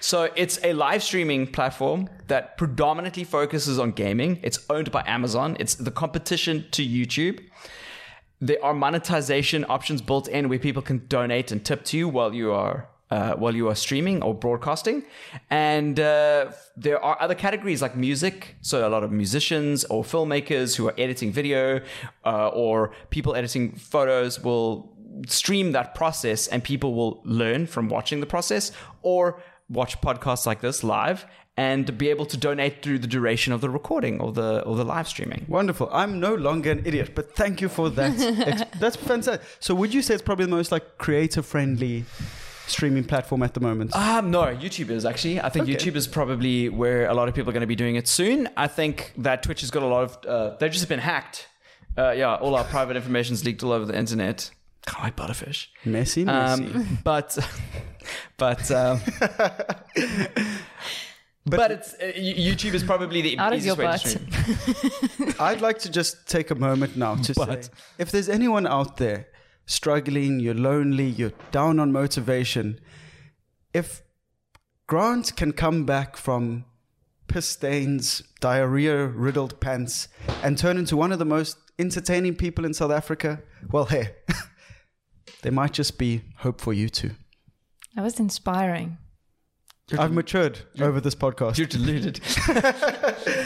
So 0.00 0.30
it's 0.36 0.58
a 0.64 0.72
live 0.72 1.02
streaming 1.02 1.46
platform 1.46 2.08
that 2.28 2.56
predominantly 2.56 3.24
focuses 3.24 3.78
on 3.78 3.90
gaming. 3.92 4.38
It's 4.42 4.64
owned 4.70 4.90
by 4.90 5.02
Amazon. 5.06 5.56
It's 5.60 5.74
the 5.74 5.90
competition 5.90 6.64
to 6.70 6.82
YouTube. 6.82 7.40
There 8.40 8.56
are 8.64 8.72
monetization 8.72 9.66
options 9.68 10.00
built 10.00 10.28
in 10.28 10.48
where 10.48 10.58
people 10.60 10.80
can 10.80 11.06
donate 11.08 11.50
and 11.52 11.64
tip 11.64 11.84
to 11.86 11.98
you 11.98 12.08
while 12.08 12.32
you 12.32 12.52
are 12.52 12.88
uh, 13.10 13.34
while 13.34 13.54
you 13.54 13.68
are 13.68 13.74
streaming 13.74 14.22
or 14.22 14.34
broadcasting. 14.34 15.04
And 15.50 15.98
uh, 15.98 16.52
there 16.76 17.02
are 17.02 17.20
other 17.20 17.34
categories 17.34 17.82
like 17.82 17.96
music. 17.96 18.56
So 18.60 18.86
a 18.86 18.90
lot 18.90 19.02
of 19.02 19.12
musicians 19.12 19.84
or 19.84 20.02
filmmakers 20.04 20.76
who 20.76 20.88
are 20.88 20.94
editing 20.98 21.32
video 21.32 21.80
uh, 22.24 22.48
or 22.48 22.92
people 23.10 23.34
editing 23.34 23.72
photos 23.72 24.40
will 24.42 24.94
stream 25.26 25.72
that 25.72 25.94
process 25.94 26.46
and 26.48 26.62
people 26.62 26.94
will 26.94 27.20
learn 27.24 27.66
from 27.66 27.88
watching 27.88 28.20
the 28.20 28.26
process 28.26 28.72
or 29.02 29.40
watch 29.68 30.00
podcasts 30.00 30.46
like 30.46 30.60
this 30.60 30.84
live 30.84 31.26
and 31.56 31.98
be 31.98 32.08
able 32.08 32.24
to 32.24 32.36
donate 32.36 32.82
through 32.82 33.00
the 33.00 33.08
duration 33.08 33.52
of 33.52 33.60
the 33.60 33.68
recording 33.68 34.20
or 34.20 34.30
the 34.30 34.62
or 34.62 34.76
the 34.76 34.84
live 34.84 35.08
streaming. 35.08 35.44
Wonderful. 35.48 35.90
I'm 35.92 36.20
no 36.20 36.36
longer 36.36 36.70
an 36.70 36.82
idiot, 36.86 37.16
but 37.16 37.34
thank 37.34 37.60
you 37.60 37.68
for 37.68 37.90
that. 37.90 38.68
that's 38.78 38.94
fantastic. 38.94 39.44
So, 39.58 39.74
would 39.74 39.92
you 39.92 40.00
say 40.00 40.14
it's 40.14 40.22
probably 40.22 40.44
the 40.44 40.52
most 40.52 40.70
like 40.70 40.98
creator 40.98 41.42
friendly 41.42 42.04
streaming 42.68 43.04
platform 43.04 43.42
at 43.42 43.54
the 43.54 43.60
moment? 43.60 43.94
Um, 43.96 44.30
no, 44.30 44.42
YouTube 44.54 44.90
is 44.90 45.04
actually. 45.04 45.40
I 45.40 45.48
think 45.48 45.64
Okay. 45.68 45.74
YouTube 45.74 45.96
is 45.96 46.06
probably 46.06 46.68
where 46.68 47.06
a 47.08 47.14
lot 47.14 47.28
of 47.28 47.34
people 47.34 47.50
are 47.50 47.52
going 47.52 47.60
to 47.62 47.66
be 47.66 47.76
doing 47.76 47.96
it 47.96 48.06
soon. 48.08 48.48
I 48.56 48.66
think 48.68 49.12
that 49.18 49.42
Twitch 49.42 49.60
has 49.62 49.70
got 49.70 49.82
a 49.82 49.86
lot 49.86 50.04
of. 50.04 50.18
Uh, 50.26 50.56
they've 50.58 50.72
just 50.72 50.88
been 50.88 50.98
hacked. 51.00 51.48
Uh, 51.96 52.10
yeah, 52.12 52.34
all 52.36 52.54
our 52.54 52.64
private 52.64 52.96
information's 52.96 53.44
leaked 53.44 53.62
all 53.64 53.72
over 53.72 53.84
the 53.84 53.96
internet. 53.98 54.50
kind 54.86 54.98
of 54.98 55.04
like 55.04 55.16
butterfish. 55.30 55.66
Messy, 55.84 56.24
messy. 56.24 56.64
Um, 56.66 56.98
but 57.02 57.36
but 58.36 58.70
um, 58.70 59.00
but, 61.46 61.70
it's 61.70 61.94
uh, 61.94 62.12
YouTube 62.16 62.74
is 62.74 62.84
probably 62.84 63.22
the 63.22 63.38
Out 63.38 63.52
of 63.52 63.58
easiest 63.58 63.76
your 63.78 63.86
way 63.86 63.90
butt. 63.92 64.00
to 64.02 64.08
stream. 64.08 65.34
I'd 65.40 65.60
like 65.60 65.78
to 65.80 65.90
just 65.90 66.28
take 66.28 66.50
a 66.50 66.54
moment 66.54 66.96
now 66.96 67.14
to 67.16 67.34
But- 67.34 67.64
say 67.64 67.70
if 67.98 68.10
there's 68.10 68.28
anyone 68.28 68.66
out 68.66 68.96
there 68.98 69.26
struggling, 69.68 70.40
you're 70.40 70.54
lonely, 70.54 71.06
you're 71.06 71.32
down 71.52 71.78
on 71.78 71.92
motivation, 71.92 72.80
if 73.72 74.02
Grant 74.88 75.36
can 75.36 75.52
come 75.52 75.84
back 75.84 76.16
from 76.16 76.64
piss 77.28 77.50
stains, 77.50 78.22
diarrhea 78.40 79.06
riddled 79.06 79.60
pants, 79.60 80.08
and 80.42 80.56
turn 80.56 80.78
into 80.78 80.96
one 80.96 81.12
of 81.12 81.18
the 81.18 81.26
most 81.26 81.58
entertaining 81.78 82.34
people 82.34 82.64
in 82.64 82.72
South 82.72 82.90
Africa, 82.90 83.42
well, 83.70 83.84
hey, 83.84 84.14
there 85.42 85.52
might 85.52 85.74
just 85.74 85.98
be 85.98 86.22
hope 86.38 86.60
for 86.60 86.72
you 86.72 86.88
too. 86.88 87.10
That 87.94 88.02
was 88.02 88.18
inspiring. 88.18 88.96
I've 89.96 90.12
matured 90.12 90.58
over 90.80 91.00
this 91.00 91.14
podcast. 91.14 91.56
You're 91.58 91.66
deluded. 91.66 92.20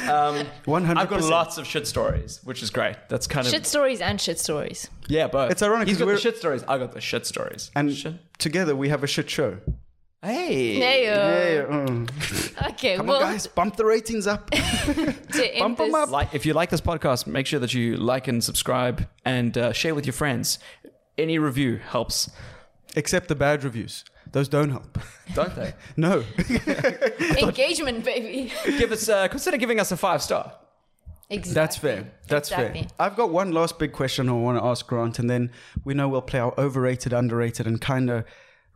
um, 0.09 0.47
100%. 0.67 0.97
I've 0.97 1.09
got 1.09 1.23
lots 1.23 1.59
of 1.59 1.67
shit 1.67 1.87
stories, 1.87 2.41
which 2.45 2.63
is 2.63 2.71
great. 2.71 2.97
That's 3.09 3.27
kind 3.27 3.47
of 3.47 3.53
Shit 3.53 3.67
stories 3.67 4.01
and 4.01 4.21
shit 4.21 4.39
stories. 4.39 4.89
yeah, 5.09 5.29
but 5.29 5.51
It's 5.53 5.63
ironic 5.63 5.89
He's 5.89 5.97
'cause 5.97 6.01
got 6.01 6.05
the 6.07 6.13
we're- 6.13 6.21
shit 6.21 6.37
stories. 6.39 6.65
I 6.67 6.79
got 6.79 6.93
the 6.93 7.01
shit 7.01 7.27
stories. 7.27 7.71
And 7.77 7.95
shit. 7.95 8.15
together 8.39 8.75
we 8.75 8.89
have 8.89 9.05
a 9.05 9.07
shit 9.07 9.31
show. 9.31 9.59
hey, 10.23 10.75
Hey, 10.77 11.05
Hey, 11.07 11.59
uh, 11.59 12.07
okay, 12.71 12.97
come 12.97 13.07
well, 13.07 13.17
on, 13.23 13.33
guys, 13.33 13.47
bump 13.47 13.77
the 13.77 13.85
ratings 13.85 14.27
up. 14.27 14.51
to 14.51 14.61
end 15.55 15.59
bump 15.61 15.81
'em 15.81 15.87
this, 15.87 15.95
up. 15.95 16.11
like 16.11 16.35
if 16.35 16.45
you 16.47 16.55
like 16.55 16.71
this 16.71 16.81
podcast, 16.81 17.27
make 17.27 17.47
sure 17.47 17.61
that 17.61 17.73
you 17.75 17.97
like 17.97 18.29
and 18.29 18.43
subscribe 18.43 19.07
and 19.25 19.57
uh, 19.59 19.73
share 19.73 19.95
with 19.95 20.07
your 20.07 20.13
friends. 20.13 20.59
Any 21.19 21.39
review 21.39 21.77
helps, 21.77 22.31
Except 22.97 23.29
the 23.29 23.35
bad 23.35 23.65
reviews. 23.65 24.05
Those 24.33 24.49
don't 24.49 24.71
help. 24.71 24.99
don't 25.35 25.55
they? 25.57 25.75
No. 25.97 26.25
engagement, 27.39 28.05
baby. 28.05 28.53
Give 28.65 28.93
us 28.93 29.09
uh, 29.09 29.29
consider 29.29 29.57
giving 29.57 29.81
us 29.81 29.93
a 29.93 29.97
five 29.97 30.23
star. 30.23 30.53
Exactly. 31.31 31.55
That's 31.55 31.77
fair. 31.79 32.13
That's 32.29 32.51
Exactly. 32.51 32.81
fair. 32.83 32.91
I've 32.99 33.17
got 33.17 33.31
one 33.31 33.53
last 33.53 33.79
big 33.79 33.93
question 33.93 34.29
I 34.29 34.33
want 34.33 34.59
to 34.59 34.65
ask 34.65 34.87
Grant, 34.87 35.19
and 35.19 35.31
then 35.31 35.51
we 35.83 35.95
know 35.95 36.07
we'll 36.07 36.21
play 36.21 36.41
our 36.41 36.53
overrated, 36.59 37.15
underrated, 37.15 37.67
and 37.67 37.81
kind 37.81 38.11
of 38.11 38.25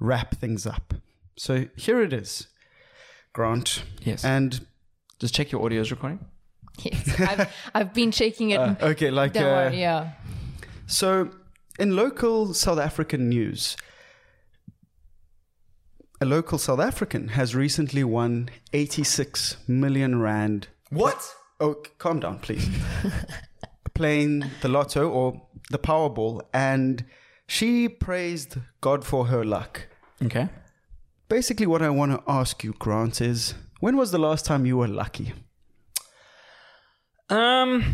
wrap 0.00 0.36
things 0.36 0.66
up. 0.66 0.94
So 1.36 1.66
here 1.76 2.00
it 2.00 2.14
is, 2.14 2.46
Grant. 3.34 3.82
Yes. 4.02 4.24
And 4.24 4.66
Just 5.18 5.34
check 5.34 5.52
your 5.52 5.62
audio 5.64 5.82
is 5.82 5.90
recording. 5.90 6.20
Yes, 6.82 7.20
I've, 7.20 7.52
I've 7.74 7.94
been 7.94 8.10
checking 8.10 8.50
it. 8.50 8.58
okay, 8.82 9.10
like 9.10 9.36
uh, 9.36 9.40
worry, 9.40 9.80
yeah. 9.80 10.12
so 10.86 11.30
in 11.78 11.96
local 11.96 12.52
South 12.52 12.78
African 12.78 13.28
news, 13.30 13.76
a 16.20 16.24
local 16.24 16.58
South 16.58 16.80
African 16.80 17.28
has 17.28 17.54
recently 17.54 18.02
won 18.04 18.48
86 18.72 19.56
million 19.68 20.20
rand 20.20 20.68
What? 20.90 21.22
Oh, 21.60 21.74
calm 21.98 22.20
down, 22.20 22.38
please. 22.38 22.68
Playing 23.94 24.44
the 24.60 24.68
lotto 24.68 25.08
or 25.08 25.42
the 25.70 25.78
Powerball, 25.78 26.42
and 26.52 27.04
she 27.46 27.88
praised 27.88 28.58
God 28.80 29.04
for 29.04 29.26
her 29.26 29.42
luck. 29.44 29.86
Okay. 30.22 30.48
Basically, 31.28 31.66
what 31.66 31.80
I 31.82 31.88
want 31.90 32.12
to 32.12 32.22
ask 32.30 32.62
you, 32.62 32.74
Grant, 32.78 33.20
is 33.20 33.54
when 33.80 33.96
was 33.96 34.10
the 34.10 34.18
last 34.18 34.44
time 34.44 34.66
you 34.66 34.76
were 34.76 34.88
lucky? 34.88 35.32
Um. 37.30 37.84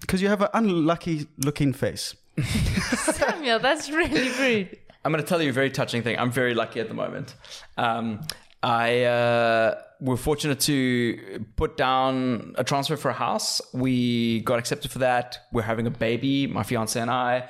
Because 0.00 0.22
you 0.22 0.28
have 0.28 0.40
an 0.40 0.48
unlucky 0.54 1.26
looking 1.36 1.72
face. 1.72 2.14
Samuel, 2.42 3.58
that's 3.58 3.90
really 3.90 4.30
rude. 4.38 4.78
I'm 5.06 5.12
going 5.12 5.22
to 5.22 5.28
tell 5.28 5.40
you 5.40 5.50
a 5.50 5.52
very 5.52 5.70
touching 5.70 6.02
thing. 6.02 6.18
I'm 6.18 6.32
very 6.32 6.52
lucky 6.52 6.80
at 6.80 6.88
the 6.88 6.94
moment. 6.94 7.36
Um, 7.76 8.26
I 8.60 9.04
uh, 9.04 9.80
we're 10.00 10.16
fortunate 10.16 10.58
to 10.62 11.46
put 11.54 11.76
down 11.76 12.56
a 12.58 12.64
transfer 12.64 12.96
for 12.96 13.10
a 13.10 13.14
house. 13.14 13.62
We 13.72 14.40
got 14.40 14.58
accepted 14.58 14.90
for 14.90 14.98
that. 14.98 15.46
We're 15.52 15.62
having 15.62 15.86
a 15.86 15.92
baby, 15.92 16.48
my 16.48 16.64
fiance 16.64 17.00
and 17.00 17.08
I, 17.08 17.48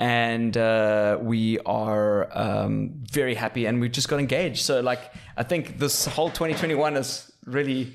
and 0.00 0.56
uh, 0.56 1.18
we 1.22 1.60
are 1.60 2.28
um, 2.36 2.94
very 3.12 3.36
happy. 3.36 3.66
And 3.66 3.80
we 3.80 3.88
just 3.88 4.08
got 4.08 4.18
engaged. 4.18 4.64
So, 4.64 4.80
like, 4.80 5.12
I 5.36 5.44
think 5.44 5.78
this 5.78 6.06
whole 6.06 6.30
2021 6.30 6.96
is 6.96 7.30
really 7.44 7.92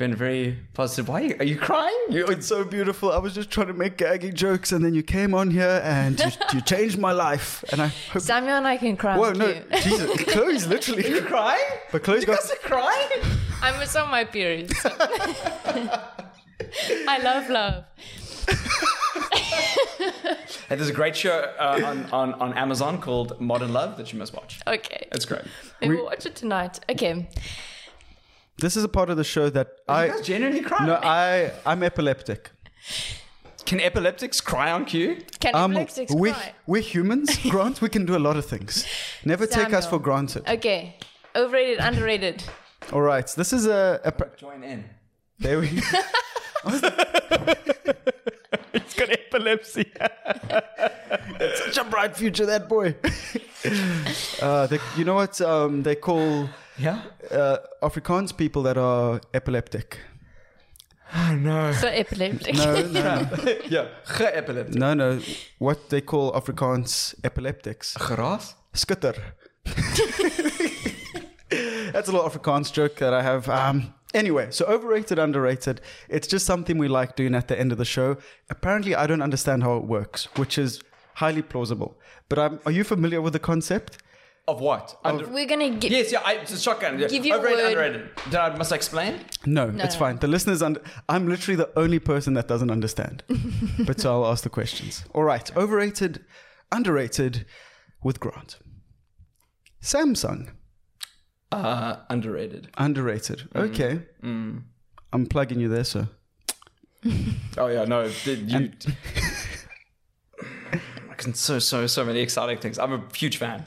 been 0.00 0.16
very 0.16 0.56
positive. 0.72 1.08
Why 1.08 1.34
are 1.38 1.44
you, 1.44 1.58
crying? 1.58 1.94
You, 2.08 2.26
It's 2.28 2.46
so 2.46 2.64
beautiful. 2.64 3.12
I 3.12 3.18
was 3.18 3.34
just 3.34 3.50
trying 3.50 3.66
to 3.66 3.74
make 3.74 3.98
gagging 3.98 4.32
jokes, 4.34 4.72
and 4.72 4.82
then 4.82 4.94
you 4.94 5.02
came 5.02 5.34
on 5.34 5.50
here 5.50 5.82
and 5.84 6.18
you, 6.18 6.30
you 6.54 6.62
changed 6.62 6.96
my 6.98 7.12
life. 7.12 7.62
And 7.70 7.82
I 7.82 7.88
hope. 8.10 8.22
Samuel 8.22 8.56
and 8.56 8.66
I 8.66 8.78
can 8.78 8.96
cry. 8.96 9.18
Whoa, 9.18 9.32
no, 9.32 9.48
you. 9.48 9.62
Jesus, 9.82 10.24
Chloe's 10.24 10.66
literally. 10.66 11.06
you 11.16 11.20
crying? 11.20 11.60
But 11.92 12.02
Chloe's 12.02 12.22
you 12.22 12.28
got. 12.28 12.40
guys 12.40 12.50
are 12.50 12.56
crying? 12.66 13.10
I'm 13.60 13.74
just 13.78 13.94
on 13.94 14.10
my 14.10 14.24
period. 14.24 14.74
so- 14.76 14.88
I 17.14 17.18
love 17.22 17.50
love. 17.50 17.84
Hey, 20.68 20.76
there's 20.76 20.88
a 20.88 20.94
great 20.94 21.14
show 21.14 21.52
uh, 21.58 21.78
on, 21.84 22.06
on, 22.06 22.34
on 22.34 22.54
Amazon 22.54 23.02
called 23.02 23.38
Modern 23.38 23.74
Love 23.74 23.98
that 23.98 24.14
you 24.14 24.18
must 24.18 24.32
watch. 24.34 24.60
Okay. 24.66 25.08
It's 25.12 25.26
great. 25.26 25.42
Maybe 25.82 25.96
we'll 25.96 26.06
watch 26.06 26.24
it 26.24 26.36
tonight. 26.36 26.80
Okay. 26.88 27.28
This 28.60 28.76
is 28.76 28.84
a 28.84 28.88
part 28.88 29.10
of 29.10 29.16
the 29.16 29.24
show 29.24 29.48
that 29.50 29.66
you 29.88 29.94
I. 29.94 30.08
guys 30.08 30.20
genuinely 30.22 30.60
cry? 30.62 30.86
No, 30.86 30.94
I 31.02 31.52
I'm 31.66 31.82
epileptic. 31.82 32.50
Can 33.66 33.80
epileptics 33.80 34.40
cry 34.40 34.70
on 34.72 34.84
cue? 34.84 35.18
Can 35.38 35.54
Um, 35.54 35.72
epileptics 35.72 36.12
we 36.14 36.32
cry? 36.32 36.54
we're 36.66 36.82
humans, 36.82 37.38
Grant. 37.50 37.80
We 37.80 37.88
can 37.88 38.04
do 38.06 38.16
a 38.16 38.22
lot 38.28 38.36
of 38.36 38.44
things. 38.46 38.86
Never 39.24 39.46
take 39.46 39.72
us 39.72 39.84
Samuel. 39.84 39.90
for 39.90 39.98
granted. 40.00 40.42
Okay. 40.48 40.96
Overrated, 41.36 41.78
underrated. 41.78 42.42
All 42.92 43.02
right, 43.02 43.26
this 43.36 43.52
is 43.52 43.66
a, 43.66 44.00
a 44.04 44.10
pr- 44.12 44.34
Join 44.36 44.64
in. 44.64 44.84
there 45.38 45.60
we. 45.60 45.66
He's 48.72 48.94
got 48.94 49.10
epilepsy. 49.10 49.90
Such 51.64 51.78
a 51.78 51.84
bright 51.84 52.16
future, 52.16 52.46
that 52.46 52.68
boy. 52.68 52.94
uh, 54.42 54.66
they, 54.66 54.78
you 54.96 55.04
know 55.04 55.14
what 55.14 55.40
um, 55.40 55.82
they 55.82 55.94
call 55.94 56.48
Yeah? 56.80 57.02
uh, 57.30 57.58
Afrikaans 57.82 58.36
people 58.36 58.62
that 58.62 58.78
are 58.78 59.20
epileptic? 59.34 59.98
Oh, 61.14 61.34
no. 61.34 61.72
So 61.72 61.88
epileptic. 61.88 62.54
No, 62.54 62.82
no, 62.86 63.28
yeah. 63.68 63.88
Ge-epileptic. 64.16 64.74
no, 64.76 64.94
no. 64.94 65.20
What 65.58 65.90
they 65.90 66.00
call 66.00 66.32
Afrikaans 66.32 67.14
epileptics? 67.24 67.96
Geraas? 67.98 68.54
Skutter. 68.74 69.16
That's 71.92 72.08
a 72.08 72.12
little 72.12 72.28
Afrikaans 72.30 72.72
joke 72.72 72.96
that 72.96 73.12
I 73.12 73.22
have. 73.22 73.48
Um, 73.48 73.92
anyway, 74.14 74.48
so 74.50 74.64
overrated, 74.66 75.18
underrated. 75.18 75.80
It's 76.08 76.28
just 76.28 76.46
something 76.46 76.78
we 76.78 76.86
like 76.86 77.16
doing 77.16 77.34
at 77.34 77.48
the 77.48 77.58
end 77.58 77.72
of 77.72 77.78
the 77.78 77.84
show. 77.84 78.16
Apparently, 78.48 78.94
I 78.94 79.08
don't 79.08 79.22
understand 79.22 79.64
how 79.64 79.76
it 79.78 79.84
works, 79.84 80.28
which 80.36 80.56
is 80.58 80.80
highly 81.14 81.42
plausible. 81.42 81.98
But 82.28 82.38
um, 82.38 82.60
are 82.64 82.72
you 82.72 82.84
familiar 82.84 83.20
with 83.20 83.32
the 83.32 83.40
concept? 83.40 83.98
Of 84.48 84.60
what? 84.60 84.98
Under- 85.04 85.28
We're 85.28 85.46
gonna 85.46 85.70
get. 85.70 85.92
yes, 85.92 86.10
yeah, 86.10 86.22
I, 86.24 86.34
it's 86.34 86.50
a 86.52 86.58
shotgun. 86.58 86.98
Yeah. 86.98 87.06
Give 87.08 87.24
you 87.24 87.34
a 87.34 87.38
Overrated, 87.38 87.76
word. 87.76 87.86
underrated. 87.94 88.10
Did 88.24 88.34
I 88.34 88.56
must 88.56 88.72
I 88.72 88.76
explain? 88.76 89.20
No, 89.46 89.70
No, 89.70 89.84
it's 89.84 89.94
no. 89.94 90.00
fine. 90.00 90.16
The 90.18 90.26
listeners, 90.26 90.60
under- 90.62 90.82
I'm 91.08 91.28
literally 91.28 91.56
the 91.56 91.70
only 91.78 91.98
person 92.00 92.34
that 92.34 92.48
doesn't 92.48 92.70
understand. 92.70 93.22
but 93.86 94.00
so 94.00 94.12
I'll 94.24 94.30
ask 94.32 94.42
the 94.42 94.50
questions. 94.50 95.04
All 95.14 95.22
right, 95.22 95.54
overrated, 95.56 96.24
underrated 96.72 97.46
with 98.02 98.18
Grant. 98.18 98.58
Samsung, 99.82 100.50
Uh, 101.52 101.96
underrated. 102.08 102.70
underrated. 102.76 103.48
Okay. 103.54 104.02
I'm 104.22 105.26
plugging 105.28 105.60
you 105.60 105.68
there, 105.68 105.84
sir. 105.84 106.08
Oh, 107.56 107.66
yeah, 107.68 107.84
no. 107.84 108.10
Did 108.24 108.50
you... 108.50 108.70
I 111.10 111.14
can 111.16 111.34
so, 111.34 111.58
so, 111.58 111.86
so 111.86 112.04
many 112.04 112.20
exciting 112.20 112.58
things. 112.58 112.78
I'm 112.78 112.92
a 112.92 113.02
huge 113.14 113.36
fan. 113.36 113.64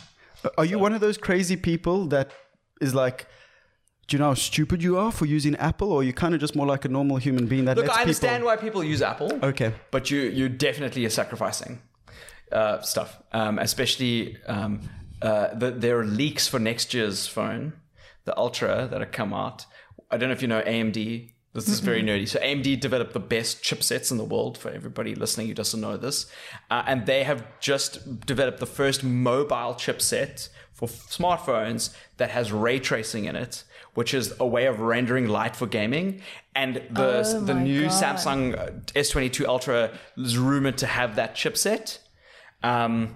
Are 0.57 0.65
you 0.65 0.79
one 0.79 0.93
of 0.93 1.01
those 1.01 1.17
crazy 1.17 1.55
people 1.55 2.07
that 2.07 2.31
is 2.81 2.93
like, 2.93 3.27
do 4.07 4.15
you 4.15 4.19
know 4.19 4.29
how 4.29 4.33
stupid 4.33 4.83
you 4.83 4.97
are 4.97 5.11
for 5.11 5.25
using 5.25 5.55
Apple, 5.55 5.91
or 5.91 6.03
you're 6.03 6.07
you 6.07 6.13
kind 6.13 6.33
of 6.33 6.41
just 6.41 6.55
more 6.55 6.67
like 6.67 6.85
a 6.85 6.89
normal 6.89 7.17
human 7.17 7.45
being 7.47 7.65
that 7.65 7.77
Look, 7.77 7.89
I 7.89 8.01
understand 8.01 8.41
people? 8.41 8.47
why 8.47 8.57
people 8.57 8.83
use 8.83 9.01
Apple. 9.01 9.31
Okay. 9.41 9.73
but 9.91 10.11
you 10.11 10.21
you 10.21 10.49
definitely 10.49 11.05
are 11.05 11.09
sacrificing 11.09 11.81
uh, 12.51 12.81
stuff, 12.81 13.21
um, 13.31 13.59
especially 13.59 14.37
um, 14.47 14.81
uh, 15.21 15.53
the, 15.55 15.71
there 15.71 15.99
are 15.99 16.05
leaks 16.05 16.47
for 16.47 16.59
next 16.59 16.93
year's 16.93 17.27
phone, 17.27 17.73
the 18.25 18.37
Ultra 18.37 18.87
that 18.91 18.99
have 18.99 19.11
come 19.11 19.33
out. 19.33 19.65
I 20.11 20.17
don't 20.17 20.29
know 20.29 20.33
if 20.33 20.41
you 20.41 20.47
know 20.47 20.61
AMD. 20.61 21.32
This 21.53 21.67
is 21.67 21.81
very 21.81 22.01
nerdy. 22.01 22.27
So 22.27 22.39
AMD 22.39 22.79
developed 22.79 23.13
the 23.13 23.19
best 23.19 23.61
chipsets 23.63 24.09
in 24.11 24.17
the 24.17 24.23
world 24.23 24.57
for 24.57 24.71
everybody 24.71 25.13
listening 25.13 25.47
who 25.47 25.53
doesn't 25.53 25.79
know 25.79 25.97
this, 25.97 26.25
uh, 26.71 26.83
and 26.87 27.05
they 27.05 27.23
have 27.23 27.45
just 27.59 28.25
developed 28.25 28.59
the 28.59 28.65
first 28.65 29.03
mobile 29.03 29.75
chipset 29.75 30.49
for 30.71 30.87
smartphones 30.87 31.93
that 32.17 32.31
has 32.31 32.51
ray 32.51 32.79
tracing 32.79 33.25
in 33.25 33.35
it, 33.35 33.63
which 33.93 34.15
is 34.15 34.33
a 34.39 34.47
way 34.47 34.65
of 34.65 34.79
rendering 34.79 35.27
light 35.27 35.55
for 35.55 35.67
gaming. 35.67 36.21
And 36.55 36.81
the 36.89 37.23
Oh 37.23 37.39
the 37.41 37.53
new 37.53 37.83
God. 37.83 37.91
Samsung 37.91 38.57
uh, 38.57 38.71
S22 38.93 39.45
Ultra 39.45 39.91
is 40.17 40.37
rumored 40.37 40.79
to 40.79 40.87
have 40.87 41.15
that 41.17 41.35
chipset. 41.35 41.99
Um, 42.63 43.15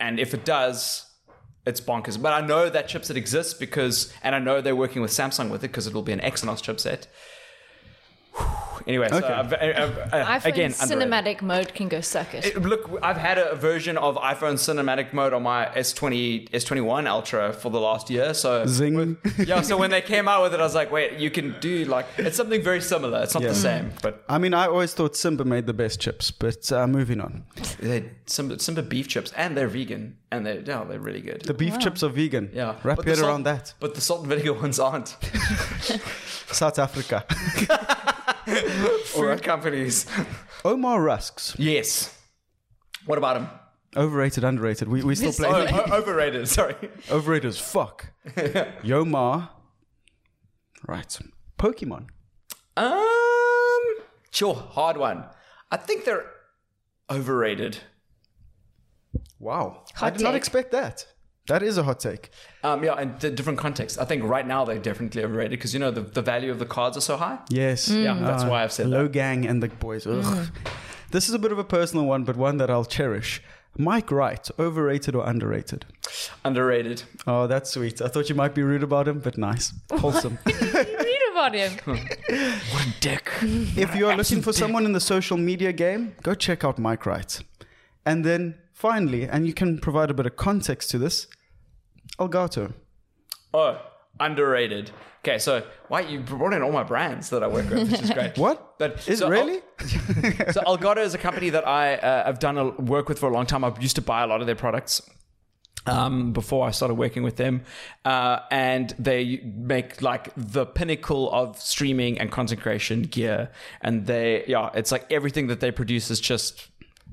and 0.00 0.18
if 0.18 0.32
it 0.32 0.44
does, 0.46 1.05
it's 1.66 1.80
bonkers. 1.80 2.20
But 2.20 2.32
I 2.32 2.40
know 2.46 2.68
that 2.70 2.88
chipset 2.88 3.16
exists 3.16 3.54
because, 3.54 4.12
and 4.22 4.34
I 4.34 4.38
know 4.38 4.60
they're 4.60 4.76
working 4.76 5.02
with 5.02 5.10
Samsung 5.10 5.50
with 5.50 5.64
it 5.64 5.68
because 5.68 5.86
it 5.86 5.94
will 5.94 6.02
be 6.02 6.12
an 6.12 6.20
Exynos 6.20 6.62
chipset. 6.62 7.06
Anyway, 8.86 9.08
so 9.08 9.16
Okay. 9.16 9.26
I've, 9.26 9.52
I've, 9.52 9.98
uh, 9.98 10.24
iPhone 10.38 10.44
again, 10.44 10.74
underrated. 10.80 11.10
cinematic 11.10 11.42
mode 11.42 11.74
can 11.74 11.88
go 11.88 12.00
suck 12.00 12.34
it. 12.34 12.44
It- 12.46 12.62
Look, 12.62 12.88
I've 13.02 13.16
had 13.16 13.36
a 13.36 13.56
version 13.56 13.96
of 13.98 14.14
iPhone 14.16 14.54
cinematic 14.54 15.12
mode 15.12 15.32
on 15.32 15.42
my 15.42 15.66
S20, 15.74 16.50
S21 16.50 17.08
Ultra 17.08 17.52
for 17.52 17.70
the 17.70 17.80
last 17.80 18.10
year. 18.10 18.32
So 18.32 18.64
Zing. 18.66 19.16
yeah, 19.38 19.62
so 19.62 19.76
when 19.76 19.90
they 19.90 20.02
came 20.02 20.28
out 20.28 20.42
with 20.44 20.54
it, 20.54 20.60
I 20.60 20.62
was 20.62 20.76
like, 20.76 20.92
wait, 20.92 21.18
you 21.18 21.30
can 21.32 21.56
do 21.58 21.84
like 21.86 22.06
it's 22.18 22.36
something 22.36 22.62
very 22.62 22.80
similar. 22.80 23.22
It's 23.24 23.34
not 23.34 23.42
Yeah. 23.42 23.48
the 23.48 23.54
same, 23.56 23.92
but 24.02 24.22
I 24.28 24.38
mean, 24.38 24.54
I 24.54 24.66
always 24.68 24.92
thought 24.94 25.16
Simba 25.16 25.44
made 25.44 25.66
the 25.66 25.74
best 25.74 25.98
chips, 26.00 26.30
but 26.30 26.70
uh, 26.70 26.86
moving 26.86 27.20
on. 27.20 27.42
They 27.78 28.10
Simba, 28.26 28.58
Simba 28.58 28.82
beef 28.82 29.06
chips, 29.08 29.32
and 29.36 29.56
they're 29.56 29.68
vegan, 29.68 30.16
and 30.30 30.46
they 30.46 30.60
yeah, 30.60 30.84
they're 30.84 30.98
really 31.00 31.20
good. 31.20 31.42
The 31.42 31.54
beef 31.54 31.78
chips 31.78 32.02
are 32.02 32.08
vegan. 32.08 32.50
yeah, 32.54 32.76
Wrap 32.82 32.96
But 32.96 33.04
the 33.04 33.10
head 33.10 33.18
salt- 33.18 33.28
around 33.30 33.42
that. 33.44 33.74
But 33.80 33.94
the 33.94 34.00
salt 34.00 34.20
and 34.20 34.28
vinegar 34.28 34.52
ones 34.64 34.78
aren't. 34.80 35.08
South 36.52 36.78
Africa. 36.78 37.24
Food 39.06 39.42
companies. 39.42 40.06
Ouma 40.64 41.02
Rusks. 41.04 41.54
Yes. 41.58 42.16
What 43.04 43.18
about 43.18 43.34
them? 43.34 43.48
Overrated, 43.96 44.44
underrated. 44.44 44.88
We, 44.88 45.02
we 45.02 45.14
still 45.14 45.32
play 45.32 45.48
Oh, 45.48 45.66
o- 45.90 45.96
overrated. 45.96 46.46
Sorry. 46.48 46.74
overrated 47.10 47.48
as 47.48 47.58
fuck. 47.58 48.08
Yomar. 48.84 49.48
Right. 50.86 51.18
Pokemon. 51.58 52.06
Um, 52.76 53.82
sure, 54.30 54.54
hard 54.54 54.96
one. 54.98 55.24
I 55.70 55.76
think 55.78 56.04
they're 56.04 56.26
overrated. 57.10 57.78
Wow. 59.38 59.84
I 59.96 59.98
Hot 59.98 60.14
did 60.14 60.22
not 60.22 60.34
expect 60.34 60.72
that. 60.72 61.06
That 61.48 61.62
is 61.62 61.78
a 61.78 61.84
hot 61.84 62.00
take. 62.00 62.30
Um, 62.64 62.82
yeah, 62.82 62.94
and 62.94 63.20
the 63.20 63.30
different 63.30 63.58
contexts. 63.58 63.98
I 63.98 64.04
think 64.04 64.24
right 64.24 64.46
now 64.46 64.64
they're 64.64 64.78
definitely 64.78 65.22
overrated 65.22 65.52
because 65.52 65.72
you 65.72 65.78
know 65.78 65.92
the, 65.92 66.00
the 66.00 66.22
value 66.22 66.50
of 66.50 66.58
the 66.58 66.66
cards 66.66 66.96
are 66.96 67.02
so 67.02 67.16
high. 67.16 67.38
Yes. 67.48 67.88
Yeah, 67.88 68.14
that's 68.14 68.42
ah, 68.42 68.50
why 68.50 68.64
I've 68.64 68.72
said 68.72 68.88
Low 68.88 69.04
that. 69.04 69.12
gang 69.12 69.46
and 69.46 69.62
the 69.62 69.68
boys. 69.68 70.06
Ugh. 70.06 70.48
This 71.12 71.28
is 71.28 71.34
a 71.34 71.38
bit 71.38 71.52
of 71.52 71.58
a 71.58 71.64
personal 71.64 72.04
one, 72.04 72.24
but 72.24 72.36
one 72.36 72.56
that 72.56 72.68
I'll 72.68 72.84
cherish. 72.84 73.40
Mike 73.78 74.10
Wright, 74.10 74.48
overrated 74.58 75.14
or 75.14 75.28
underrated? 75.28 75.84
Underrated. 76.44 77.02
Oh, 77.26 77.46
that's 77.46 77.70
sweet. 77.70 78.00
I 78.00 78.08
thought 78.08 78.28
you 78.28 78.34
might 78.34 78.54
be 78.54 78.62
rude 78.62 78.82
about 78.82 79.06
him, 79.06 79.20
but 79.20 79.36
nice. 79.36 79.72
Wholesome. 79.92 80.38
Read 81.36 81.52
about 81.52 81.54
him. 81.54 82.08
Dick. 83.00 83.30
if 83.76 83.94
you 83.94 84.08
are 84.08 84.16
looking 84.16 84.40
for 84.42 84.52
someone 84.52 84.86
in 84.86 84.92
the 84.92 85.00
social 85.00 85.36
media 85.36 85.72
game, 85.72 86.14
go 86.22 86.34
check 86.34 86.64
out 86.64 86.78
Mike 86.78 87.04
Wright. 87.04 87.40
And 88.04 88.24
then 88.24 88.56
finally, 88.72 89.24
and 89.24 89.46
you 89.46 89.52
can 89.52 89.78
provide 89.78 90.10
a 90.10 90.14
bit 90.14 90.26
of 90.26 90.36
context 90.36 90.90
to 90.90 90.98
this, 90.98 91.26
Elgato. 92.18 92.72
Oh, 93.52 93.80
underrated. 94.18 94.90
Okay, 95.20 95.38
so 95.38 95.62
why 95.88 96.00
you 96.00 96.20
brought 96.20 96.52
in 96.54 96.62
all 96.62 96.72
my 96.72 96.84
brands 96.84 97.30
that 97.30 97.42
I 97.42 97.48
work 97.48 97.68
with, 97.68 97.90
which 97.90 98.00
is 98.00 98.10
great. 98.10 98.38
What? 98.38 98.78
But 98.78 99.08
Is 99.08 99.18
so 99.18 99.26
it 99.26 99.30
really? 99.30 99.60
Al- 99.80 100.52
so 100.52 100.60
Elgato 100.62 100.98
is 100.98 101.14
a 101.14 101.18
company 101.18 101.50
that 101.50 101.66
I 101.66 101.96
uh, 101.96 102.26
have 102.26 102.38
done 102.38 102.56
a, 102.56 102.70
work 102.70 103.08
with 103.08 103.18
for 103.18 103.28
a 103.28 103.32
long 103.32 103.44
time. 103.46 103.64
I 103.64 103.74
used 103.80 103.96
to 103.96 104.02
buy 104.02 104.22
a 104.22 104.26
lot 104.26 104.40
of 104.40 104.46
their 104.46 104.54
products. 104.54 105.02
Um, 105.86 106.32
before 106.32 106.66
I 106.66 106.72
started 106.72 106.94
working 106.94 107.22
with 107.22 107.36
them, 107.36 107.62
uh, 108.04 108.40
and 108.50 108.92
they 108.98 109.40
make 109.44 110.02
like 110.02 110.30
the 110.36 110.66
pinnacle 110.66 111.30
of 111.32 111.60
streaming 111.60 112.18
and 112.18 112.30
content 112.30 112.60
creation 112.60 113.02
gear, 113.02 113.50
and 113.82 114.04
they, 114.06 114.44
yeah, 114.48 114.70
it's 114.74 114.90
like 114.90 115.06
everything 115.12 115.46
that 115.46 115.60
they 115.60 115.70
produce 115.70 116.10
is 116.10 116.18
just 116.18 116.68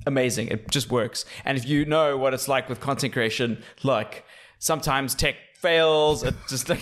amazing. 0.07 0.47
It 0.47 0.71
just 0.71 0.89
works. 0.89 1.23
And 1.45 1.55
if 1.57 1.67
you 1.67 1.85
know 1.85 2.17
what 2.17 2.33
it's 2.33 2.47
like 2.47 2.67
with 2.67 2.79
content 2.79 3.13
creation, 3.13 3.61
like 3.83 4.25
sometimes 4.57 5.13
tech 5.13 5.35
fails, 5.59 6.23
it 6.23 6.33
just 6.49 6.67
like 6.73 6.81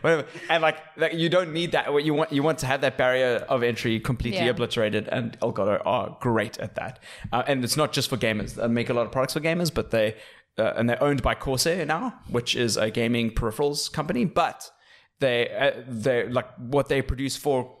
whatever, 0.00 0.24
and 0.48 0.62
like, 0.62 0.78
like 0.96 1.14
you 1.14 1.28
don't 1.28 1.52
need 1.52 1.72
that. 1.72 1.92
What 1.92 2.04
you 2.04 2.14
want, 2.14 2.32
you 2.32 2.42
want 2.42 2.58
to 2.60 2.66
have 2.66 2.80
that 2.82 2.96
barrier 2.96 3.44
of 3.48 3.62
entry 3.62 3.98
completely 4.00 4.38
Yeah. 4.40 4.50
obliterated, 4.50 5.08
and 5.08 5.38
Elgato 5.40 5.82
are 5.84 6.16
great 6.20 6.58
at 6.58 6.76
that. 6.76 7.00
Uh, 7.32 7.42
and 7.46 7.64
it's 7.64 7.76
not 7.76 7.92
just 7.92 8.08
for 8.08 8.16
gamers; 8.16 8.54
they 8.54 8.68
make 8.68 8.88
a 8.88 8.94
lot 8.94 9.04
of 9.06 9.12
products 9.12 9.34
for 9.34 9.40
gamers, 9.40 9.72
but 9.74 9.90
they 9.90 10.14
uh, 10.58 10.72
and 10.76 10.88
they're 10.88 11.02
owned 11.02 11.22
by 11.22 11.34
Corsair 11.34 11.84
now, 11.86 12.20
which 12.28 12.54
is 12.56 12.76
a 12.76 12.90
gaming 12.90 13.30
peripherals 13.30 13.90
company, 13.92 14.24
but. 14.24 14.70
They, 15.20 15.48
uh, 15.50 15.82
they 15.86 16.28
like 16.28 16.48
what 16.56 16.88
they 16.88 17.00
produce 17.00 17.36
for 17.36 17.76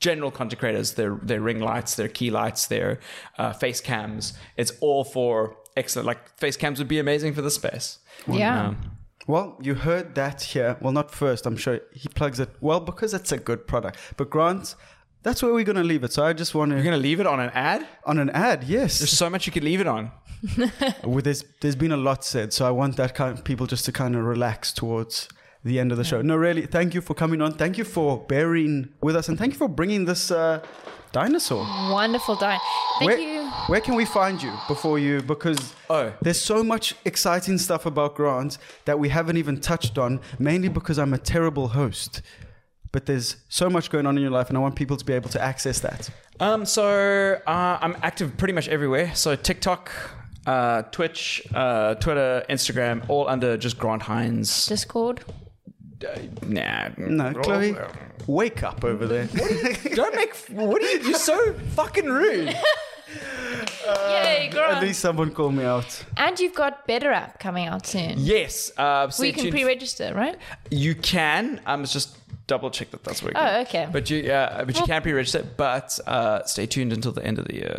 general 0.00 0.30
content 0.30 0.60
creators, 0.60 0.92
their 0.94 1.18
their 1.22 1.40
ring 1.40 1.60
lights, 1.60 1.94
their 1.94 2.08
key 2.08 2.30
lights, 2.30 2.66
their 2.66 3.00
uh, 3.38 3.54
face 3.54 3.80
cams. 3.80 4.34
It's 4.58 4.72
all 4.80 5.02
for 5.02 5.56
excellent. 5.78 6.06
Like 6.06 6.36
face 6.36 6.58
cams 6.58 6.78
would 6.78 6.88
be 6.88 6.98
amazing 6.98 7.32
for 7.32 7.40
the 7.40 7.50
space. 7.50 8.00
Yeah. 8.28 8.66
Um, 8.66 8.76
Well, 9.26 9.56
you 9.62 9.74
heard 9.76 10.14
that 10.16 10.42
here. 10.42 10.76
Well, 10.80 10.92
not 10.92 11.10
first. 11.10 11.46
I'm 11.46 11.56
sure 11.56 11.80
he 11.92 12.08
plugs 12.08 12.40
it 12.40 12.50
well 12.60 12.80
because 12.80 13.14
it's 13.14 13.32
a 13.32 13.38
good 13.38 13.66
product. 13.66 13.96
But 14.16 14.30
Grant, 14.30 14.74
that's 15.22 15.42
where 15.42 15.52
we're 15.52 15.64
going 15.64 15.76
to 15.76 15.84
leave 15.84 16.04
it. 16.04 16.12
So 16.12 16.24
I 16.24 16.32
just 16.32 16.54
want 16.54 16.70
you're 16.70 16.78
to 16.78 16.84
gonna 16.84 16.96
leave 16.96 17.20
it 17.20 17.26
on 17.26 17.40
an 17.40 17.50
ad? 17.54 17.86
on 18.04 18.18
an 18.18 18.30
ad. 18.30 18.64
Yes, 18.64 18.98
There's 18.98 19.10
so 19.10 19.30
much 19.30 19.46
you 19.46 19.52
could 19.52 19.64
leave 19.64 19.80
it 19.80 19.86
on. 19.86 20.10
Well, 21.04 21.20
there's 21.22 21.44
there's 21.60 21.76
been 21.76 21.92
a 21.92 21.96
lot 21.96 22.24
said, 22.24 22.52
so 22.52 22.66
I 22.66 22.70
want 22.70 22.96
that 22.96 23.14
kind 23.14 23.36
of 23.38 23.44
people 23.44 23.66
just 23.66 23.84
to 23.84 23.92
kind 23.92 24.16
of 24.16 24.24
relax 24.24 24.72
towards 24.72 25.28
the 25.64 25.78
end 25.78 25.92
of 25.92 25.98
the 25.98 26.04
show. 26.04 26.20
No, 26.22 26.34
really, 26.36 26.66
thank 26.66 26.94
you 26.94 27.00
for 27.00 27.14
coming 27.14 27.40
on. 27.40 27.52
Thank 27.54 27.78
you 27.78 27.84
for 27.84 28.18
bearing 28.28 28.88
with 29.00 29.14
us, 29.14 29.28
and 29.28 29.38
thank 29.38 29.52
you 29.52 29.58
for 29.58 29.68
bringing 29.68 30.04
this 30.06 30.30
uh, 30.32 30.58
dinosaur. 31.12 31.62
Wonderful 31.92 32.34
die. 32.36 32.58
Thank 32.98 33.10
where, 33.10 33.18
you. 33.20 33.50
where 33.68 33.80
can 33.80 33.94
we 33.94 34.04
find 34.04 34.42
you 34.42 34.52
before 34.66 34.98
you? 34.98 35.22
Because 35.22 35.74
Oh. 35.88 36.12
there's 36.22 36.40
so 36.40 36.64
much 36.64 36.94
exciting 37.04 37.58
stuff 37.58 37.86
about 37.86 38.16
Grant 38.16 38.58
that 38.86 38.98
we 38.98 39.10
haven't 39.10 39.36
even 39.36 39.60
touched 39.60 39.96
on. 39.98 40.20
Mainly 40.40 40.68
because 40.68 40.98
I'm 40.98 41.14
a 41.14 41.18
terrible 41.18 41.68
host. 41.68 42.22
But 42.92 43.06
there's 43.06 43.36
so 43.48 43.70
much 43.70 43.90
going 43.90 44.06
on 44.06 44.16
in 44.16 44.22
your 44.22 44.30
life, 44.30 44.48
and 44.50 44.56
I 44.56 44.60
want 44.60 44.76
people 44.76 44.96
to 44.98 45.04
be 45.04 45.14
able 45.14 45.30
to 45.30 45.40
access 45.42 45.80
that. 45.80 46.10
Um, 46.40 46.66
so 46.66 47.40
uh, 47.46 47.78
I'm 47.80 47.96
active 48.02 48.36
pretty 48.36 48.52
much 48.52 48.68
everywhere. 48.68 49.14
So 49.14 49.34
TikTok, 49.34 49.90
uh, 50.46 50.82
Twitch, 50.82 51.42
uh, 51.54 51.94
Twitter, 51.94 52.44
Instagram, 52.50 53.08
all 53.08 53.28
under 53.28 53.56
just 53.56 53.78
Grant 53.78 54.02
Hines. 54.02 54.66
Discord. 54.66 55.24
Uh, 56.06 56.18
nah, 56.46 56.88
No, 56.98 57.32
Chloe, 57.32 57.76
wake 58.26 58.62
up 58.62 58.84
over 58.84 59.06
there. 59.06 59.26
Don't 59.94 60.14
make. 60.14 60.34
What 60.50 60.82
are 60.82 60.90
you? 60.90 61.00
You're 61.00 61.14
so 61.18 61.54
fucking 61.74 62.06
rude. 62.06 62.54
Yay, 63.86 64.48
Grant. 64.50 64.52
At 64.52 64.52
Grant. 64.52 64.80
least 64.86 65.00
someone 65.00 65.30
called 65.32 65.54
me 65.54 65.64
out. 65.64 66.04
And 66.16 66.38
you've 66.38 66.54
got 66.54 66.86
Better 66.86 67.12
App 67.12 67.38
coming 67.38 67.66
out 67.68 67.86
soon. 67.86 68.14
Yes. 68.16 68.70
Uh, 68.76 69.10
Well, 69.18 69.26
you 69.26 69.32
can 69.32 69.44
tuned. 69.44 69.54
pre-register, 69.54 70.12
right? 70.14 70.36
You 70.70 70.94
can. 70.94 71.60
Um, 71.66 71.82
it's 71.82 71.92
just 71.92 72.16
double 72.54 72.70
check 72.78 72.88
that 72.92 73.02
that's 73.06 73.22
working. 73.24 73.40
Oh, 73.42 73.60
okay. 73.64 73.84
But 73.96 74.04
you, 74.10 74.18
uh, 74.30 74.64
but 74.66 74.74
you 74.76 74.80
Well- 74.80 74.86
can 74.92 75.00
pre-register. 75.06 75.42
But 75.66 75.88
uh, 76.16 76.44
stay 76.54 76.66
tuned 76.74 76.92
until 76.98 77.12
the 77.18 77.24
end 77.30 77.36
of 77.40 77.44
the 77.48 77.54
year. 77.62 77.76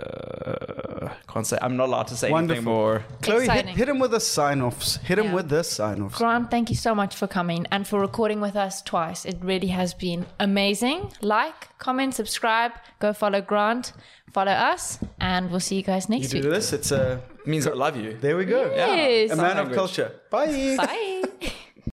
Can't 1.32 1.48
say. 1.52 1.58
I'm 1.66 1.76
not 1.82 1.88
allowed 1.92 2.08
to 2.14 2.18
say 2.22 2.28
Wonderful. 2.30 2.56
anything 2.58 2.74
more. 2.74 2.96
Chloe, 3.26 3.42
hit, 3.42 3.50
Exciting. 3.50 3.76
hit 3.82 3.88
him 3.92 4.00
with 4.04 4.12
the 4.18 4.20
sign 4.38 4.60
offs. 4.68 4.90
Hit 5.10 5.18
him 5.22 5.28
Yeah. 5.30 5.38
with 5.38 5.48
the 5.56 5.64
sign 5.64 5.98
offs. 6.04 6.18
Grant, 6.22 6.46
thank 6.56 6.66
you 6.72 6.76
so 6.88 6.92
much 7.02 7.14
for 7.20 7.28
coming 7.40 7.62
and 7.74 7.82
for 7.90 7.98
recording 8.10 8.40
with 8.48 8.56
us 8.56 8.76
twice. 8.92 9.20
It 9.32 9.38
really 9.52 9.72
has 9.80 9.90
been 10.06 10.22
amazing. 10.40 11.00
Like, 11.38 11.60
comment, 11.86 12.12
subscribe, 12.22 12.72
go 13.04 13.10
follow 13.14 13.42
Grant, 13.52 13.94
follow 14.38 14.52
us, 14.74 15.00
and 15.20 15.42
we'll 15.52 15.60
see 15.68 15.76
you 15.80 15.84
guys 15.94 16.04
next 16.10 16.34
You 16.34 16.40
next 16.40 16.44
do 16.46 16.50
week. 16.50 16.56
this, 16.58 16.74
it's 16.78 16.92
a. 16.92 17.04
It 17.46 17.48
means 17.54 17.66
I 17.68 17.74
love 17.86 17.96
you. 18.04 18.10
There 18.26 18.36
we 18.42 18.46
go. 18.46 18.62
Yes. 18.74 19.32
A 19.32 19.36
man 19.36 19.46
of 19.52 19.56
Language. 19.58 19.76
culture. 19.82 20.10
Bye. 20.30 20.76
Bye. 20.78 21.24